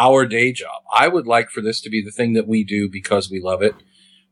our 0.00 0.24
day 0.24 0.50
job. 0.50 0.82
I 0.92 1.08
would 1.08 1.26
like 1.26 1.50
for 1.50 1.60
this 1.60 1.80
to 1.82 1.90
be 1.90 2.02
the 2.02 2.10
thing 2.10 2.32
that 2.32 2.48
we 2.48 2.64
do 2.64 2.88
because 2.88 3.30
we 3.30 3.40
love 3.40 3.62
it. 3.62 3.74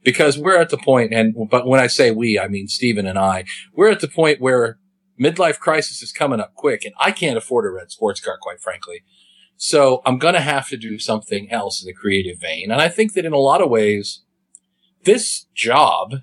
Because 0.03 0.39
we're 0.39 0.61
at 0.61 0.71
the 0.71 0.79
point, 0.79 1.13
and, 1.13 1.35
but 1.51 1.67
when 1.67 1.81
I 1.81 1.87
say 1.87 2.11
we, 2.11 2.39
I 2.39 2.49
mean 2.49 2.69
Stephen 2.69 3.07
and 3.07 3.19
I, 3.19 3.45
we're 3.75 3.91
at 3.91 4.01
the 4.01 4.09
point 4.09 4.41
where 4.41 4.79
midlife 5.21 5.59
crisis 5.59 6.03
is 6.03 6.13
coming 6.13 6.41
up 6.41 6.55
quick 6.55 6.85
and 6.85 6.95
I 6.99 7.11
can't 7.11 7.37
afford 7.37 7.67
a 7.67 7.71
red 7.71 7.91
sports 7.91 8.21
car, 8.21 8.39
quite 8.41 8.61
frankly. 8.61 9.03
So 9.57 10.01
I'm 10.07 10.19
going 10.19 10.35
to 10.35 10.41
have 10.41 10.69
to 10.69 10.77
do 10.77 10.99
something 10.99 11.51
else 11.51 11.83
in 11.83 11.87
the 11.87 11.93
creative 11.93 12.41
vein. 12.41 12.71
And 12.71 12.81
I 12.81 12.89
think 12.89 13.15
that 13.15 13.27
in 13.27 13.33
a 13.33 13.39
lot 13.39 13.61
of 13.61 13.69
ways, 13.69 14.23
this 15.05 15.47
job 15.55 16.15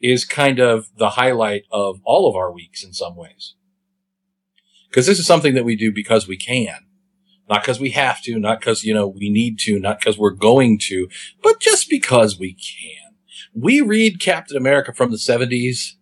is 0.00 0.24
kind 0.24 0.58
of 0.58 0.90
the 0.96 1.10
highlight 1.10 1.62
of 1.70 2.00
all 2.04 2.28
of 2.28 2.36
our 2.36 2.52
weeks 2.52 2.84
in 2.84 2.92
some 2.92 3.16
ways. 3.16 3.54
Cause 4.92 5.06
this 5.06 5.18
is 5.18 5.26
something 5.26 5.54
that 5.54 5.64
we 5.64 5.76
do 5.76 5.92
because 5.92 6.26
we 6.26 6.36
can. 6.36 6.85
Not 7.48 7.62
because 7.62 7.78
we 7.78 7.90
have 7.90 8.22
to, 8.22 8.38
not 8.38 8.60
because, 8.60 8.84
you 8.84 8.92
know, 8.92 9.06
we 9.06 9.30
need 9.30 9.58
to, 9.60 9.78
not 9.78 10.00
because 10.00 10.18
we're 10.18 10.30
going 10.30 10.78
to, 10.80 11.08
but 11.42 11.60
just 11.60 11.88
because 11.88 12.38
we 12.38 12.54
can. 12.54 13.14
We 13.54 13.80
read 13.80 14.20
Captain 14.20 14.56
America 14.56 14.92
from 14.92 15.10
the 15.10 15.16
70s 15.16 15.92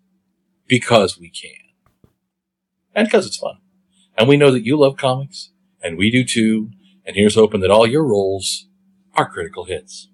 because 0.67 1.19
we 1.19 1.29
can. 1.29 1.51
And 2.95 3.07
because 3.07 3.27
it's 3.27 3.37
fun. 3.37 3.59
And 4.17 4.29
we 4.29 4.37
know 4.37 4.51
that 4.51 4.65
you 4.65 4.77
love 4.79 4.97
comics, 4.97 5.51
and 5.83 5.99
we 5.99 6.11
do 6.11 6.25
too. 6.25 6.71
And 7.05 7.17
here's 7.17 7.35
hoping 7.35 7.61
that 7.61 7.71
all 7.71 7.87
your 7.87 8.05
roles 8.05 8.69
are 9.15 9.29
critical 9.29 9.65
hits. 9.65 10.09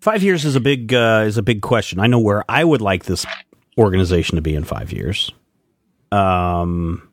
Five 0.00 0.22
years 0.22 0.44
is 0.44 0.56
a 0.56 0.60
big 0.60 0.94
uh, 0.94 1.24
is 1.26 1.36
a 1.36 1.42
big 1.42 1.60
question. 1.60 2.00
I 2.00 2.06
know 2.06 2.18
where 2.18 2.44
I 2.48 2.64
would 2.64 2.80
like 2.80 3.04
this 3.04 3.26
organization 3.76 4.36
to 4.36 4.42
be 4.42 4.54
in 4.54 4.64
five 4.64 4.92
years. 4.92 5.30
Um, 6.10 7.09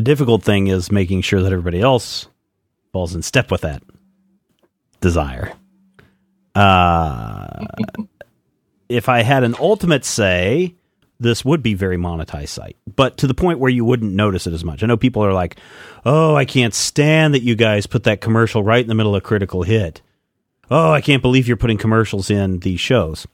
the 0.00 0.04
difficult 0.04 0.42
thing 0.42 0.68
is 0.68 0.90
making 0.90 1.20
sure 1.20 1.42
that 1.42 1.52
everybody 1.52 1.78
else 1.78 2.26
falls 2.90 3.14
in 3.14 3.20
step 3.20 3.50
with 3.50 3.60
that 3.60 3.82
desire. 5.02 5.52
Uh, 6.54 7.66
if 8.88 9.10
I 9.10 9.20
had 9.20 9.44
an 9.44 9.54
ultimate 9.60 10.06
say, 10.06 10.74
this 11.18 11.44
would 11.44 11.62
be 11.62 11.74
very 11.74 11.98
monetized 11.98 12.48
site, 12.48 12.78
but 12.96 13.18
to 13.18 13.26
the 13.26 13.34
point 13.34 13.58
where 13.58 13.68
you 13.68 13.84
wouldn't 13.84 14.14
notice 14.14 14.46
it 14.46 14.54
as 14.54 14.64
much. 14.64 14.82
I 14.82 14.86
know 14.86 14.96
people 14.96 15.22
are 15.22 15.34
like, 15.34 15.56
"Oh, 16.06 16.34
I 16.34 16.46
can't 16.46 16.72
stand 16.72 17.34
that 17.34 17.42
you 17.42 17.54
guys 17.54 17.86
put 17.86 18.04
that 18.04 18.22
commercial 18.22 18.62
right 18.62 18.80
in 18.80 18.88
the 18.88 18.94
middle 18.94 19.14
of 19.14 19.22
critical 19.22 19.64
hit." 19.64 20.00
Oh, 20.70 20.92
I 20.92 21.02
can't 21.02 21.20
believe 21.20 21.46
you're 21.46 21.58
putting 21.58 21.76
commercials 21.76 22.30
in 22.30 22.60
these 22.60 22.80
shows. 22.80 23.26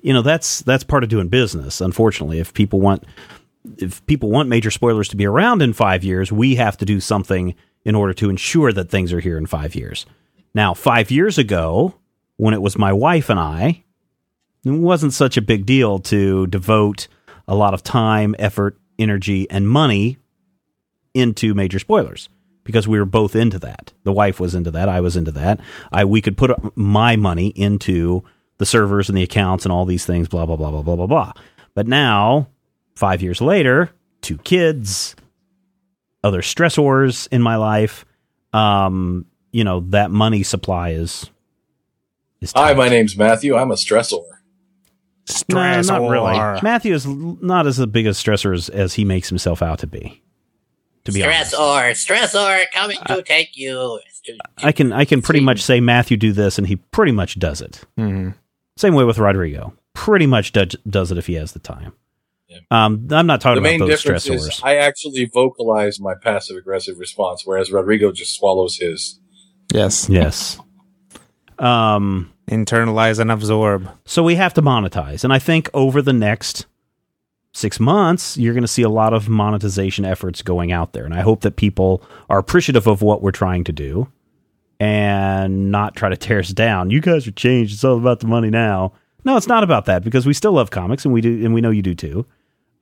You 0.00 0.12
know, 0.12 0.22
that's 0.22 0.60
that's 0.60 0.84
part 0.84 1.02
of 1.02 1.10
doing 1.10 1.26
business. 1.26 1.80
Unfortunately, 1.80 2.38
if 2.38 2.54
people 2.54 2.80
want 2.80 3.02
if 3.78 4.04
people 4.06 4.30
want 4.30 4.48
major 4.48 4.70
spoilers 4.70 5.08
to 5.08 5.16
be 5.16 5.26
around 5.26 5.62
in 5.62 5.72
5 5.72 6.04
years, 6.04 6.32
we 6.32 6.56
have 6.56 6.76
to 6.78 6.84
do 6.84 7.00
something 7.00 7.54
in 7.84 7.94
order 7.94 8.12
to 8.14 8.30
ensure 8.30 8.72
that 8.72 8.90
things 8.90 9.12
are 9.12 9.20
here 9.20 9.38
in 9.38 9.46
5 9.46 9.74
years. 9.74 10.06
Now, 10.54 10.74
5 10.74 11.10
years 11.10 11.38
ago, 11.38 11.94
when 12.36 12.54
it 12.54 12.62
was 12.62 12.78
my 12.78 12.92
wife 12.92 13.30
and 13.30 13.38
I, 13.38 13.84
it 14.64 14.70
wasn't 14.70 15.12
such 15.12 15.36
a 15.36 15.42
big 15.42 15.66
deal 15.66 15.98
to 16.00 16.46
devote 16.46 17.08
a 17.48 17.54
lot 17.54 17.74
of 17.74 17.82
time, 17.82 18.34
effort, 18.38 18.78
energy, 18.98 19.50
and 19.50 19.68
money 19.68 20.18
into 21.14 21.54
major 21.54 21.78
spoilers 21.78 22.28
because 22.64 22.86
we 22.86 22.98
were 22.98 23.04
both 23.04 23.34
into 23.34 23.58
that. 23.58 23.92
The 24.04 24.12
wife 24.12 24.38
was 24.38 24.54
into 24.54 24.70
that. 24.70 24.88
I 24.88 25.00
was 25.00 25.16
into 25.16 25.32
that. 25.32 25.60
I 25.90 26.04
we 26.04 26.22
could 26.22 26.36
put 26.36 26.52
my 26.76 27.16
money 27.16 27.48
into 27.48 28.22
the 28.58 28.66
servers 28.66 29.08
and 29.08 29.18
the 29.18 29.22
accounts 29.22 29.64
and 29.64 29.72
all 29.72 29.84
these 29.84 30.06
things. 30.06 30.28
Blah 30.28 30.46
blah 30.46 30.56
blah 30.56 30.70
blah 30.70 30.82
blah 30.82 30.96
blah 30.96 31.06
blah. 31.06 31.32
But 31.74 31.88
now, 31.88 32.48
five 33.02 33.20
years 33.20 33.40
later, 33.40 33.90
two 34.20 34.38
kids, 34.38 35.16
other 36.22 36.40
stressors 36.40 37.26
in 37.32 37.42
my 37.42 37.56
life. 37.56 38.04
Um, 38.52 39.26
you 39.50 39.64
know 39.64 39.80
that 39.88 40.12
money 40.12 40.44
supply 40.44 40.90
is. 40.90 41.28
is 42.40 42.52
Hi, 42.54 42.74
my 42.74 42.88
name's 42.88 43.16
Matthew. 43.16 43.56
I'm 43.56 43.72
a 43.72 43.74
stressor. 43.74 44.22
No, 44.28 45.34
Stress 45.34 45.88
not 45.88 46.08
really. 46.08 46.36
Matthew 46.62 46.94
is 46.94 47.04
not 47.08 47.66
as 47.66 47.84
big 47.86 48.06
a 48.06 48.10
stressor 48.10 48.54
as, 48.54 48.68
as 48.68 48.94
he 48.94 49.04
makes 49.04 49.28
himself 49.28 49.62
out 49.62 49.80
to 49.80 49.88
be. 49.88 50.22
To 51.04 51.12
be 51.12 51.24
honest, 51.24 51.54
Stressor, 51.54 51.90
stressor, 51.90 52.64
coming 52.72 52.98
to 53.06 53.22
take 53.22 53.56
you. 53.56 53.98
I 54.58 54.70
can 54.70 54.92
I 54.92 55.04
can 55.04 55.22
pretty 55.22 55.40
much 55.40 55.60
say 55.60 55.80
Matthew 55.80 56.16
do 56.16 56.30
this, 56.30 56.56
and 56.56 56.68
he 56.68 56.76
pretty 56.76 57.10
much 57.10 57.36
does 57.40 57.60
it. 57.60 57.84
Mhm. 57.98 58.36
Same 58.76 58.94
way 58.94 59.02
with 59.02 59.18
Rodrigo. 59.18 59.74
Pretty 59.92 60.28
much 60.28 60.52
does, 60.52 60.76
does 60.88 61.10
it 61.10 61.18
if 61.18 61.26
he 61.26 61.34
has 61.34 61.50
the 61.50 61.58
time. 61.58 61.94
Yeah. 62.52 62.84
Um, 62.84 63.08
I'm 63.10 63.26
not 63.26 63.40
The 63.40 63.44
talking 63.44 63.62
main 63.62 63.80
about 63.80 63.88
those 63.88 64.02
difference 64.02 64.28
stressors. 64.28 64.48
is 64.48 64.60
I 64.62 64.76
actually 64.76 65.24
vocalize 65.24 65.98
my 66.00 66.14
passive 66.14 66.56
aggressive 66.56 66.98
response, 66.98 67.42
whereas 67.46 67.72
Rodrigo 67.72 68.12
just 68.12 68.36
swallows 68.36 68.76
his. 68.76 69.18
Yes. 69.72 70.08
yes. 70.08 70.58
Um. 71.58 72.28
Internalize 72.50 73.18
and 73.18 73.30
absorb. 73.30 73.88
So 74.04 74.22
we 74.22 74.34
have 74.34 74.52
to 74.54 74.62
monetize, 74.62 75.24
and 75.24 75.32
I 75.32 75.38
think 75.38 75.70
over 75.72 76.02
the 76.02 76.12
next 76.12 76.66
six 77.54 77.78
months, 77.78 78.36
you're 78.36 78.52
going 78.52 78.62
to 78.64 78.68
see 78.68 78.82
a 78.82 78.88
lot 78.88 79.14
of 79.14 79.28
monetization 79.28 80.04
efforts 80.04 80.42
going 80.42 80.72
out 80.72 80.92
there, 80.92 81.04
and 81.04 81.14
I 81.14 81.20
hope 81.20 81.42
that 81.42 81.56
people 81.56 82.02
are 82.28 82.38
appreciative 82.38 82.86
of 82.88 83.00
what 83.00 83.22
we're 83.22 83.30
trying 83.30 83.62
to 83.64 83.72
do, 83.72 84.08
and 84.80 85.70
not 85.70 85.94
try 85.94 86.08
to 86.08 86.16
tear 86.16 86.40
us 86.40 86.48
down. 86.48 86.90
You 86.90 87.00
guys 87.00 87.26
are 87.28 87.32
changed. 87.32 87.74
It's 87.74 87.84
all 87.84 87.96
about 87.96 88.20
the 88.20 88.26
money 88.26 88.50
now. 88.50 88.92
No, 89.24 89.36
it's 89.36 89.46
not 89.46 89.62
about 89.62 89.84
that 89.86 90.02
because 90.02 90.26
we 90.26 90.34
still 90.34 90.52
love 90.52 90.70
comics, 90.72 91.04
and 91.04 91.14
we 91.14 91.20
do, 91.20 91.44
and 91.44 91.54
we 91.54 91.60
know 91.60 91.70
you 91.70 91.80
do 91.82 91.94
too. 91.94 92.26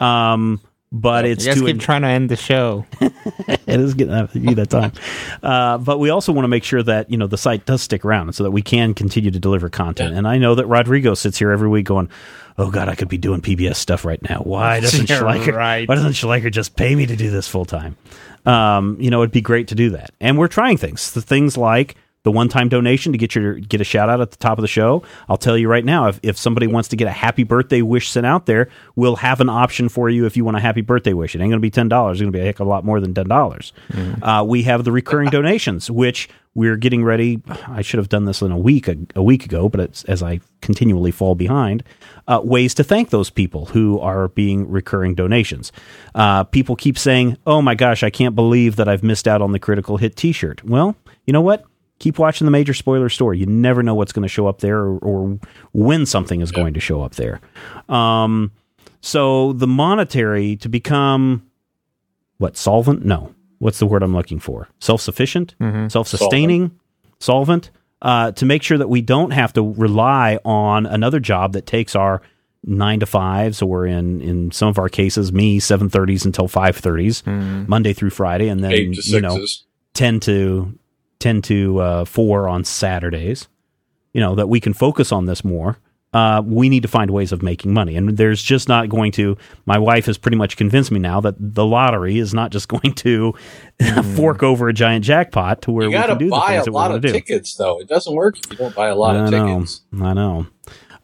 Um, 0.00 0.60
but 0.92 1.24
it's 1.24 1.44
you 1.44 1.52
guys 1.52 1.60
to 1.60 1.66
keep 1.66 1.80
trying 1.80 2.02
to 2.02 2.08
end 2.08 2.28
the 2.28 2.36
show. 2.36 2.84
it 3.00 3.60
is 3.68 3.94
getting 3.94 4.26
to 4.26 4.38
be 4.40 4.54
that 4.54 4.70
time. 4.70 4.92
Uh, 5.40 5.78
but 5.78 5.98
we 5.98 6.10
also 6.10 6.32
want 6.32 6.44
to 6.44 6.48
make 6.48 6.64
sure 6.64 6.82
that 6.82 7.10
you 7.10 7.16
know 7.16 7.28
the 7.28 7.38
site 7.38 7.64
does 7.64 7.80
stick 7.80 8.04
around, 8.04 8.32
so 8.34 8.42
that 8.42 8.50
we 8.50 8.62
can 8.62 8.94
continue 8.94 9.30
to 9.30 9.38
deliver 9.38 9.68
content. 9.68 10.12
Yeah. 10.12 10.18
And 10.18 10.26
I 10.28 10.38
know 10.38 10.56
that 10.56 10.66
Rodrigo 10.66 11.14
sits 11.14 11.38
here 11.38 11.52
every 11.52 11.68
week 11.68 11.86
going, 11.86 12.10
"Oh 12.58 12.72
God, 12.72 12.88
I 12.88 12.96
could 12.96 13.08
be 13.08 13.18
doing 13.18 13.40
PBS 13.40 13.76
stuff 13.76 14.04
right 14.04 14.20
now. 14.28 14.40
Why 14.40 14.80
doesn't 14.80 15.08
You're 15.08 15.20
Schleicher? 15.20 15.54
right. 15.54 15.88
Why 15.88 15.94
doesn't 15.94 16.12
Schleicher 16.12 16.50
just 16.50 16.74
pay 16.74 16.94
me 16.96 17.06
to 17.06 17.14
do 17.14 17.30
this 17.30 17.46
full 17.46 17.64
time? 17.64 17.96
Um, 18.44 18.96
you 18.98 19.10
know, 19.10 19.22
it'd 19.22 19.30
be 19.32 19.42
great 19.42 19.68
to 19.68 19.74
do 19.76 19.90
that. 19.90 20.10
And 20.20 20.38
we're 20.38 20.48
trying 20.48 20.76
things. 20.76 21.12
The 21.12 21.22
things 21.22 21.56
like 21.56 21.94
the 22.22 22.30
one-time 22.30 22.68
donation 22.68 23.12
to 23.12 23.18
get 23.18 23.34
your 23.34 23.54
get 23.54 23.80
a 23.80 23.84
shout 23.84 24.10
out 24.10 24.20
at 24.20 24.30
the 24.30 24.36
top 24.36 24.58
of 24.58 24.62
the 24.62 24.68
show. 24.68 25.02
I'll 25.28 25.38
tell 25.38 25.56
you 25.56 25.68
right 25.68 25.84
now, 25.84 26.08
if, 26.08 26.20
if 26.22 26.36
somebody 26.36 26.66
wants 26.66 26.88
to 26.90 26.96
get 26.96 27.08
a 27.08 27.12
happy 27.12 27.44
birthday 27.44 27.82
wish 27.82 28.10
sent 28.10 28.26
out 28.26 28.46
there, 28.46 28.68
we'll 28.94 29.16
have 29.16 29.40
an 29.40 29.48
option 29.48 29.88
for 29.88 30.10
you 30.10 30.26
if 30.26 30.36
you 30.36 30.44
want 30.44 30.56
a 30.56 30.60
happy 30.60 30.82
birthday 30.82 31.14
wish. 31.14 31.34
It 31.34 31.40
ain't 31.40 31.50
going 31.50 31.52
to 31.52 31.60
be 31.60 31.70
ten 31.70 31.88
dollars. 31.88 32.18
It's 32.18 32.22
going 32.22 32.32
to 32.32 32.36
be 32.38 32.42
a 32.42 32.46
heck 32.46 32.60
of 32.60 32.66
a 32.66 32.70
lot 32.70 32.84
more 32.84 33.00
than 33.00 33.14
ten 33.14 33.28
dollars. 33.28 33.72
Uh, 34.22 34.44
we 34.46 34.62
have 34.64 34.84
the 34.84 34.92
recurring 34.92 35.30
donations, 35.30 35.90
which 35.90 36.28
we're 36.54 36.76
getting 36.76 37.04
ready. 37.04 37.40
I 37.68 37.80
should 37.82 37.98
have 37.98 38.08
done 38.08 38.24
this 38.24 38.42
in 38.42 38.50
a 38.50 38.58
week 38.58 38.88
a, 38.88 38.96
a 39.14 39.22
week 39.22 39.44
ago, 39.44 39.68
but 39.68 39.80
it's, 39.80 40.04
as 40.04 40.22
I 40.22 40.40
continually 40.60 41.12
fall 41.12 41.34
behind, 41.36 41.84
uh, 42.26 42.40
ways 42.42 42.74
to 42.74 42.84
thank 42.84 43.10
those 43.10 43.30
people 43.30 43.66
who 43.66 44.00
are 44.00 44.28
being 44.28 44.68
recurring 44.68 45.14
donations. 45.14 45.70
Uh, 46.14 46.44
people 46.44 46.76
keep 46.76 46.98
saying, 46.98 47.38
"Oh 47.46 47.62
my 47.62 47.74
gosh, 47.74 48.02
I 48.02 48.10
can't 48.10 48.34
believe 48.34 48.76
that 48.76 48.88
I've 48.88 49.04
missed 49.04 49.28
out 49.28 49.40
on 49.40 49.52
the 49.52 49.58
critical 49.58 49.96
hit 49.96 50.16
T-shirt." 50.16 50.64
Well, 50.64 50.96
you 51.24 51.32
know 51.32 51.40
what? 51.40 51.64
Keep 52.00 52.18
watching 52.18 52.44
the 52.46 52.50
major 52.50 52.74
spoiler 52.74 53.08
store. 53.08 53.32
You 53.34 53.46
never 53.46 53.82
know 53.84 53.94
what's 53.94 54.10
going 54.12 54.24
to 54.24 54.28
show 54.28 54.48
up 54.48 54.58
there 54.58 54.78
or, 54.78 54.98
or 54.98 55.38
when 55.72 56.04
something 56.06 56.40
is 56.40 56.50
going 56.50 56.74
to 56.74 56.80
show 56.80 57.02
up 57.02 57.14
there. 57.14 57.40
Um, 57.88 58.50
so 59.00 59.52
the 59.52 59.68
monetary 59.68 60.56
to 60.56 60.68
become 60.68 61.46
what 62.38 62.56
solvent? 62.56 63.04
No, 63.04 63.34
what's 63.58 63.78
the 63.78 63.86
word 63.86 64.02
I'm 64.02 64.14
looking 64.14 64.40
for? 64.40 64.68
Self 64.80 65.00
sufficient, 65.00 65.54
self 65.88 66.08
sustaining, 66.08 66.72
solvent. 67.20 67.70
Uh, 68.02 68.32
to 68.32 68.46
make 68.46 68.62
sure 68.62 68.78
that 68.78 68.88
we 68.88 69.02
don't 69.02 69.30
have 69.32 69.52
to 69.52 69.62
rely 69.74 70.38
on 70.42 70.86
another 70.86 71.20
job 71.20 71.52
that 71.52 71.66
takes 71.66 71.94
our 71.94 72.22
nine 72.64 72.98
to 73.00 73.06
fives, 73.06 73.60
or 73.60 73.84
in 73.86 74.22
in 74.22 74.50
some 74.52 74.68
of 74.68 74.78
our 74.78 74.88
cases, 74.88 75.32
me 75.34 75.60
seven 75.60 75.90
thirties 75.90 76.24
until 76.24 76.48
five 76.48 76.76
thirties, 76.76 77.22
Monday 77.26 77.92
through 77.92 78.08
Friday, 78.10 78.48
and 78.48 78.64
then 78.64 78.72
you 78.94 79.20
know 79.20 79.34
sixes. 79.36 79.64
10 79.92 80.20
to 80.20 80.78
10 81.20 81.42
to 81.42 81.78
uh, 81.78 82.04
4 82.04 82.48
on 82.48 82.64
Saturdays, 82.64 83.48
you 84.12 84.20
know, 84.20 84.34
that 84.34 84.48
we 84.48 84.58
can 84.60 84.72
focus 84.72 85.12
on 85.12 85.26
this 85.26 85.44
more. 85.44 85.78
Uh, 86.12 86.42
we 86.44 86.68
need 86.68 86.82
to 86.82 86.88
find 86.88 87.12
ways 87.12 87.30
of 87.30 87.40
making 87.40 87.72
money. 87.72 87.94
And 87.96 88.16
there's 88.16 88.42
just 88.42 88.68
not 88.68 88.88
going 88.88 89.12
to, 89.12 89.36
my 89.64 89.78
wife 89.78 90.06
has 90.06 90.18
pretty 90.18 90.36
much 90.36 90.56
convinced 90.56 90.90
me 90.90 90.98
now 90.98 91.20
that 91.20 91.36
the 91.38 91.64
lottery 91.64 92.18
is 92.18 92.34
not 92.34 92.50
just 92.50 92.66
going 92.68 92.94
to 92.96 93.32
fork 94.16 94.42
over 94.42 94.68
a 94.68 94.72
giant 94.72 95.04
jackpot 95.04 95.62
to 95.62 95.70
where 95.70 95.84
You 95.88 95.96
we 95.96 96.02
can 96.02 96.18
do 96.18 96.24
the 96.24 96.30
buy 96.32 96.48
things 96.48 96.62
a 96.62 96.64
that 96.64 96.70
we 96.72 96.74
lot 96.74 96.90
want 96.90 96.94
of 96.96 97.02
to 97.02 97.08
do. 97.08 97.12
tickets, 97.14 97.54
though. 97.54 97.78
It 97.80 97.86
doesn't 97.88 98.12
work 98.12 98.38
if 98.38 98.50
you 98.50 98.56
don't 98.56 98.74
buy 98.74 98.88
a 98.88 98.96
lot 98.96 99.14
I 99.14 99.20
of 99.26 99.30
know. 99.30 99.46
tickets. 99.54 99.82
I 100.00 100.12
know. 100.14 100.46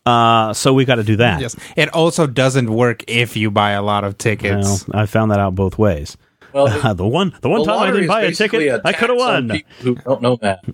Uh, 0.05 0.53
so 0.53 0.73
we 0.75 0.85
got 0.85 0.97
to 0.97 1.05
do 1.05 1.17
that. 1.17 1.41
Yes. 1.41 1.55
It 1.77 1.89
also 1.91 2.27
doesn't 2.27 2.69
work 2.71 3.05
if 3.07 3.37
you 3.37 3.51
buy 3.53 3.73
a 3.73 3.83
lot 3.83 4.03
of 4.03 4.19
tickets. 4.19 4.87
Well, 4.89 5.03
I 5.03 5.07
found 5.07 5.31
that 5.31 5.39
out 5.39 5.55
both 5.55 5.79
ways. 5.79 6.17
Well, 6.57 6.67
it- 6.91 6.97
the 6.97 7.07
one, 7.07 7.35
the 7.41 7.49
one 7.49 7.61
the 7.61 7.67
time 7.67 7.83
I 7.83 7.91
didn't 7.91 8.09
buy 8.09 8.23
a 8.23 8.33
ticket, 8.33 8.81
I 8.85 8.93
could 8.93 9.11
have 9.11 9.19
won. 9.19 9.63
Who 9.81 9.95
don't 9.97 10.23
know 10.23 10.37
that. 10.37 10.65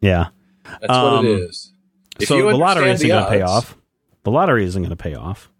Yeah. 0.00 0.28
That's 0.64 0.80
what 0.88 0.90
Um, 0.90 1.26
it 1.26 1.30
is. 1.30 1.72
If 2.20 2.28
so 2.28 2.36
the 2.50 2.56
lottery 2.56 2.90
isn't 2.90 3.08
going 3.08 3.24
to 3.24 3.30
pay 3.30 3.42
off. 3.42 3.76
The 4.24 4.30
lottery 4.30 4.64
isn't 4.66 4.80
going 4.82 4.90
to 4.90 4.96
pay 4.96 5.14
off. 5.14 5.50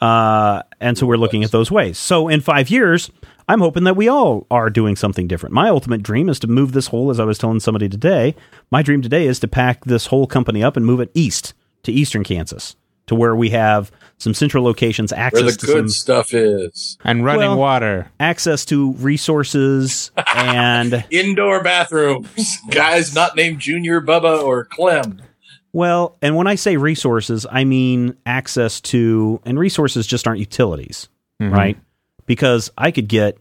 Uh, 0.00 0.62
and 0.80 0.98
so 0.98 1.06
we're 1.06 1.16
looking 1.16 1.42
at 1.42 1.50
those 1.50 1.70
ways. 1.70 1.96
So 1.98 2.28
in 2.28 2.42
five 2.42 2.68
years, 2.68 3.10
I'm 3.48 3.60
hoping 3.60 3.84
that 3.84 3.96
we 3.96 4.08
all 4.08 4.46
are 4.50 4.68
doing 4.68 4.94
something 4.94 5.26
different. 5.26 5.54
My 5.54 5.70
ultimate 5.70 6.02
dream 6.02 6.28
is 6.28 6.38
to 6.40 6.46
move 6.46 6.72
this 6.72 6.88
whole, 6.88 7.10
as 7.10 7.18
I 7.18 7.24
was 7.24 7.38
telling 7.38 7.60
somebody 7.60 7.88
today, 7.88 8.34
my 8.70 8.82
dream 8.82 9.00
today 9.00 9.26
is 9.26 9.40
to 9.40 9.48
pack 9.48 9.84
this 9.86 10.06
whole 10.06 10.26
company 10.26 10.62
up 10.62 10.76
and 10.76 10.84
move 10.84 11.00
it 11.00 11.10
east 11.14 11.54
to 11.84 11.92
eastern 11.92 12.24
Kansas 12.24 12.76
to 13.06 13.14
where 13.14 13.36
we 13.36 13.50
have 13.50 13.90
some 14.18 14.34
central 14.34 14.64
locations, 14.64 15.12
Where 15.12 15.20
access 15.20 15.56
the 15.56 15.58
to 15.58 15.66
good 15.66 15.76
some 15.76 15.88
stuff 15.88 16.34
is. 16.34 16.98
And 17.04 17.24
running 17.24 17.50
Well- 17.50 17.58
water. 17.58 18.10
access 18.18 18.64
to 18.66 18.92
resources 18.94 20.10
and 20.34 21.04
Indoor 21.10 21.62
bathrooms. 21.62 22.58
Guys 22.70 23.14
not 23.14 23.36
named 23.36 23.60
Junior, 23.60 24.00
Bubba, 24.00 24.42
or 24.42 24.64
Clem. 24.64 25.22
Well, 25.72 26.16
and 26.22 26.36
when 26.36 26.46
I 26.46 26.54
say 26.54 26.78
resources, 26.78 27.46
I 27.50 27.64
mean 27.64 28.16
access 28.24 28.80
to, 28.82 29.40
and 29.44 29.58
resources 29.58 30.06
just 30.06 30.26
aren't 30.26 30.40
utilities, 30.40 31.08
mm-hmm. 31.40 31.52
right? 31.52 31.78
Because 32.24 32.70
I 32.78 32.90
could 32.90 33.08
get 33.08 33.36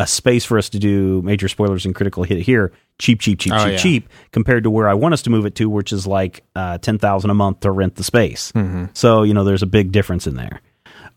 a 0.00 0.06
space 0.06 0.44
for 0.44 0.56
us 0.56 0.68
to 0.70 0.78
do 0.78 1.20
major 1.22 1.46
spoilers 1.48 1.84
and 1.84 1.94
critical 1.94 2.22
hit 2.22 2.40
here, 2.40 2.72
cheap, 2.98 3.20
cheap, 3.20 3.38
cheap, 3.38 3.52
Oh, 3.52 3.58
cheap, 3.64 3.72
yeah. 3.72 3.76
cheap, 3.78 4.08
compared 4.32 4.64
to 4.64 4.70
where 4.70 4.88
I 4.88 4.94
want 4.94 5.12
us 5.14 5.22
to 5.22 5.30
move 5.30 5.44
it 5.46 5.54
to, 5.56 5.68
which 5.68 5.92
is 5.92 6.06
like 6.06 6.42
uh, 6.56 6.78
ten 6.78 6.98
thousand 6.98 7.30
a 7.30 7.34
month 7.34 7.60
to 7.60 7.70
rent 7.70 7.96
the 7.96 8.04
space. 8.04 8.52
So 8.94 9.22
you 9.24 9.34
know, 9.34 9.44
there's 9.44 9.62
a 9.62 9.66
big 9.66 9.92
difference 9.92 10.26
in 10.26 10.36
there. 10.36 10.60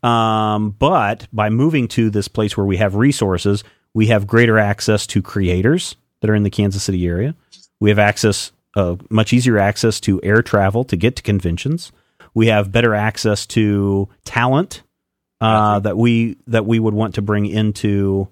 Um, 0.03 0.71
but 0.71 1.27
by 1.31 1.49
moving 1.49 1.87
to 1.89 2.09
this 2.09 2.27
place 2.27 2.57
where 2.57 2.65
we 2.65 2.77
have 2.77 2.95
resources, 2.95 3.63
we 3.93 4.07
have 4.07 4.27
greater 4.27 4.59
access 4.59 5.07
to 5.07 5.21
creators 5.21 5.95
that 6.19 6.29
are 6.29 6.35
in 6.35 6.43
the 6.43 6.49
Kansas 6.49 6.83
City 6.83 7.05
area. 7.07 7.35
We 7.79 7.89
have 7.89 7.99
access, 7.99 8.51
uh, 8.75 8.95
much 9.09 9.31
easier 9.33 9.57
access 9.57 9.99
to 10.01 10.19
air 10.23 10.41
travel 10.41 10.83
to 10.85 10.95
get 10.97 11.15
to 11.17 11.23
conventions. 11.23 11.91
We 12.33 12.47
have 12.47 12.71
better 12.71 12.93
access 12.95 13.45
to 13.47 14.09
talent 14.25 14.83
uh, 15.39 15.79
that 15.79 15.97
we 15.97 16.37
that 16.47 16.65
we 16.65 16.79
would 16.79 16.93
want 16.93 17.15
to 17.15 17.21
bring 17.21 17.45
into 17.45 18.27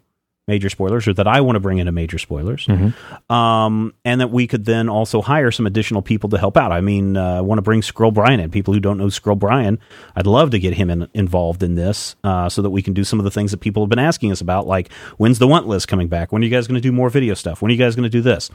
major 0.51 0.69
spoilers, 0.69 1.07
or 1.07 1.13
that 1.13 1.27
I 1.27 1.39
want 1.41 1.55
to 1.55 1.59
bring 1.59 1.79
into 1.79 1.91
major 1.91 2.19
spoilers, 2.19 2.67
um, 3.29 3.93
and 4.03 4.21
that 4.21 4.31
we 4.31 4.47
could 4.47 4.65
then 4.65 4.89
also 4.89 5.21
hire 5.21 5.51
some 5.51 5.65
additional 5.65 6.01
people 6.01 6.29
to 6.29 6.37
help 6.37 6.57
out. 6.57 6.71
I 6.71 6.81
mean, 6.81 7.15
uh, 7.15 7.37
I 7.37 7.41
want 7.41 7.57
to 7.57 7.63
bring 7.63 7.81
Scroll 7.81 8.11
Brian 8.11 8.39
in. 8.39 8.51
People 8.51 8.73
who 8.73 8.79
don't 8.79 8.97
know 8.97 9.09
Scroll 9.09 9.37
Brian, 9.37 9.79
I'd 10.15 10.27
love 10.27 10.51
to 10.51 10.59
get 10.59 10.73
him 10.73 10.89
in, 10.89 11.07
involved 11.13 11.63
in 11.63 11.75
this, 11.75 12.15
uh, 12.23 12.49
so 12.49 12.61
that 12.61 12.69
we 12.69 12.81
can 12.81 12.93
do 12.93 13.03
some 13.03 13.19
of 13.19 13.25
the 13.25 13.31
things 13.31 13.51
that 13.51 13.59
people 13.59 13.83
have 13.83 13.89
been 13.89 13.99
asking 13.99 14.31
us 14.31 14.41
about, 14.41 14.67
like 14.67 14.91
when's 15.17 15.39
the 15.39 15.47
want 15.47 15.67
list 15.67 15.87
coming 15.87 16.09
back? 16.09 16.31
When 16.31 16.41
are 16.41 16.45
you 16.45 16.51
guys 16.51 16.67
going 16.67 16.81
to 16.81 16.87
do 16.89 16.91
more 16.91 17.09
video 17.09 17.33
stuff? 17.33 17.61
When 17.61 17.71
are 17.71 17.73
you 17.73 17.79
guys 17.79 17.95
going 17.95 18.09
to 18.11 18.17
do 18.17 18.21
this? 18.21 18.51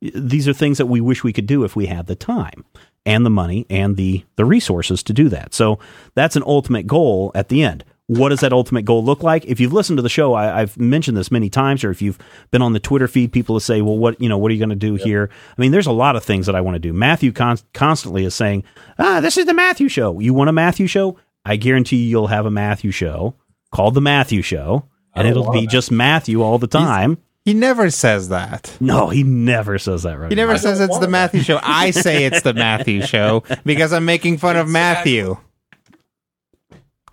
These 0.00 0.48
are 0.48 0.54
things 0.54 0.78
that 0.78 0.86
we 0.86 1.00
wish 1.00 1.24
we 1.24 1.32
could 1.32 1.46
do 1.46 1.64
if 1.64 1.76
we 1.76 1.86
had 1.86 2.06
the 2.06 2.16
time 2.16 2.64
and 3.04 3.24
the 3.24 3.30
money 3.30 3.66
and 3.68 3.96
the 3.96 4.24
the 4.36 4.44
resources 4.44 5.02
to 5.02 5.12
do 5.12 5.28
that. 5.28 5.52
So 5.54 5.78
that's 6.14 6.36
an 6.36 6.42
ultimate 6.46 6.86
goal 6.86 7.32
at 7.34 7.48
the 7.48 7.62
end. 7.62 7.84
What 8.18 8.30
does 8.30 8.40
that 8.40 8.52
ultimate 8.52 8.84
goal 8.84 9.04
look 9.04 9.22
like? 9.22 9.44
If 9.44 9.60
you've 9.60 9.72
listened 9.72 9.98
to 9.98 10.02
the 10.02 10.08
show, 10.08 10.34
I, 10.34 10.62
I've 10.62 10.76
mentioned 10.76 11.16
this 11.16 11.30
many 11.30 11.48
times, 11.48 11.84
or 11.84 11.92
if 11.92 12.02
you've 12.02 12.18
been 12.50 12.60
on 12.60 12.72
the 12.72 12.80
Twitter 12.80 13.06
feed, 13.06 13.30
people 13.30 13.52
will 13.52 13.60
say, 13.60 13.82
"Well, 13.82 13.98
what 13.98 14.20
you 14.20 14.28
know, 14.28 14.36
what 14.36 14.50
are 14.50 14.54
you 14.54 14.58
going 14.58 14.70
to 14.70 14.74
do 14.74 14.96
here?" 14.96 15.30
I 15.56 15.60
mean, 15.60 15.70
there's 15.70 15.86
a 15.86 15.92
lot 15.92 16.16
of 16.16 16.24
things 16.24 16.46
that 16.46 16.56
I 16.56 16.60
want 16.60 16.74
to 16.74 16.80
do. 16.80 16.92
Matthew 16.92 17.30
con- 17.30 17.58
constantly 17.72 18.24
is 18.24 18.34
saying, 18.34 18.64
"Ah, 18.98 19.20
this 19.20 19.36
is 19.38 19.46
the 19.46 19.54
Matthew 19.54 19.86
show. 19.88 20.18
You 20.18 20.34
want 20.34 20.50
a 20.50 20.52
Matthew 20.52 20.88
show? 20.88 21.18
I 21.44 21.54
guarantee 21.54 21.98
you, 21.98 22.08
you'll 22.08 22.26
have 22.26 22.46
a 22.46 22.50
Matthew 22.50 22.90
show 22.90 23.36
called 23.70 23.94
the 23.94 24.00
Matthew 24.00 24.42
Show, 24.42 24.86
and 25.14 25.28
it'll 25.28 25.52
be 25.52 25.64
a 25.64 25.68
just 25.68 25.92
Matthew 25.92 26.42
all 26.42 26.58
the 26.58 26.66
time." 26.66 27.18
He 27.44 27.54
never 27.54 27.90
says 27.90 28.28
that. 28.30 28.76
no, 28.80 29.08
he 29.08 29.22
never 29.22 29.78
says 29.78 30.02
that. 30.02 30.18
Right? 30.18 30.30
He 30.30 30.34
never 30.34 30.54
I 30.54 30.56
says 30.56 30.80
it's 30.80 30.98
the 30.98 31.08
Matthew 31.08 31.42
show. 31.42 31.60
I 31.62 31.92
say 31.92 32.24
it's 32.24 32.42
the 32.42 32.54
Matthew 32.54 33.02
show 33.02 33.44
because 33.64 33.92
I'm 33.92 34.04
making 34.04 34.38
fun 34.38 34.56
of 34.58 34.66
Exactly. 34.66 35.12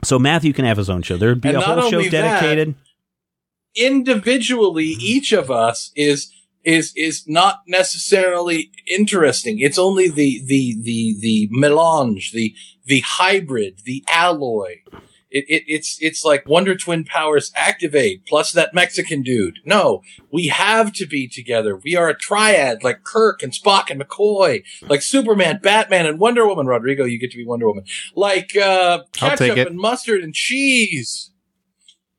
So 0.03 0.19
Matthew 0.19 0.53
can 0.53 0.65
have 0.65 0.77
his 0.77 0.89
own 0.89 1.01
show. 1.01 1.17
There'd 1.17 1.41
be 1.41 1.49
And 1.49 1.57
a 1.57 1.61
whole 1.61 1.89
show 1.89 1.97
only 1.97 2.09
that, 2.09 2.41
dedicated. 2.41 2.75
individually 3.75 4.91
mm-hmm. 4.91 5.01
each 5.01 5.31
of 5.33 5.51
us 5.51 5.91
is 5.95 6.31
is 6.63 6.91
is 6.95 7.23
not 7.27 7.61
necessarily 7.67 8.71
interesting 8.87 9.59
it's 9.59 9.77
only 9.77 10.09
the 10.09 10.43
the 10.47 10.75
the 10.81 11.15
the 11.21 11.47
melange 11.51 12.31
the 12.33 12.53
the 12.85 12.99
hybrid 13.01 13.79
the 13.85 14.03
alloy 14.09 14.75
it, 15.29 15.45
it 15.49 15.63
it's 15.67 15.97
it's 16.01 16.23
like 16.23 16.47
wonder 16.47 16.75
twin 16.75 17.03
powers 17.03 17.51
activate 17.55 18.25
plus 18.25 18.51
that 18.53 18.73
mexican 18.73 19.21
dude 19.21 19.59
no 19.65 20.01
we 20.31 20.47
have 20.47 20.91
to 20.93 21.05
be 21.05 21.27
together 21.27 21.75
we 21.75 21.95
are 21.95 22.07
a 22.09 22.17
triad 22.17 22.83
like 22.83 23.03
kirk 23.03 23.43
and 23.43 23.51
spock 23.51 23.89
and 23.89 24.01
mccoy 24.01 24.63
like 24.83 25.01
superman 25.01 25.59
batman 25.61 26.05
and 26.05 26.19
wonder 26.19 26.47
woman 26.47 26.65
rodrigo 26.67 27.03
you 27.03 27.19
get 27.19 27.29
to 27.31 27.37
be 27.37 27.45
wonder 27.45 27.67
woman 27.67 27.83
like 28.15 28.55
uh 28.55 28.99
I'll 29.21 29.29
take 29.31 29.37
ketchup 29.39 29.57
it. 29.57 29.67
and 29.67 29.77
mustard 29.77 30.23
and 30.23 30.33
cheese 30.33 31.31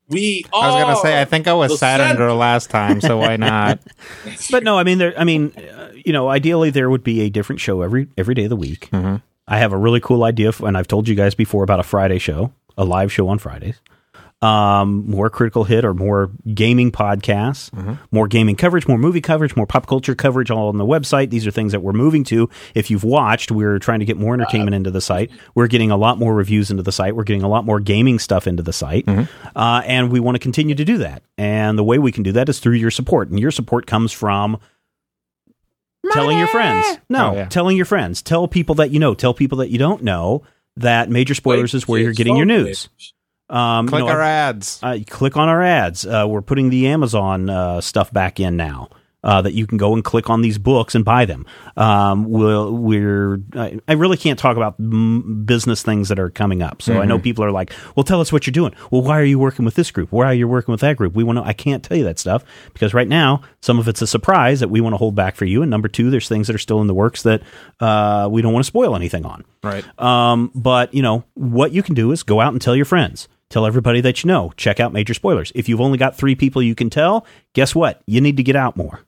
we 0.07 0.43
are 0.51 0.63
I 0.63 0.67
was 0.67 0.83
gonna 0.83 0.95
say 0.97 1.21
I 1.21 1.25
think 1.25 1.47
I 1.47 1.53
was 1.53 1.71
the 1.71 1.77
Saturn 1.77 2.07
center. 2.07 2.17
girl 2.17 2.35
last 2.35 2.71
time, 2.71 2.99
so 2.99 3.17
why 3.17 3.37
not? 3.37 3.79
But 4.51 4.63
no, 4.63 4.75
I 4.75 4.83
mean, 4.83 4.97
there. 4.97 5.13
I 5.15 5.23
mean, 5.23 5.51
uh, 5.55 5.91
you 6.03 6.11
know, 6.11 6.29
ideally 6.29 6.71
there 6.71 6.89
would 6.89 7.03
be 7.03 7.21
a 7.21 7.29
different 7.29 7.61
show 7.61 7.83
every 7.83 8.07
every 8.17 8.33
day 8.33 8.45
of 8.45 8.49
the 8.49 8.55
week. 8.55 8.89
Mhm. 8.91 9.21
I 9.47 9.59
have 9.59 9.71
a 9.71 9.77
really 9.77 9.99
cool 9.99 10.23
idea, 10.23 10.47
f 10.49 10.61
and 10.61 10.75
I've 10.75 10.87
told 10.87 11.07
you 11.07 11.13
guys 11.13 11.35
before 11.35 11.63
about 11.63 11.79
a 11.79 11.83
Friday 11.83 12.17
show, 12.17 12.51
a 12.79 12.83
live 12.85 13.11
show 13.11 13.27
on 13.27 13.37
Fridays. 13.37 13.79
Um, 14.41 15.03
more 15.11 15.29
critical 15.29 15.65
hit 15.65 15.83
or 15.83 15.93
more 15.93 16.31
gaming 16.53 16.93
podcasts, 16.93 17.69
more 18.09 18.25
gaming 18.25 18.55
coverage, 18.55 18.87
more 18.87 18.97
movie 18.97 19.19
coverage, 19.19 19.53
more 19.57 19.67
pop 19.67 19.85
culture 19.85 20.15
coverage 20.15 20.49
all 20.49 20.69
on 20.69 20.77
the 20.77 20.85
website. 20.85 21.29
These 21.29 21.45
are 21.45 21.51
things 21.51 21.73
that 21.73 21.81
we're 21.81 21.91
moving 21.91 22.23
to. 22.25 22.49
If 22.73 22.89
you've 22.89 23.03
watched, 23.03 23.51
we're 23.51 23.79
trying 23.79 23.99
to 23.99 24.05
get 24.05 24.15
more 24.15 24.33
entertainment 24.33 24.75
into 24.75 24.91
the 24.91 25.01
site. 25.01 25.29
We're 25.55 25.67
getting 25.67 25.91
a 25.91 25.97
lot 25.97 26.19
more 26.19 26.33
reviews 26.33 26.71
into 26.71 26.83
the 26.83 26.93
site. 26.93 27.17
We're 27.17 27.25
getting 27.25 27.43
a 27.43 27.49
lot 27.49 27.65
more 27.65 27.81
gaming 27.81 28.17
stuff 28.17 28.47
into 28.47 28.63
the 28.63 28.71
site. 28.71 29.03
Uh, 29.57 29.81
and 29.85 30.09
we 30.09 30.21
want 30.21 30.35
to 30.35 30.39
continue 30.39 30.73
to 30.73 30.85
do 30.85 30.99
that. 30.99 31.21
And 31.37 31.77
the 31.77 31.83
way 31.83 31.99
we 31.99 32.13
can 32.13 32.23
do 32.23 32.31
that 32.31 32.47
is 32.47 32.59
through 32.59 32.75
your 32.75 32.91
support. 32.91 33.27
And 33.29 33.41
your 33.41 33.51
support 33.51 33.87
comes 33.87 34.13
from 34.13 34.57
telling 36.13 36.37
your 36.37 36.47
friends. 36.47 36.85
No, 37.09 37.31
Oh, 37.31 37.35
yeah. 37.35 37.45
telling 37.47 37.75
your 37.75 37.85
friends. 37.85 38.21
Tell 38.21 38.47
people 38.47 38.75
that 38.75 38.91
you 38.91 38.99
know. 38.99 39.13
Tell 39.13 39.33
people 39.33 39.57
that 39.57 39.69
you 39.69 39.77
don't 39.77 40.01
know 40.01 40.43
that 40.79 41.09
Major 41.09 41.35
Spoilers 41.35 41.73
is 41.73 41.87
where 41.87 41.99
you're 42.01 42.13
getting 42.13 42.35
your 42.35 42.45
news. 42.45 42.89
Um, 43.49 43.85
you 43.85 43.89
Click 43.89 44.05
know, 44.05 44.11
our 44.11 44.21
ads. 44.21 44.79
uh, 44.83 44.99
click 45.07 45.35
on 45.35 45.49
our 45.49 45.63
ads. 45.63 46.05
Uh, 46.05 46.25
we're 46.27 46.41
putting 46.43 46.69
the 46.69 46.87
Amazon 46.87 47.49
uh, 47.49 47.81
stuff 47.81 48.13
back 48.13 48.39
in 48.39 48.57
now. 48.57 48.89
Uh, 49.21 49.41
that 49.41 49.53
you 49.53 49.67
can 49.67 49.77
go 49.77 49.93
and 49.93 50.05
click 50.05 50.29
on 50.29 50.41
these 50.41 50.57
books 50.57 50.95
and 50.95 51.03
buy 51.03 51.25
them. 51.25 51.45
Um, 51.75 52.23
we'll, 52.23 52.71
we're 52.71 53.41
I, 53.53 53.77
I 53.85 53.93
really 53.93 54.15
can't 54.15 54.39
talk 54.39 54.55
about 54.55 54.75
m- 54.79 55.43
business 55.43 55.83
things 55.83 56.07
that 56.07 56.19
are 56.19 56.29
coming 56.29 56.61
up. 56.61 56.81
So 56.81 57.01
I 57.01 57.05
know 57.05 57.19
people 57.19 57.43
are 57.43 57.51
like, 57.51 57.73
"Well, 57.97 58.05
tell 58.05 58.21
us 58.21 58.31
what 58.31 58.47
you're 58.47 58.53
doing." 58.53 58.73
Well, 58.91 59.01
why 59.01 59.19
are 59.19 59.25
you 59.25 59.37
working 59.37 59.65
with 59.65 59.75
this 59.75 59.91
group? 59.91 60.13
Why 60.13 60.27
are 60.27 60.33
you 60.33 60.47
working 60.47 60.71
with 60.71 60.79
that 60.81 60.95
group? 60.95 61.15
We 61.15 61.25
want 61.25 61.37
to. 61.37 61.43
I 61.43 61.51
can't 61.51 61.83
tell 61.83 61.97
you 61.97 62.05
that 62.05 62.17
stuff 62.17 62.45
because 62.73 62.93
right 62.93 63.09
now 63.09 63.41
some 63.59 63.77
of 63.77 63.89
it's 63.89 64.01
a 64.01 64.07
surprise 64.07 64.61
that 64.61 64.69
we 64.69 64.79
want 64.79 64.93
to 64.93 64.97
hold 64.97 65.15
back 65.15 65.35
for 65.35 65.43
you. 65.43 65.61
And 65.61 65.69
number 65.69 65.89
two, 65.89 66.09
there's 66.09 66.29
things 66.29 66.47
that 66.47 66.55
are 66.55 66.59
still 66.59 66.79
in 66.79 66.87
the 66.87 66.93
works 66.93 67.23
that 67.23 67.41
uh, 67.81 68.29
we 68.31 68.41
don't 68.41 68.53
want 68.53 68.63
to 68.63 68.67
spoil 68.67 68.95
anything 68.95 69.25
on. 69.25 69.43
Right. 69.63 69.83
Um, 69.99 70.51
but 70.55 70.93
you 70.93 71.01
know 71.01 71.25
what 71.33 71.73
you 71.73 71.83
can 71.83 71.93
do 71.93 72.13
is 72.13 72.23
go 72.23 72.39
out 72.39 72.53
and 72.53 72.61
tell 72.61 72.75
your 72.75 72.85
friends. 72.85 73.27
Tell 73.49 73.65
everybody 73.65 73.99
that 74.01 74.23
you 74.23 74.27
know. 74.27 74.53
Check 74.57 74.79
out 74.79 74.93
major 74.93 75.15
spoilers. 75.15 75.51
If 75.55 75.67
you've 75.67 75.81
only 75.81 75.97
got 75.97 76.15
three 76.15 76.35
people 76.35 76.61
you 76.61 76.75
can 76.75 76.91
tell, 76.91 77.25
guess 77.53 77.73
what? 77.73 78.01
You 78.05 78.21
need 78.21 78.37
to 78.37 78.43
get 78.43 78.55
out 78.55 78.77
more. 78.77 79.01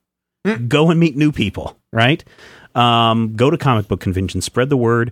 Go 0.67 0.89
and 0.89 0.99
meet 0.99 1.15
new 1.15 1.31
people, 1.31 1.77
right? 1.91 2.23
Um, 2.75 3.35
go 3.35 3.49
to 3.49 3.57
comic 3.57 3.87
book 3.87 3.99
conventions, 3.99 4.45
spread 4.45 4.69
the 4.69 4.77
word. 4.77 5.11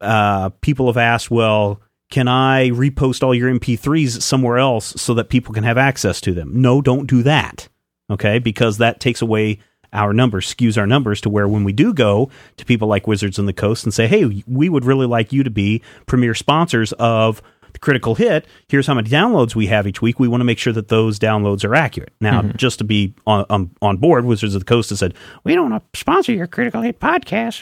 Uh, 0.00 0.50
people 0.60 0.86
have 0.86 0.96
asked, 0.96 1.30
well, 1.30 1.80
can 2.10 2.28
I 2.28 2.70
repost 2.70 3.22
all 3.22 3.34
your 3.34 3.50
MP3s 3.50 4.22
somewhere 4.22 4.58
else 4.58 4.94
so 5.00 5.14
that 5.14 5.28
people 5.28 5.54
can 5.54 5.64
have 5.64 5.78
access 5.78 6.20
to 6.22 6.32
them? 6.32 6.60
No, 6.60 6.80
don't 6.80 7.06
do 7.06 7.22
that. 7.22 7.68
Okay, 8.10 8.38
because 8.38 8.78
that 8.78 9.00
takes 9.00 9.22
away 9.22 9.60
our 9.94 10.12
numbers, 10.12 10.52
skews 10.52 10.76
our 10.76 10.86
numbers 10.86 11.20
to 11.22 11.30
where 11.30 11.48
when 11.48 11.64
we 11.64 11.72
do 11.72 11.94
go 11.94 12.28
to 12.56 12.64
people 12.64 12.88
like 12.88 13.06
Wizards 13.06 13.38
of 13.38 13.46
the 13.46 13.52
Coast 13.52 13.84
and 13.84 13.94
say, 13.94 14.06
hey, 14.06 14.42
we 14.46 14.68
would 14.68 14.84
really 14.84 15.06
like 15.06 15.32
you 15.32 15.42
to 15.44 15.50
be 15.50 15.82
premier 16.06 16.34
sponsors 16.34 16.92
of 16.94 17.40
the 17.74 17.78
critical 17.78 18.14
hit, 18.14 18.46
here's 18.68 18.86
how 18.86 18.94
many 18.94 19.10
downloads 19.10 19.54
we 19.54 19.66
have 19.66 19.86
each 19.86 20.00
week. 20.00 20.18
We 20.18 20.28
want 20.28 20.40
to 20.40 20.44
make 20.44 20.58
sure 20.58 20.72
that 20.72 20.88
those 20.88 21.18
downloads 21.18 21.64
are 21.64 21.74
accurate. 21.74 22.14
Now, 22.20 22.42
just 22.56 22.78
to 22.78 22.84
be 22.84 23.14
on, 23.26 23.44
on, 23.50 23.70
on 23.82 23.96
board, 23.98 24.24
Wizards 24.24 24.54
of 24.54 24.62
the 24.62 24.64
Coast 24.64 24.90
has 24.90 25.00
said, 25.00 25.14
we 25.44 25.54
don't 25.54 25.70
want 25.70 25.92
to 25.92 25.98
sponsor 25.98 26.32
your 26.32 26.46
critical 26.46 26.80
hit 26.80 27.00
podcast. 27.00 27.60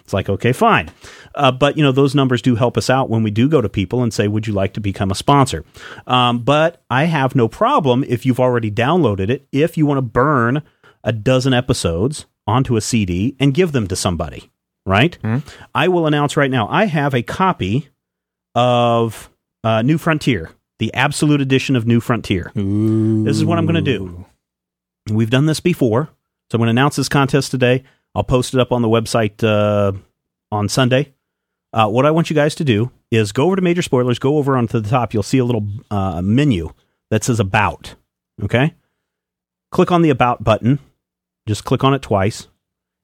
It's 0.00 0.12
like, 0.12 0.28
okay, 0.28 0.52
fine. 0.52 0.90
Uh, 1.34 1.52
but, 1.52 1.76
you 1.76 1.82
know, 1.82 1.92
those 1.92 2.14
numbers 2.14 2.40
do 2.40 2.54
help 2.54 2.78
us 2.78 2.88
out 2.88 3.10
when 3.10 3.22
we 3.22 3.30
do 3.30 3.48
go 3.48 3.60
to 3.60 3.68
people 3.68 4.02
and 4.02 4.14
say, 4.14 4.28
would 4.28 4.46
you 4.46 4.52
like 4.54 4.72
to 4.74 4.80
become 4.80 5.10
a 5.10 5.14
sponsor? 5.14 5.64
Um, 6.06 6.40
but 6.40 6.82
I 6.88 7.04
have 7.04 7.34
no 7.34 7.48
problem 7.48 8.04
if 8.06 8.24
you've 8.24 8.40
already 8.40 8.70
downloaded 8.70 9.28
it, 9.28 9.46
if 9.52 9.76
you 9.76 9.84
want 9.86 9.98
to 9.98 10.02
burn 10.02 10.62
a 11.02 11.12
dozen 11.12 11.52
episodes 11.52 12.26
onto 12.46 12.76
a 12.76 12.80
CD 12.80 13.36
and 13.40 13.52
give 13.54 13.72
them 13.72 13.88
to 13.88 13.96
somebody, 13.96 14.50
right? 14.86 15.18
I 15.74 15.88
will 15.88 16.06
announce 16.06 16.36
right 16.36 16.50
now, 16.50 16.68
I 16.68 16.84
have 16.86 17.12
a 17.14 17.22
copy 17.22 17.88
of 18.54 19.30
uh, 19.62 19.82
New 19.82 19.98
Frontier, 19.98 20.50
the 20.78 20.92
absolute 20.94 21.40
edition 21.40 21.76
of 21.76 21.86
New 21.86 22.00
Frontier. 22.00 22.52
This 22.54 23.36
is 23.36 23.44
what 23.44 23.58
I'm 23.58 23.66
going 23.66 23.82
to 23.82 23.98
do. 23.98 24.24
We've 25.10 25.30
done 25.30 25.46
this 25.46 25.60
before, 25.60 26.08
so 26.50 26.56
I'm 26.56 26.60
going 26.60 26.66
to 26.66 26.70
announce 26.70 26.96
this 26.96 27.08
contest 27.08 27.50
today. 27.50 27.84
I'll 28.14 28.24
post 28.24 28.54
it 28.54 28.60
up 28.60 28.72
on 28.72 28.82
the 28.82 28.88
website 28.88 29.42
uh, 29.42 29.92
on 30.52 30.68
Sunday. 30.68 31.12
Uh, 31.72 31.88
what 31.88 32.06
I 32.06 32.12
want 32.12 32.30
you 32.30 32.36
guys 32.36 32.54
to 32.56 32.64
do 32.64 32.92
is 33.10 33.32
go 33.32 33.46
over 33.46 33.56
to 33.56 33.62
Major 33.62 33.82
Spoilers, 33.82 34.18
go 34.18 34.36
over 34.38 34.56
onto 34.56 34.78
the 34.78 34.88
top. 34.88 35.12
You'll 35.12 35.24
see 35.24 35.38
a 35.38 35.44
little 35.44 35.66
uh, 35.90 36.22
menu 36.22 36.72
that 37.10 37.24
says 37.24 37.40
About. 37.40 37.96
Okay? 38.42 38.74
Click 39.72 39.90
on 39.90 40.02
the 40.02 40.10
About 40.10 40.44
button. 40.44 40.78
Just 41.46 41.64
click 41.64 41.84
on 41.84 41.92
it 41.92 42.00
twice, 42.00 42.48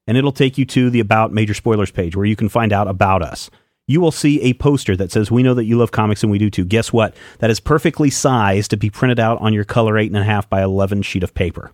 and 0.07 0.17
it'll 0.17 0.31
take 0.31 0.57
you 0.57 0.65
to 0.65 0.89
the 0.89 0.99
About 1.01 1.31
Major 1.31 1.53
Spoilers 1.53 1.91
page 1.91 2.15
where 2.15 2.25
you 2.25 2.35
can 2.35 2.49
find 2.49 2.73
out 2.73 2.87
about 2.87 3.21
us. 3.21 3.51
You 3.87 3.99
will 3.99 4.11
see 4.11 4.41
a 4.41 4.53
poster 4.53 4.95
that 4.95 5.11
says, 5.11 5.31
We 5.31 5.43
know 5.43 5.53
that 5.53 5.65
you 5.65 5.77
love 5.77 5.91
comics 5.91 6.23
and 6.23 6.31
we 6.31 6.37
do 6.37 6.49
too. 6.49 6.65
Guess 6.65 6.93
what? 6.93 7.15
That 7.39 7.49
is 7.49 7.59
perfectly 7.59 8.09
sized 8.09 8.71
to 8.71 8.77
be 8.77 8.89
printed 8.89 9.19
out 9.19 9.41
on 9.41 9.53
your 9.53 9.65
color 9.65 9.93
8.5 9.95 10.49
by 10.49 10.63
11 10.63 11.01
sheet 11.01 11.23
of 11.23 11.33
paper. 11.33 11.71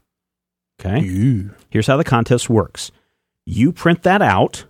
Okay? 0.79 0.99
Here's 1.69 1.87
how 1.87 1.97
the 1.97 2.03
contest 2.03 2.49
works 2.49 2.91
you 3.45 3.71
print 3.71 4.03
that 4.03 4.21
out 4.21 4.65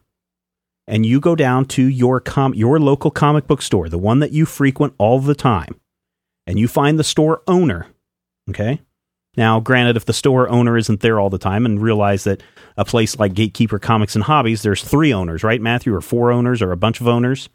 and 0.87 1.05
you 1.05 1.19
go 1.19 1.35
down 1.35 1.65
to 1.65 1.83
your 1.83 2.19
com- 2.19 2.53
your 2.53 2.79
local 2.79 3.11
comic 3.11 3.47
book 3.47 3.61
store, 3.61 3.89
the 3.89 3.97
one 3.97 4.19
that 4.19 4.31
you 4.31 4.45
frequent 4.45 4.93
all 4.97 5.19
the 5.19 5.35
time, 5.35 5.79
and 6.45 6.57
you 6.57 6.67
find 6.67 6.97
the 6.97 7.03
store 7.03 7.41
owner. 7.47 7.87
Okay? 8.49 8.81
Now, 9.37 9.59
granted, 9.59 9.95
if 9.95 10.05
the 10.05 10.13
store 10.13 10.49
owner 10.49 10.77
isn't 10.77 10.99
there 10.99 11.19
all 11.19 11.29
the 11.29 11.37
time 11.37 11.65
and 11.65 11.81
realize 11.81 12.23
that 12.25 12.41
a 12.75 12.83
place 12.83 13.17
like 13.17 13.35
Gatekeeper 13.35 13.79
Comics 13.79 14.15
and 14.15 14.23
Hobbies, 14.23 14.63
there's 14.63 14.83
three 14.83 15.13
owners, 15.13 15.43
right, 15.43 15.61
Matthew, 15.61 15.93
or 15.93 16.01
four 16.01 16.31
owners, 16.31 16.61
or 16.61 16.71
a 16.71 16.77
bunch 16.77 16.99
of 16.99 17.07
owners, 17.07 17.47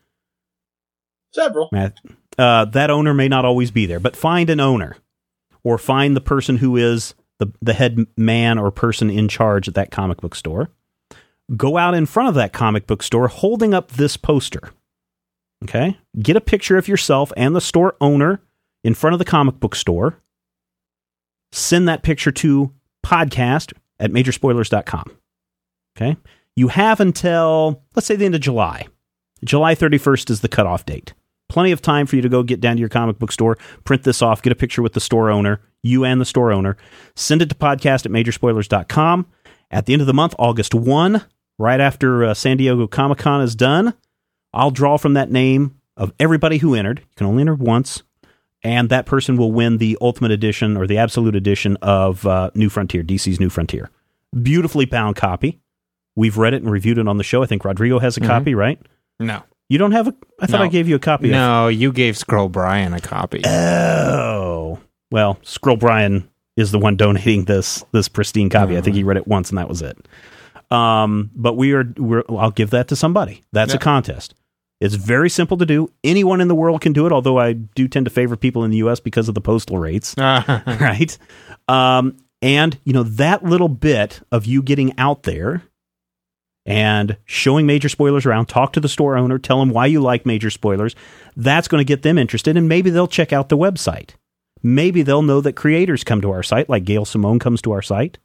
Several. 1.33 1.69
Matt, 1.73 1.99
uh, 2.39 2.67
that 2.67 2.91
owner 2.91 3.15
may 3.15 3.29
not 3.29 3.45
always 3.45 3.71
be 3.71 3.87
there, 3.87 4.01
but 4.01 4.17
find 4.17 4.51
an 4.51 4.61
owner 4.61 4.97
or 5.65 5.79
find 5.79 6.15
the 6.15 6.21
person 6.21 6.59
who 6.59 6.77
is 6.77 7.15
the, 7.39 7.51
the 7.63 7.73
head 7.73 8.07
man 8.17 8.59
or 8.59 8.71
person 8.71 9.11
in 9.11 9.29
charge 9.29 9.67
at 9.67 9.75
that 9.75 9.91
comic 9.91 10.21
book 10.21 10.35
store. 10.35 10.71
Go 11.57 11.77
out 11.77 11.95
in 11.95 12.07
front 12.07 12.29
of 12.29 12.35
that 12.35 12.53
comic 12.53 12.87
book 12.87 13.03
store 13.03 13.29
holding 13.29 13.75
up 13.75 13.93
this 13.93 14.17
poster. 14.17 14.73
Okay? 15.65 15.99
Get 16.21 16.37
a 16.37 16.41
picture 16.41 16.77
of 16.77 16.89
yourself 16.89 17.33
and 17.37 17.57
the 17.57 17.61
store 17.61 17.97
owner 18.01 18.41
in 18.85 18.95
front 18.95 19.15
of 19.15 19.19
the 19.19 19.25
comic 19.25 19.59
book 19.59 19.75
store. 19.75 20.19
Send 21.53 21.89
that 21.89 22.03
picture 22.03 22.33
to 22.33 22.73
podcast 23.05 23.73
at 23.99 24.11
majorspoilers.com. 24.11 25.17
Okay? 25.97 26.17
You 26.57 26.69
have 26.69 27.01
until, 27.01 27.83
let's 27.95 28.07
say, 28.07 28.17
the 28.17 28.25
end 28.25 28.35
of 28.35 28.41
July. 28.41 28.89
July 29.45 29.75
31st 29.75 30.31
is 30.31 30.41
the 30.41 30.49
cutoff 30.49 30.85
date. 30.87 31.15
Plenty 31.49 31.73
of 31.73 31.83
time 31.83 32.07
for 32.07 32.17
you 32.17 32.23
to 32.23 32.29
go 32.29 32.43
get 32.43 32.61
down 32.61 32.77
to 32.77 32.81
your 32.81 32.89
comic 32.89 33.19
book 33.19 33.33
store, 33.33 33.59
print 33.85 34.05
this 34.05 34.23
off, 34.23 34.43
get 34.43 34.53
a 34.53 34.57
picture 34.57 34.81
with 34.81 34.95
the 34.95 35.01
store 35.01 35.31
owner, 35.31 35.61
you 35.83 36.05
and 36.05 36.21
the 36.21 36.25
store 36.25 36.51
owner, 36.53 36.77
send 37.15 37.43
it 37.43 37.49
to 37.51 37.55
podcast 37.55 38.07
at 38.07 38.13
majorspoilers.com. 38.13 39.27
At 39.71 39.87
the 39.87 39.93
end 39.93 40.01
of 40.01 40.07
the 40.07 40.15
month, 40.15 40.35
August 40.39 40.75
1, 40.75 41.23
right 41.59 41.81
after 41.81 42.25
uh, 42.25 42.35
San 42.35 42.57
Diego 42.57 42.87
Comic 42.87 43.19
Con 43.19 43.43
is 43.43 43.55
done, 43.55 43.95
I'll 44.55 44.71
draw 44.71 44.97
from 44.97 45.15
that 45.15 45.31
name 45.31 45.81
of 45.97 46.13
everybody 46.19 46.59
who 46.59 46.75
entered. 46.75 47.01
You 47.01 47.17
can 47.17 47.27
only 47.27 47.43
enter 47.43 47.55
once. 47.55 48.03
And 48.65 48.91
that 48.91 49.07
person 49.07 49.37
will 49.37 49.51
win 49.53 49.79
the 49.79 49.99
Ultimate 50.01 50.31
Edition 50.31 50.77
or 50.77 50.87
the 50.87 50.99
Absolute 50.99 51.35
Edition 51.35 51.77
of 51.83 52.25
uh, 52.27 52.51
New 52.55 52.69
Frontier, 52.69 53.03
DC's 53.03 53.41
New 53.41 53.51
Frontier. 53.51 53.91
Beautifully 54.41 54.85
bound 54.85 55.17
copy. 55.17 55.61
We've 56.15 56.37
read 56.37 56.55
it 56.55 56.63
and 56.63 56.71
reviewed 56.71 56.99
it 56.99 57.09
on 57.09 57.17
the 57.17 57.25
show. 57.25 57.43
I 57.43 57.47
think 57.47 57.65
Rodrigo 57.65 57.99
has 57.99 58.17
a 58.17 58.21
copy, 58.21 58.55
right? 58.55 58.79
No. 59.19 59.43
You 59.69 59.79
don't 59.79 59.93
have 59.93 60.09
a. 60.09 60.15
I 60.39 60.47
thought 60.47 60.59
No. 60.59 60.65
I 60.65 60.69
gave 60.69 60.87
you 60.89 60.97
a 60.97 60.99
copy. 60.99 61.29
of 61.29 61.33
No, 61.33 61.69
you 61.69 61.93
gave 61.93 62.17
Scroll 62.19 62.49
Brian 62.49 62.93
a 62.93 63.01
copy. 63.01 63.41
Oh, 63.47 64.79
well, 65.11 65.39
Scroll 65.43 65.77
Brian 65.77 66.29
is 66.57 66.71
the 66.73 66.79
one 66.79 66.97
donating 66.97 67.45
this 67.47 67.83
this 67.93 68.09
pristine 68.09 68.51
copy. 68.51 68.77
I 68.77 68.81
think 68.83 68.95
he 68.97 69.03
read 69.03 69.17
it 69.17 69.27
once 69.27 69.49
and 69.49 69.59
that 69.59 69.69
was 69.69 69.81
it. 69.83 69.97
Um, 70.71 71.31
but 71.35 71.55
we 71.55 71.73
are 71.73 71.85
we're, 71.97 72.23
I'll 72.29 72.51
give 72.51 72.71
that 72.71 72.89
to 72.89 72.97
somebody. 72.97 73.43
That's 73.53 73.73
a 73.75 73.79
contest. 73.79 74.35
It's 74.83 74.97
very 74.97 75.31
simple 75.31 75.57
to 75.59 75.65
do. 75.65 75.93
Anyone 76.03 76.41
in 76.41 76.49
the 76.49 76.57
world 76.57 76.81
can 76.81 76.93
do 76.93 77.07
it. 77.07 77.13
Although 77.13 77.39
I 77.39 77.53
do 77.53 77.87
tend 77.87 78.07
to 78.07 78.11
favor 78.11 78.37
people 78.37 78.65
in 78.65 78.73
the 78.73 78.79
U.S. 78.79 78.99
because 78.99 79.29
of 79.29 79.37
the 79.37 79.41
postal 79.41 79.79
rates, 79.79 80.15
right? 80.19 81.17
Um, 81.69 82.17
and 82.43 82.77
you 82.83 82.93
know 82.93 83.05
that 83.05 83.45
little 83.45 83.69
bit 83.69 84.21
of 84.33 84.45
you 84.45 84.61
getting 84.61 84.99
out 84.99 85.23
there 85.23 85.63
and 86.67 87.17
showing 87.25 87.65
major 87.65 87.89
spoilers 87.89 88.27
around, 88.27 88.47
talk 88.47 88.73
to 88.73 88.81
the 88.81 88.89
store 88.89 89.17
owner, 89.17 89.39
tell 89.39 89.61
them 89.61 89.71
why 89.71 89.87
you 89.87 90.01
like 90.01 90.27
major 90.27 90.51
spoilers. 90.51 90.97
That's 91.37 91.69
going 91.69 91.81
to 91.81 91.85
get 91.89 92.03
them 92.03 92.19
interested, 92.19 92.57
and 92.57 92.69
maybe 92.69 92.91
they'll 92.91 93.07
check 93.07 93.33
out 93.33 93.49
the 93.51 93.57
website. 93.57 94.11
Maybe 94.65 95.03
they'll 95.03 95.23
know 95.23 95.41
that 95.41 95.55
creators 95.55 96.03
come 96.03 96.21
to 96.23 96.33
our 96.33 96.43
site, 96.43 96.69
like 96.69 96.85
Gail 96.85 97.05
Simone 97.05 97.39
comes 97.39 97.63
to 97.63 97.73
our 97.73 97.83
site. 97.83 98.19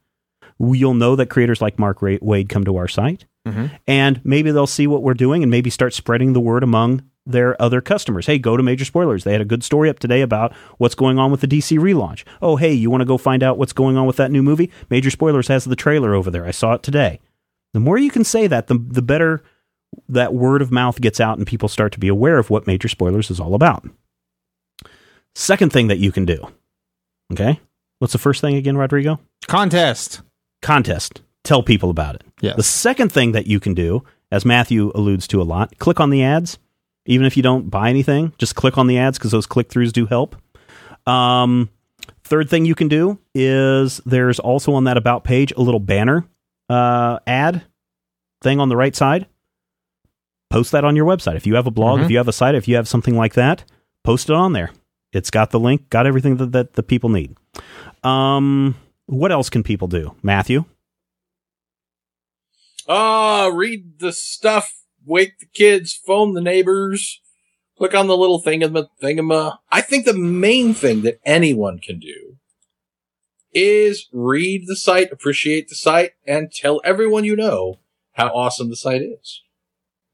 You'll 0.58 0.94
know 0.94 1.14
that 1.14 1.30
creators 1.30 1.62
like 1.62 1.78
Mark 1.78 2.00
Waid 2.00 2.48
come 2.48 2.64
to 2.64 2.76
our 2.76 2.88
site. 2.88 3.26
Mm-hmm. 3.48 3.66
And 3.86 4.20
maybe 4.24 4.50
they'll 4.50 4.66
see 4.66 4.86
what 4.86 5.02
we're 5.02 5.14
doing 5.14 5.42
and 5.42 5.50
maybe 5.50 5.70
start 5.70 5.94
spreading 5.94 6.32
the 6.32 6.40
word 6.40 6.62
among 6.62 7.02
their 7.26 7.60
other 7.60 7.80
customers. 7.80 8.26
Hey, 8.26 8.38
go 8.38 8.56
to 8.56 8.62
Major 8.62 8.84
Spoilers. 8.84 9.24
They 9.24 9.32
had 9.32 9.40
a 9.40 9.46
good 9.46 9.62
story 9.62 9.90
up 9.90 9.98
today 9.98 10.22
about 10.22 10.54
what's 10.78 10.94
going 10.94 11.18
on 11.18 11.30
with 11.30 11.42
the 11.42 11.46
DC 11.46 11.78
relaunch. 11.78 12.24
Oh, 12.40 12.56
hey, 12.56 12.72
you 12.72 12.90
want 12.90 13.02
to 13.02 13.06
go 13.06 13.18
find 13.18 13.42
out 13.42 13.58
what's 13.58 13.74
going 13.74 13.96
on 13.96 14.06
with 14.06 14.16
that 14.16 14.30
new 14.30 14.42
movie? 14.42 14.70
Major 14.88 15.10
Spoilers 15.10 15.48
has 15.48 15.64
the 15.64 15.76
trailer 15.76 16.14
over 16.14 16.30
there. 16.30 16.46
I 16.46 16.52
saw 16.52 16.72
it 16.72 16.82
today. 16.82 17.20
The 17.74 17.80
more 17.80 17.98
you 17.98 18.10
can 18.10 18.24
say 18.24 18.46
that, 18.46 18.66
the, 18.66 18.78
the 18.78 19.02
better 19.02 19.42
that 20.08 20.34
word 20.34 20.62
of 20.62 20.70
mouth 20.70 21.00
gets 21.00 21.20
out 21.20 21.38
and 21.38 21.46
people 21.46 21.68
start 21.68 21.92
to 21.92 22.00
be 22.00 22.08
aware 22.08 22.38
of 22.38 22.50
what 22.50 22.66
Major 22.66 22.88
Spoilers 22.88 23.30
is 23.30 23.40
all 23.40 23.54
about. 23.54 23.86
Second 25.34 25.72
thing 25.72 25.88
that 25.88 25.98
you 25.98 26.10
can 26.10 26.24
do. 26.24 26.48
Okay. 27.32 27.60
What's 27.98 28.12
the 28.12 28.18
first 28.18 28.40
thing 28.40 28.56
again, 28.56 28.76
Rodrigo? 28.76 29.20
Contest. 29.46 30.22
Contest. 30.62 31.22
Tell 31.48 31.62
people 31.62 31.88
about 31.88 32.14
it. 32.14 32.24
Yes. 32.42 32.56
The 32.56 32.62
second 32.62 33.10
thing 33.10 33.32
that 33.32 33.46
you 33.46 33.58
can 33.58 33.72
do, 33.72 34.04
as 34.30 34.44
Matthew 34.44 34.92
alludes 34.94 35.26
to 35.28 35.40
a 35.40 35.44
lot, 35.44 35.78
click 35.78 35.98
on 35.98 36.10
the 36.10 36.22
ads. 36.22 36.58
Even 37.06 37.24
if 37.26 37.38
you 37.38 37.42
don't 37.42 37.70
buy 37.70 37.88
anything, 37.88 38.34
just 38.36 38.54
click 38.54 38.76
on 38.76 38.86
the 38.86 38.98
ads 38.98 39.16
because 39.16 39.30
those 39.30 39.46
click 39.46 39.70
throughs 39.70 39.90
do 39.90 40.04
help. 40.04 40.36
Um, 41.06 41.70
third 42.22 42.50
thing 42.50 42.66
you 42.66 42.74
can 42.74 42.88
do 42.88 43.18
is 43.34 43.96
there's 44.04 44.38
also 44.38 44.74
on 44.74 44.84
that 44.84 44.98
about 44.98 45.24
page 45.24 45.50
a 45.56 45.62
little 45.62 45.80
banner 45.80 46.26
uh, 46.68 47.20
ad 47.26 47.62
thing 48.42 48.60
on 48.60 48.68
the 48.68 48.76
right 48.76 48.94
side. 48.94 49.26
Post 50.50 50.72
that 50.72 50.84
on 50.84 50.96
your 50.96 51.06
website. 51.06 51.36
If 51.36 51.46
you 51.46 51.54
have 51.54 51.66
a 51.66 51.70
blog, 51.70 52.00
if 52.00 52.10
you 52.10 52.18
have 52.18 52.28
a 52.28 52.32
site, 52.32 52.56
if 52.56 52.68
you 52.68 52.76
have 52.76 52.86
something 52.86 53.16
like 53.16 53.32
that, 53.34 53.64
post 54.04 54.28
it 54.28 54.36
on 54.36 54.52
there. 54.52 54.70
It's 55.14 55.30
got 55.30 55.48
the 55.50 55.58
link, 55.58 55.88
got 55.88 56.06
everything 56.06 56.36
that, 56.36 56.52
that 56.52 56.74
the 56.74 56.82
people 56.82 57.08
need. 57.08 57.34
Um, 58.04 58.74
what 59.06 59.32
else 59.32 59.48
can 59.48 59.62
people 59.62 59.88
do, 59.88 60.14
Matthew? 60.22 60.66
Ah, 62.88 63.50
read 63.52 63.98
the 63.98 64.12
stuff, 64.12 64.72
wake 65.04 65.38
the 65.38 65.46
kids, 65.46 65.94
phone 65.94 66.32
the 66.34 66.40
neighbors, 66.40 67.20
click 67.76 67.94
on 67.94 68.06
the 68.06 68.16
little 68.16 68.42
thingama 68.42 68.88
thingama. 69.02 69.58
I 69.70 69.82
think 69.82 70.04
the 70.04 70.14
main 70.14 70.74
thing 70.74 71.02
that 71.02 71.20
anyone 71.24 71.78
can 71.78 71.98
do 71.98 72.36
is 73.52 74.08
read 74.12 74.64
the 74.66 74.76
site, 74.76 75.12
appreciate 75.12 75.68
the 75.68 75.74
site, 75.74 76.12
and 76.26 76.50
tell 76.50 76.80
everyone 76.84 77.24
you 77.24 77.36
know 77.36 77.78
how 78.12 78.28
awesome 78.28 78.70
the 78.70 78.76
site 78.76 79.02
is. 79.02 79.42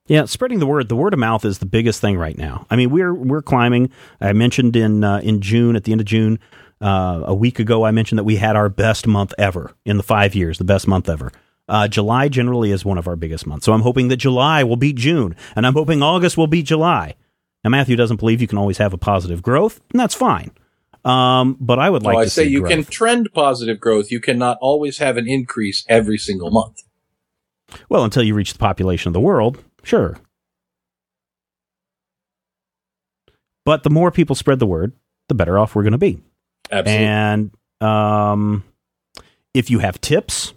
Yeah, 0.07 0.27
spreading 0.27 0.59
the 0.59 0.67
word. 0.67 0.89
The 0.89 0.97
word 0.97 1.15
of 1.15 1.19
mouth 1.19 1.45
is 1.45 1.61
the 1.61 1.67
biggest 1.67 2.01
thing 2.01 2.19
right 2.19 2.37
now. 2.37 2.67
I 2.71 2.77
mean, 2.77 2.91
we're 2.91 3.15
we're 3.15 3.41
climbing. 3.41 3.91
I 4.21 4.33
mentioned 4.35 4.77
in 4.77 5.03
uh, 5.03 5.21
in 5.23 5.41
June, 5.41 5.77
at 5.77 5.85
the 5.85 5.93
end 5.93 6.03
of 6.03 6.07
June, 6.07 6.39
uh, 6.81 7.23
a 7.25 7.35
week 7.35 7.59
ago, 7.59 7.85
I 7.85 7.91
mentioned 7.91 8.19
that 8.19 8.25
we 8.25 8.37
had 8.37 8.57
our 8.57 8.69
best 8.69 9.07
month 9.07 9.33
ever 9.39 9.73
in 9.87 9.97
the 9.97 10.03
five 10.03 10.35
years, 10.35 10.59
the 10.59 10.65
best 10.65 10.87
month 10.87 11.09
ever. 11.09 11.33
Uh, 11.69 11.89
July 11.89 12.29
generally 12.29 12.71
is 12.71 12.85
one 12.85 12.99
of 12.99 13.09
our 13.09 13.17
biggest 13.17 13.47
months. 13.47 13.65
So 13.65 13.73
I'm 13.73 13.81
hoping 13.81 14.09
that 14.09 14.19
July 14.19 14.63
will 14.65 14.77
beat 14.77 14.97
June, 14.97 15.35
and 15.57 15.67
I'm 15.67 15.73
hoping 15.73 16.03
August 16.03 16.37
will 16.37 16.47
beat 16.47 16.67
July. 16.67 17.15
Now, 17.63 17.71
Matthew 17.71 17.97
doesn't 17.97 18.19
believe 18.19 18.43
you 18.43 18.47
can 18.47 18.59
always 18.59 18.79
have 18.79 18.93
a 18.93 18.99
positive 18.99 19.43
growth, 19.43 19.81
and 19.91 19.99
that's 19.99 20.15
fine. 20.15 20.51
Um, 21.05 21.57
but 21.61 21.79
I 21.79 21.89
would 21.89 22.03
like 22.03 22.15
no, 22.15 22.21
I 22.21 22.25
to 22.25 22.31
say 22.31 22.45
you 22.45 22.61
growth. 22.61 22.71
can 22.71 22.85
trend 22.85 23.29
positive 23.33 23.81
growth. 23.81 24.11
You 24.11 24.21
cannot 24.21 24.59
always 24.61 24.99
have 24.99 25.17
an 25.17 25.29
increase 25.29 25.85
every 25.89 26.19
single 26.19 26.51
month. 26.51 26.83
Well, 27.89 28.05
until 28.05 28.23
you 28.23 28.35
reach 28.35 28.53
the 28.53 28.59
population 28.59 29.09
of 29.09 29.15
the 29.15 29.21
world, 29.21 29.63
sure. 29.83 30.19
But 33.65 33.83
the 33.83 33.91
more 33.91 34.11
people 34.11 34.37
spread 34.37 34.59
the 34.59 34.67
word, 34.67 34.93
the 35.29 35.35
better 35.35 35.59
off 35.59 35.75
we're 35.75 35.83
going 35.83 35.93
to 35.93 35.99
be. 35.99 36.21
Absolutely. 36.71 37.07
And 37.07 37.51
um, 37.81 38.65
if 39.55 39.71
you 39.71 39.79
have 39.79 40.01
tips, 40.01 40.53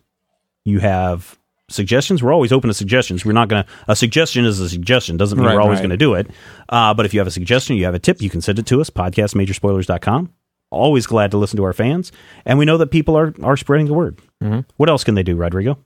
you 0.68 0.80
have 0.80 1.38
suggestions. 1.70 2.22
We're 2.22 2.34
always 2.34 2.52
open 2.52 2.68
to 2.68 2.74
suggestions. 2.74 3.26
We're 3.26 3.32
not 3.34 3.48
going 3.48 3.64
to. 3.64 3.70
A 3.88 3.96
suggestion 3.96 4.46
is 4.46 4.60
a 4.60 4.70
suggestion. 4.70 5.18
Doesn't 5.18 5.38
mean 5.38 5.48
Right, 5.48 5.56
we're 5.56 5.62
always 5.62 5.78
right. 5.80 5.84
going 5.84 5.90
to 5.92 5.98
do 5.98 6.14
it. 6.14 6.28
Uh, 6.70 6.94
but 6.94 7.06
if 7.06 7.14
you 7.14 7.20
have 7.20 7.28
a 7.28 7.32
suggestion, 7.32 7.76
you 7.78 7.86
have 7.86 7.96
a 7.96 8.00
tip, 8.00 8.22
you 8.22 8.30
can 8.30 8.42
send 8.42 8.60
it 8.60 8.66
to 8.68 8.82
us. 8.82 8.90
Podcastmajorspoilers.com. 8.90 10.30
Always 10.70 11.08
glad 11.08 11.32
to 11.32 11.38
listen 11.38 11.56
to 11.58 11.64
our 11.64 11.72
fans, 11.74 12.12
and 12.46 12.60
we 12.60 12.66
know 12.66 12.78
that 12.78 12.88
people 12.92 13.18
are 13.18 13.34
are 13.42 13.56
spreading 13.56 13.88
the 13.88 13.94
word. 13.94 14.20
Mhm. 14.44 14.66
What 14.76 14.90
else 14.90 15.04
can 15.06 15.16
they 15.16 15.24
do, 15.24 15.36
Rodrigo? 15.38 15.78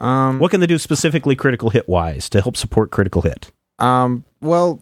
Um, 0.00 0.38
What 0.38 0.50
can 0.50 0.60
they 0.60 0.66
do 0.66 0.78
specifically 0.78 1.36
critical 1.36 1.68
hit 1.68 1.86
wise 1.88 2.30
to 2.30 2.40
help 2.40 2.56
support 2.56 2.90
critical 2.90 3.20
hit? 3.22 3.50
Um, 3.78 4.24
well, 4.40 4.80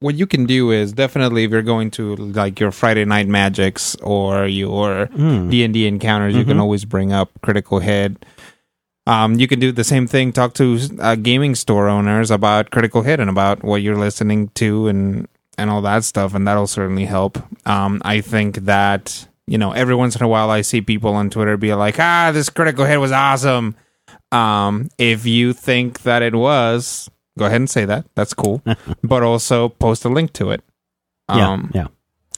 what 0.00 0.16
you 0.16 0.26
can 0.26 0.46
do 0.46 0.72
is 0.72 0.92
definitely 0.92 1.44
if 1.44 1.52
you're 1.52 1.62
going 1.62 1.92
to 1.92 2.16
like 2.16 2.58
your 2.58 2.72
Friday 2.72 3.04
night 3.04 3.28
magics 3.28 3.94
or 4.02 4.46
your 4.46 5.06
Hmm. 5.14 5.48
D 5.48 5.62
and 5.62 5.72
D 5.72 5.86
encounters, 5.86 6.34
you 6.34 6.44
can 6.44 6.56
Mhm. 6.56 6.62
always 6.62 6.84
bring 6.84 7.12
up 7.12 7.30
Critical 7.42 7.78
Hit. 7.78 8.26
Um, 9.06 9.38
you 9.38 9.46
can 9.46 9.60
do 9.60 9.70
the 9.72 9.84
same 9.84 10.06
thing. 10.06 10.32
Talk 10.32 10.54
to 10.54 10.78
uh, 11.00 11.14
gaming 11.14 11.54
store 11.54 11.88
owners 11.88 12.30
about 12.30 12.70
Critical 12.70 13.02
Hit 13.02 13.20
and 13.20 13.30
about 13.30 13.62
what 13.62 13.82
you're 13.82 13.96
listening 13.96 14.48
to 14.54 14.88
and 14.88 15.28
and 15.58 15.70
all 15.70 15.80
that 15.82 16.04
stuff, 16.04 16.34
and 16.34 16.46
that'll 16.46 16.66
certainly 16.66 17.04
help. 17.06 17.38
Um, 17.66 18.02
I 18.04 18.20
think 18.20 18.56
that 18.66 19.26
you 19.46 19.58
know 19.58 19.72
every 19.72 19.94
once 19.94 20.16
in 20.16 20.22
a 20.22 20.28
while 20.28 20.50
I 20.50 20.62
see 20.62 20.80
people 20.80 21.14
on 21.14 21.30
Twitter 21.30 21.56
be 21.56 21.72
like, 21.74 21.98
"Ah, 22.00 22.30
this 22.32 22.50
Critical 22.50 22.84
Hit 22.84 22.98
was 23.00 23.12
awesome." 23.12 23.76
Um, 24.32 24.88
if 24.98 25.24
you 25.24 25.52
think 25.52 26.02
that 26.02 26.22
it 26.22 26.34
was, 26.34 27.08
go 27.38 27.46
ahead 27.46 27.60
and 27.60 27.70
say 27.70 27.84
that. 27.84 28.06
That's 28.16 28.34
cool. 28.34 28.60
but 29.04 29.22
also 29.22 29.68
post 29.68 30.04
a 30.04 30.08
link 30.08 30.32
to 30.34 30.50
it. 30.50 30.62
Yeah, 31.28 31.48
Um, 31.52 31.70
yeah. 31.74 31.86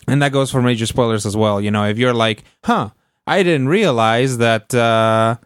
and 0.07 0.21
that 0.23 0.33
goes 0.33 0.51
for 0.51 0.61
major 0.63 0.87
spoilers 0.87 1.25
as 1.27 1.37
well. 1.37 1.61
You 1.61 1.71
know, 1.71 1.85
if 1.87 1.99
you're 1.99 2.15
like, 2.15 2.45
huh, 2.65 2.91
I 3.27 3.43
didn't 3.43 3.69
realize 3.69 4.39
that, 4.39 4.75
uh, 4.75 5.37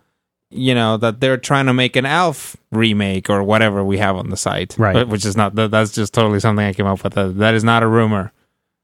you 0.53 0.75
know, 0.75 0.97
that 0.99 1.21
they're 1.21 1.37
trying 1.37 1.67
to 1.67 1.73
make 1.75 1.97
an 1.97 2.07
Alf 2.07 2.57
remake 2.71 3.29
or 3.31 3.43
whatever 3.43 3.83
we 3.85 3.99
have 3.99 4.17
on 4.17 4.31
the 4.31 4.37
site. 4.37 4.75
Right. 4.79 5.07
Which 5.09 5.25
is 5.25 5.37
not, 5.37 5.55
that's 5.55 5.93
just 5.93 6.13
totally 6.15 6.41
something 6.41 6.65
I 6.65 6.73
came 6.73 6.87
up 6.87 7.03
with. 7.03 7.15
That, 7.15 7.39
that 7.39 7.55
is 7.55 7.65
not 7.65 7.83
a 7.83 7.87
rumor. 7.89 8.33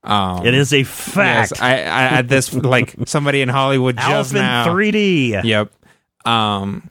Um, 0.04 0.46
It 0.46 0.54
is 0.54 0.72
a 0.72 0.84
fact. 0.84 1.52
Yes, 1.52 1.60
I, 1.60 1.72
I, 1.82 2.02
at 2.18 2.28
this, 2.28 2.52
like, 2.54 2.94
somebody 3.06 3.42
in 3.42 3.48
Hollywood 3.48 3.96
just 3.96 4.08
Alpha 4.08 4.36
in 4.36 4.42
now. 4.42 4.66
3D. 4.66 5.44
Yep. 5.44 5.72
Um, 6.24 6.90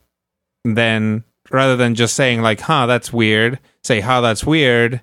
then 0.63 1.23
rather 1.51 1.75
than 1.75 1.95
just 1.95 2.15
saying 2.15 2.41
like, 2.41 2.59
"Huh, 2.59 2.85
that's 2.87 3.13
weird," 3.13 3.59
say, 3.83 3.99
"Huh, 4.01 4.21
that's 4.21 4.43
weird," 4.43 5.01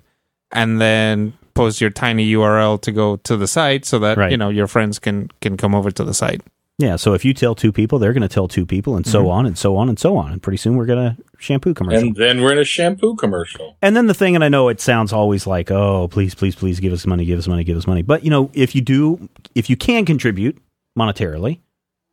and 0.51 0.79
then 0.81 1.33
post 1.53 1.79
your 1.81 1.89
tiny 1.89 2.31
URL 2.33 2.79
to 2.81 2.91
go 2.91 3.15
to 3.17 3.37
the 3.37 3.47
site 3.47 3.85
so 3.85 3.97
that 3.99 4.17
Right. 4.17 4.31
you 4.31 4.37
know 4.37 4.49
your 4.49 4.67
friends 4.67 4.99
can 4.99 5.29
can 5.41 5.57
come 5.57 5.73
over 5.73 5.89
to 5.91 6.03
the 6.03 6.13
site. 6.13 6.41
Yeah, 6.77 6.97
so 6.97 7.13
if 7.13 7.23
you 7.23 7.33
tell 7.33 7.55
two 7.55 7.71
people, 7.71 7.99
they're 7.99 8.11
going 8.11 8.21
to 8.21 8.27
tell 8.27 8.49
two 8.49 8.65
people, 8.65 8.97
and 8.97 9.07
so 9.07 9.21
Mm-hmm. 9.21 9.29
on 9.29 9.45
and 9.45 9.57
so 9.57 9.77
on 9.77 9.87
and 9.87 9.97
so 9.97 10.17
on. 10.17 10.33
And 10.33 10.43
pretty 10.43 10.57
soon 10.57 10.75
we're 10.75 10.85
going 10.85 11.15
to 11.15 11.23
shampoo 11.39 11.73
commercial. 11.73 12.07
and 12.07 12.15
then 12.17 12.41
we're 12.41 12.51
in 12.51 12.57
a 12.59 12.65
shampoo 12.65 13.15
commercial. 13.15 13.77
And 13.81 13.95
then 13.95 14.07
the 14.07 14.13
thing, 14.13 14.35
and 14.35 14.43
I 14.43 14.49
know 14.49 14.67
it 14.67 14.81
sounds 14.81 15.13
always 15.13 15.47
like, 15.47 15.71
oh, 15.71 16.09
please, 16.09 16.35
please, 16.35 16.53
please 16.55 16.81
give 16.81 16.91
us 16.91 17.05
money, 17.07 17.23
give 17.23 17.39
us 17.39 17.47
money, 17.47 17.63
give 17.63 17.77
us 17.77 17.87
money. 17.87 18.01
But, 18.01 18.25
you 18.25 18.29
know, 18.29 18.51
if 18.53 18.75
you 18.75 18.81
do, 18.81 19.29
if 19.55 19.69
you 19.69 19.77
can 19.77 20.03
contribute 20.05 20.57
monetarily, 20.99 21.59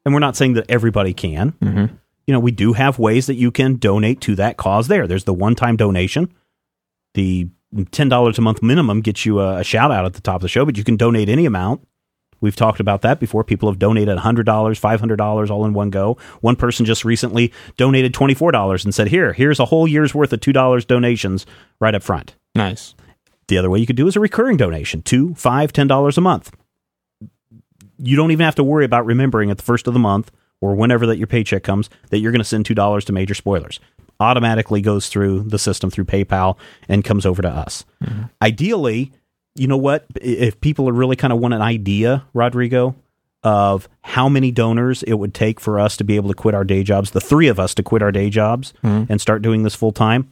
and 0.05 0.15
we're 0.15 0.21
not 0.21 0.37
saying 0.37 0.53
that 0.55 0.67
everybody 0.71 1.13
can, 1.13 1.53
Mm-hmm. 1.61 1.95
you 2.29 2.33
know, 2.33 2.41
we 2.41 2.53
do 2.53 2.73
have 2.75 3.01
ways 3.01 3.27
that 3.27 3.35
you 3.35 3.51
can 3.51 3.77
donate 3.77 4.21
to 4.23 4.37
that 4.37 4.59
cause 4.59 4.87
there. 4.87 5.09
There's 5.09 5.25
the 5.25 5.35
one 5.35 5.57
time 5.57 5.77
donation. 5.77 6.33
The 7.15 7.49
$10 7.75 8.39
a 8.39 8.41
month 8.41 8.63
minimum 8.63 9.01
gets 9.01 9.27
you 9.27 9.41
a, 9.41 9.59
a 9.59 9.65
shout 9.65 9.91
out 9.91 10.05
at 10.05 10.13
the 10.15 10.21
top 10.21 10.37
of 10.37 10.43
the 10.43 10.49
show, 10.49 10.65
but 10.65 10.77
you 10.79 10.85
can 10.85 10.97
donate 10.97 11.29
any 11.29 11.47
amount. 11.47 11.85
We've 12.43 12.57
talked 12.57 12.81
about 12.81 13.01
that 13.03 13.19
before. 13.19 13.43
People 13.45 13.71
have 13.71 13.79
donated 13.79 14.19
$100, 14.19 14.45
$500 14.45 15.51
all 15.51 15.65
in 15.65 15.73
one 15.73 15.89
go. 15.89 16.19
One 16.43 16.57
person 16.57 16.85
just 16.85 17.05
recently 17.07 17.53
donated 17.79 18.13
$24 18.13 18.85
and 18.85 18.95
said, 18.95 19.09
Here, 19.09 19.33
here's 19.33 19.59
a 19.61 19.65
whole 19.65 19.89
year's 19.89 20.15
worth 20.15 20.35
of 20.35 20.41
$2 20.41 20.87
donations 20.87 21.47
right 21.81 21.95
up 21.95 22.03
front. 22.03 22.35
Nice. 22.55 22.95
The 23.49 23.59
other 23.59 23.71
way 23.71 23.79
you 23.79 23.87
could 23.87 23.97
do 23.97 24.07
is 24.07 24.17
a 24.17 24.21
recurring 24.21 24.57
donation, 24.57 25.03
two, 25.03 25.35
five, 25.35 25.73
ten 25.73 25.87
dollars 25.87 26.17
a 26.19 26.21
month. 26.21 26.53
You 27.99 28.17
don't 28.17 28.31
even 28.31 28.45
have 28.45 28.55
to 28.57 28.65
worry 28.65 28.85
about 28.85 29.07
remembering 29.07 29.51
at 29.51 29.59
the 29.59 29.63
first 29.63 29.87
of 29.87 29.95
the 29.95 30.01
month 30.01 30.31
or 30.61 30.75
whenever 30.75 31.07
that 31.07 31.19
your 31.19 31.27
paycheck 31.27 31.63
comes 31.63 31.91
that 32.11 32.19
you're 32.19 32.33
going 32.33 32.41
to 32.41 32.45
send 32.45 32.67
two 32.67 32.75
dollars 32.75 33.05
to 33.07 33.13
major 33.13 33.35
spoilers. 33.35 33.79
Automatically 34.21 34.81
goes 34.81 35.09
through 35.09 35.43
the 35.43 35.59
system 35.59 35.91
through 35.91 36.05
PayPal 36.05 36.57
and 36.89 37.05
comes 37.05 37.27
over 37.27 37.43
to 37.43 37.49
us. 37.49 37.85
Mm-hmm. 38.03 38.23
Ideally, 38.41 39.13
you 39.55 39.67
know 39.67 39.77
what? 39.77 40.07
If 40.21 40.61
people 40.61 40.89
are 40.89 40.93
really 40.93 41.17
kind 41.17 41.33
of 41.33 41.39
want 41.41 41.55
an 41.55 41.63
idea, 41.63 42.25
Rodrigo, 42.35 42.95
of 43.43 43.89
how 44.03 44.29
many 44.29 44.51
donors 44.51 45.03
it 45.03 45.15
would 45.15 45.35
take 45.35 45.59
for 45.61 45.79
us 45.81 45.97
to 45.97 46.05
be 46.05 46.17
able 46.17 46.29
to 46.29 46.35
quit 46.35 46.55
our 46.55 46.65
day 46.65 46.83
jobs, 46.83 47.11
the 47.11 47.21
three 47.21 47.49
of 47.49 47.59
us 47.59 47.75
to 47.75 47.83
quit 47.83 48.03
our 48.03 48.13
day 48.13 48.31
jobs 48.31 48.73
and 48.83 49.21
start 49.21 49.43
doing 49.43 49.63
this 49.63 49.75
full 49.75 49.93
time, 49.93 50.31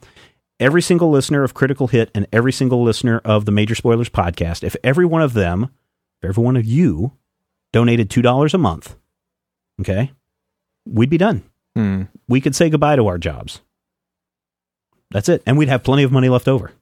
every 0.61 0.81
single 0.83 1.11
listener 1.11 1.43
of 1.43 1.53
Critical 1.55 1.89
Hit 1.89 2.11
and 2.15 2.27
every 2.33 2.53
single 2.53 2.83
listener 2.83 3.21
of 3.25 3.45
the 3.47 3.53
Major 3.53 3.75
Spoilers 3.75 4.09
podcast, 4.09 4.63
if 4.63 4.77
every 4.85 5.05
one 5.07 5.23
of 5.23 5.33
them, 5.35 5.65
if 6.23 6.29
every 6.31 6.45
one 6.45 6.57
of 6.57 6.65
you 6.65 7.13
donated 7.73 8.11
$2 8.11 8.55
a 8.55 8.59
month, 8.59 8.95
okay, 9.81 10.13
we'd 10.87 11.11
be 11.11 11.19
done. 11.19 11.43
Hmm. 11.75 12.03
We 12.29 12.41
could 12.41 12.55
say 12.55 12.71
goodbye 12.71 12.97
to 12.97 13.07
our 13.09 13.19
jobs. 13.19 13.61
That's 15.11 15.29
it. 15.29 15.43
And 15.47 15.59
we'd 15.59 15.69
have 15.69 15.83
plenty 15.83 16.05
of 16.05 16.13
money 16.13 16.29
left 16.29 16.47
over. 16.49 16.73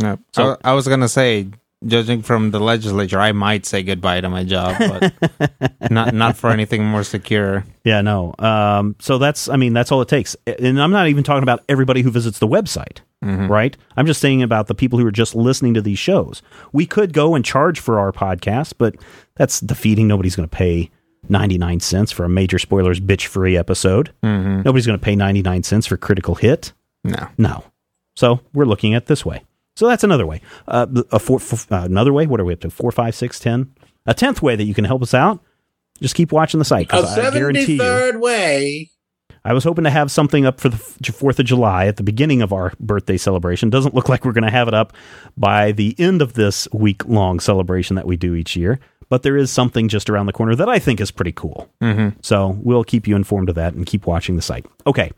Yep. 0.00 0.20
So- 0.32 0.56
I, 0.64 0.70
I 0.70 0.74
was 0.74 0.88
gonna 0.88 1.08
say, 1.08 1.46
judging 1.86 2.22
from 2.22 2.50
the 2.50 2.58
legislature, 2.60 3.20
I 3.20 3.32
might 3.32 3.66
say 3.66 3.82
goodbye 3.82 4.20
to 4.20 4.28
my 4.28 4.44
job, 4.44 4.76
but 4.78 5.72
not 5.90 6.14
not 6.14 6.36
for 6.36 6.50
anything 6.50 6.84
more 6.84 7.04
secure. 7.04 7.64
Yeah, 7.84 8.00
no. 8.00 8.34
Um, 8.38 8.96
so 9.00 9.18
that's, 9.18 9.48
I 9.48 9.56
mean, 9.56 9.72
that's 9.72 9.92
all 9.92 10.02
it 10.02 10.08
takes. 10.08 10.36
And 10.46 10.80
I'm 10.80 10.90
not 10.90 11.08
even 11.08 11.24
talking 11.24 11.42
about 11.42 11.64
everybody 11.68 12.02
who 12.02 12.10
visits 12.10 12.38
the 12.38 12.48
website, 12.48 12.98
right? 13.22 13.76
I'm 13.96 14.06
just 14.06 14.20
saying 14.20 14.42
about 14.42 14.66
the 14.66 14.74
people 14.74 14.98
who 14.98 15.06
are 15.06 15.12
just 15.12 15.34
listening 15.34 15.74
to 15.74 15.82
these 15.82 15.98
shows. 15.98 16.42
We 16.72 16.86
could 16.86 17.12
go 17.12 17.34
and 17.34 17.44
charge 17.44 17.80
for 17.80 17.98
our 17.98 18.12
podcast, 18.12 18.74
but 18.78 18.96
that's 19.36 19.60
defeating. 19.60 20.08
Nobody's 20.08 20.36
going 20.36 20.48
to 20.48 20.56
pay 20.56 20.90
99 21.28 21.80
cents 21.80 22.12
for 22.12 22.24
a 22.24 22.28
major 22.28 22.58
spoilers 22.58 23.00
bitch 23.00 23.26
free 23.26 23.56
episode. 23.56 24.12
Mm-hmm. 24.22 24.62
Nobody's 24.62 24.86
going 24.86 24.98
to 24.98 25.04
pay 25.04 25.16
99 25.16 25.62
cents 25.62 25.86
for 25.86 25.96
critical 25.96 26.34
hit. 26.34 26.72
No. 27.04 27.28
No. 27.38 27.64
So 28.16 28.40
we're 28.52 28.64
looking 28.64 28.94
at 28.94 29.06
this 29.06 29.24
way. 29.24 29.44
So 29.78 29.86
that's 29.86 30.02
another 30.02 30.26
way. 30.26 30.40
Uh, 30.66 30.86
a 31.12 31.20
four, 31.20 31.38
f- 31.38 31.70
uh, 31.70 31.76
another 31.84 32.12
way. 32.12 32.26
What 32.26 32.40
are 32.40 32.44
we 32.44 32.52
up 32.52 32.58
to? 32.62 32.70
Four, 32.70 32.90
five, 32.90 33.14
six, 33.14 33.38
ten. 33.38 33.72
A 34.06 34.12
tenth 34.14 34.42
way 34.42 34.56
that 34.56 34.64
you 34.64 34.74
can 34.74 34.84
help 34.84 35.02
us 35.02 35.14
out. 35.14 35.38
Just 36.02 36.16
keep 36.16 36.32
watching 36.32 36.58
the 36.58 36.64
site. 36.64 36.86
A 36.86 36.90
'cause 36.90 37.16
I 37.16 37.30
guarantee 37.30 37.74
you. 37.74 37.78
73rd 37.78 38.20
way. 38.20 38.90
I 39.44 39.52
was 39.52 39.62
hoping 39.62 39.84
to 39.84 39.90
have 39.90 40.10
something 40.10 40.44
up 40.44 40.58
for 40.58 40.68
the 40.68 40.76
Fourth 40.76 41.38
of 41.38 41.46
July 41.46 41.86
at 41.86 41.96
the 41.96 42.02
beginning 42.02 42.42
of 42.42 42.52
our 42.52 42.72
birthday 42.80 43.16
celebration. 43.16 43.70
Doesn't 43.70 43.94
look 43.94 44.08
like 44.08 44.24
we're 44.24 44.32
going 44.32 44.42
to 44.42 44.50
have 44.50 44.66
it 44.66 44.74
up 44.74 44.94
by 45.36 45.70
the 45.70 45.94
end 45.96 46.22
of 46.22 46.32
this 46.32 46.66
week 46.72 47.06
long 47.06 47.38
celebration 47.38 47.94
that 47.94 48.04
we 48.06 48.16
do 48.16 48.34
each 48.34 48.56
year. 48.56 48.80
But 49.08 49.22
there 49.22 49.36
is 49.36 49.50
something 49.52 49.88
just 49.88 50.10
around 50.10 50.26
the 50.26 50.32
corner 50.32 50.56
that 50.56 50.68
I 50.68 50.80
think 50.80 51.00
is 51.00 51.12
pretty 51.12 51.32
cool. 51.32 51.68
Mm-hmm. 51.80 52.18
So 52.20 52.58
we'll 52.62 52.82
keep 52.82 53.06
you 53.06 53.14
informed 53.14 53.48
of 53.48 53.54
that 53.54 53.74
and 53.74 53.86
keep 53.86 54.06
watching 54.06 54.34
the 54.34 54.42
site. 54.42 54.66
Okay, 54.88 55.12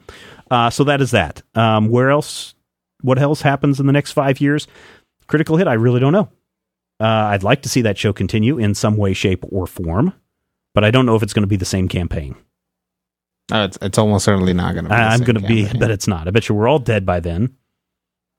uh, 0.50 0.68
so 0.68 0.84
that 0.84 1.00
is 1.00 1.12
that. 1.12 1.40
Um, 1.54 1.88
where 1.88 2.10
else? 2.10 2.54
What 3.02 3.18
else 3.18 3.42
happens 3.42 3.80
in 3.80 3.86
the 3.86 3.92
next 3.92 4.12
five 4.12 4.40
years? 4.40 4.66
Critical 5.26 5.56
hit. 5.56 5.66
I 5.68 5.74
really 5.74 6.00
don't 6.00 6.12
know. 6.12 6.28
Uh, 7.00 7.04
I'd 7.32 7.42
like 7.42 7.62
to 7.62 7.68
see 7.68 7.82
that 7.82 7.96
show 7.96 8.12
continue 8.12 8.58
in 8.58 8.74
some 8.74 8.96
way, 8.96 9.14
shape, 9.14 9.44
or 9.50 9.66
form, 9.66 10.12
but 10.74 10.84
I 10.84 10.90
don't 10.90 11.06
know 11.06 11.14
if 11.16 11.22
it's 11.22 11.32
going 11.32 11.44
to 11.44 11.48
be 11.48 11.56
the 11.56 11.64
same 11.64 11.88
campaign. 11.88 12.36
Oh, 13.52 13.64
it's 13.64 13.78
it's 13.80 13.98
almost 13.98 14.24
certainly 14.24 14.52
not 14.52 14.74
gonna. 14.74 14.88
be 14.88 14.94
the 14.94 15.00
I, 15.00 15.08
I'm 15.08 15.20
going 15.20 15.40
to 15.40 15.46
be, 15.46 15.62
campaign. 15.62 15.80
but 15.80 15.90
it's 15.90 16.06
not. 16.06 16.28
I 16.28 16.30
bet 16.30 16.48
you 16.48 16.54
we're 16.54 16.68
all 16.68 16.78
dead 16.78 17.06
by 17.06 17.20
then. 17.20 17.56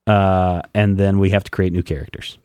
Uh, 0.08 0.62
and 0.74 0.98
then 0.98 1.20
we 1.20 1.30
have 1.30 1.44
to 1.44 1.52
create 1.52 1.74
new 1.74 1.84
characters, 1.84 2.38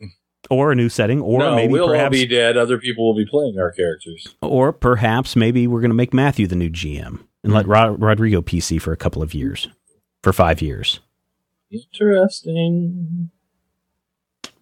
or 0.49 0.71
a 0.71 0.75
new 0.75 0.89
setting, 0.89 1.21
or 1.21 1.39
no, 1.39 1.55
maybe 1.55 1.73
we'll 1.73 1.95
all 1.95 2.09
be 2.09 2.25
dead. 2.25 2.55
Other 2.57 2.77
people 2.77 3.05
will 3.07 3.15
be 3.15 3.25
playing 3.29 3.59
our 3.59 3.71
characters. 3.71 4.35
or 4.41 4.71
perhaps 4.71 5.35
maybe 5.35 5.65
we're 5.67 5.81
going 5.81 5.89
to 5.91 5.95
make 5.95 6.13
Matthew 6.13 6.45
the 6.47 6.55
new 6.55 6.69
GM 6.69 7.19
and 7.43 7.53
let 7.53 7.67
Rod- 7.67 8.01
Rodrigo 8.01 8.41
PC 8.41 8.81
for 8.81 8.91
a 8.91 8.97
couple 8.97 9.21
of 9.23 9.33
years, 9.33 9.67
for 10.23 10.31
five 10.33 10.61
years. 10.61 10.99
Interesting. 11.71 13.29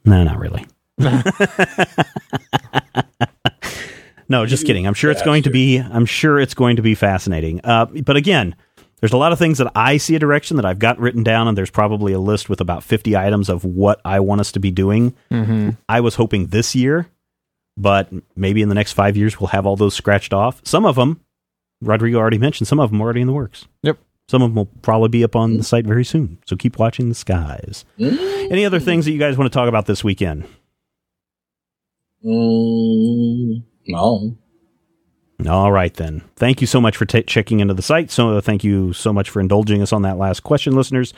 No, 0.04 0.24
not 0.24 0.40
really. 0.40 0.66
no, 4.30 4.46
just 4.46 4.66
kidding. 4.66 4.88
I'm 4.88 4.94
sure 4.94 5.12
it's 5.12 5.22
going 5.24 5.44
to 5.44 5.50
be. 5.50 5.78
I'm 5.78 6.06
sure 6.06 6.40
it's 6.40 6.54
going 6.54 6.78
to 6.78 6.82
be 6.82 6.96
fascinating. 6.96 7.62
Uh, 7.64 7.86
but 7.86 8.16
again, 8.16 8.56
there's 9.00 9.14
a 9.14 9.18
lot 9.18 9.32
of 9.32 9.40
things 9.40 9.58
that 9.58 9.72
I 9.76 9.98
see 9.98 10.16
a 10.16 10.20
direction 10.20 10.58
that 10.58 10.66
I've 10.66 10.80
got 10.80 11.00
written 11.00 11.24
down, 11.24 11.48
and 11.48 11.58
there's 11.58 11.70
probably 11.70 12.14
a 12.14 12.20
list 12.20 12.50
with 12.50 12.62
about 12.62 12.84
50 12.84 13.16
items 13.16 13.50
of 13.50 13.66
what 13.66 14.00
I 14.06 14.20
want 14.20 14.42
us 14.42 14.52
to 14.54 14.60
be 14.60 14.72
doing. 14.72 15.16
Mm-hmm. 15.32 15.72
I 15.90 16.02
was 16.02 16.16
hoping 16.16 16.48
this 16.48 16.76
year, 16.76 17.08
but 17.78 18.12
maybe 18.36 18.62
in 18.62 18.70
the 18.70 18.76
next 18.76 18.94
five 18.94 19.18
years 19.18 19.40
we'll 19.40 19.50
have 19.50 19.66
all 19.66 19.76
those 19.76 19.94
scratched 19.94 20.34
off. 20.34 20.62
Some 20.64 20.86
of 20.86 20.96
them, 20.96 21.22
Rodrigo 21.82 22.18
already 22.18 22.38
mentioned, 22.38 22.68
some 22.68 22.80
of 22.80 22.92
them 22.92 23.02
are 23.02 23.06
already 23.06 23.22
in 23.22 23.28
the 23.28 23.34
works. 23.34 23.68
Yep. 23.84 24.00
Some 24.28 24.42
of 24.42 24.50
them 24.50 24.56
will 24.56 24.66
probably 24.82 25.10
be 25.10 25.24
up 25.24 25.36
on 25.36 25.58
the 25.58 25.64
site 25.64 25.86
very 25.86 26.04
soon. 26.04 26.40
So 26.46 26.56
keep 26.56 26.80
watching 26.80 27.10
the 27.10 27.16
skies. 27.16 27.86
Any 28.00 28.66
other 28.66 28.80
things 28.80 29.06
that 29.06 29.12
you 29.12 29.20
guys 29.20 29.38
want 29.38 29.52
to 29.52 29.56
talk 29.56 29.70
about 29.70 29.86
this 29.86 30.04
weekend? 30.04 30.46
Mm, 32.26 33.64
no. 33.88 34.38
All 35.48 35.72
right, 35.72 35.94
then. 35.94 36.24
Thank 36.38 36.62
you 36.62 36.66
so 36.66 36.80
much 36.80 36.96
for 36.96 37.06
ta 37.06 37.20
checking 37.28 37.60
into 37.60 37.74
the 37.74 37.82
site. 37.82 38.10
So, 38.10 38.38
uh, 38.38 38.42
thank 38.42 38.64
you 38.64 38.94
so 38.94 39.12
much 39.12 39.30
for 39.30 39.42
indulging 39.42 39.82
us 39.82 39.92
on 39.92 40.02
that 40.04 40.18
last 40.18 40.44
question, 40.44 40.76
listeners. 40.76 41.14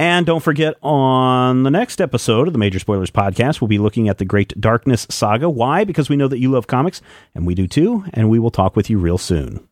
And 0.00 0.24
don't 0.24 0.42
forget, 0.42 0.74
on 0.82 1.64
the 1.64 1.70
next 1.70 2.00
episode 2.00 2.48
of 2.48 2.54
the 2.54 2.58
Major 2.58 2.78
Spoilers 2.78 3.10
podcast, 3.10 3.60
we'll 3.60 3.68
be 3.68 3.78
looking 3.78 4.08
at 4.08 4.18
the 4.18 4.24
Great 4.24 4.58
Darkness 4.58 5.06
saga. 5.10 5.50
Why? 5.50 5.84
Because 5.84 6.08
we 6.08 6.16
know 6.16 6.28
that 6.28 6.38
you 6.38 6.50
love 6.50 6.66
comics, 6.66 7.02
and 7.34 7.46
we 7.46 7.54
do 7.54 7.68
too. 7.68 8.04
And 8.14 8.30
we 8.30 8.38
will 8.38 8.50
talk 8.50 8.74
with 8.74 8.88
you 8.88 8.98
real 8.98 9.18
soon. 9.18 9.67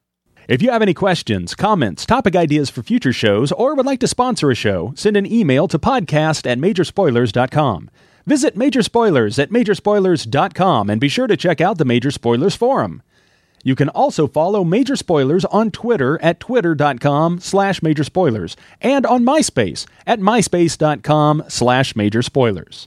If 0.48 0.62
you 0.62 0.70
have 0.70 0.82
any 0.82 0.94
questions, 0.94 1.56
comments, 1.56 2.06
topic 2.06 2.36
ideas 2.36 2.70
for 2.70 2.82
future 2.82 3.12
shows, 3.12 3.50
or 3.50 3.74
would 3.74 3.84
like 3.84 3.98
to 4.00 4.06
sponsor 4.06 4.48
a 4.50 4.54
show, 4.54 4.92
send 4.94 5.16
an 5.16 5.30
email 5.30 5.66
to 5.66 5.78
podcast 5.78 6.48
at 6.48 6.58
majorspoilers.com. 6.58 7.90
Visit 8.26 8.56
Major 8.56 8.82
Spoilers 8.82 9.38
at 9.40 9.50
majorspoilers.com 9.50 10.90
and 10.90 11.00
be 11.00 11.08
sure 11.08 11.26
to 11.26 11.36
check 11.36 11.60
out 11.60 11.78
the 11.78 11.84
Major 11.84 12.12
Spoilers 12.12 12.54
Forum. 12.54 13.02
You 13.64 13.74
can 13.74 13.88
also 13.88 14.28
follow 14.28 14.62
Major 14.62 14.94
Spoilers 14.94 15.44
on 15.46 15.72
Twitter 15.72 16.20
at 16.22 16.38
twitter.com 16.38 17.40
slash 17.40 17.82
major 17.82 18.04
spoilers 18.04 18.56
and 18.80 19.04
on 19.04 19.24
MySpace 19.24 19.86
at 20.06 20.20
myspace.com 20.20 21.42
slash 21.48 21.96
major 21.96 22.22
spoilers. 22.22 22.86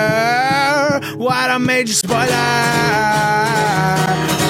What 1.31 1.47
a 1.49 1.59
major 1.59 1.93
spoiler! 1.93 2.27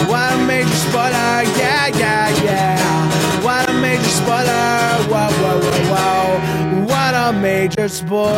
What 0.09 0.34
a 0.34 0.38
major 0.47 0.73
spoiler! 0.73 1.43
Yeah, 1.61 1.88
yeah, 1.93 2.29
yeah! 2.41 3.43
What 3.43 3.69
a 3.69 3.73
major 3.73 4.03
spoiler! 4.03 4.97
Whoa, 5.05 5.29
whoa, 5.29 5.59
whoa, 5.61 5.93
whoa! 5.93 6.39
What 6.86 7.13
a 7.13 7.34
major 7.39 7.88
spoiler! 7.88 8.32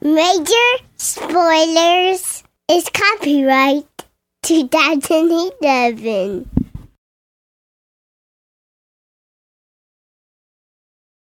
Major 0.00 0.84
Spoilers 0.98 2.44
is 2.70 2.88
copyright 2.90 3.88
2011. 4.42 6.48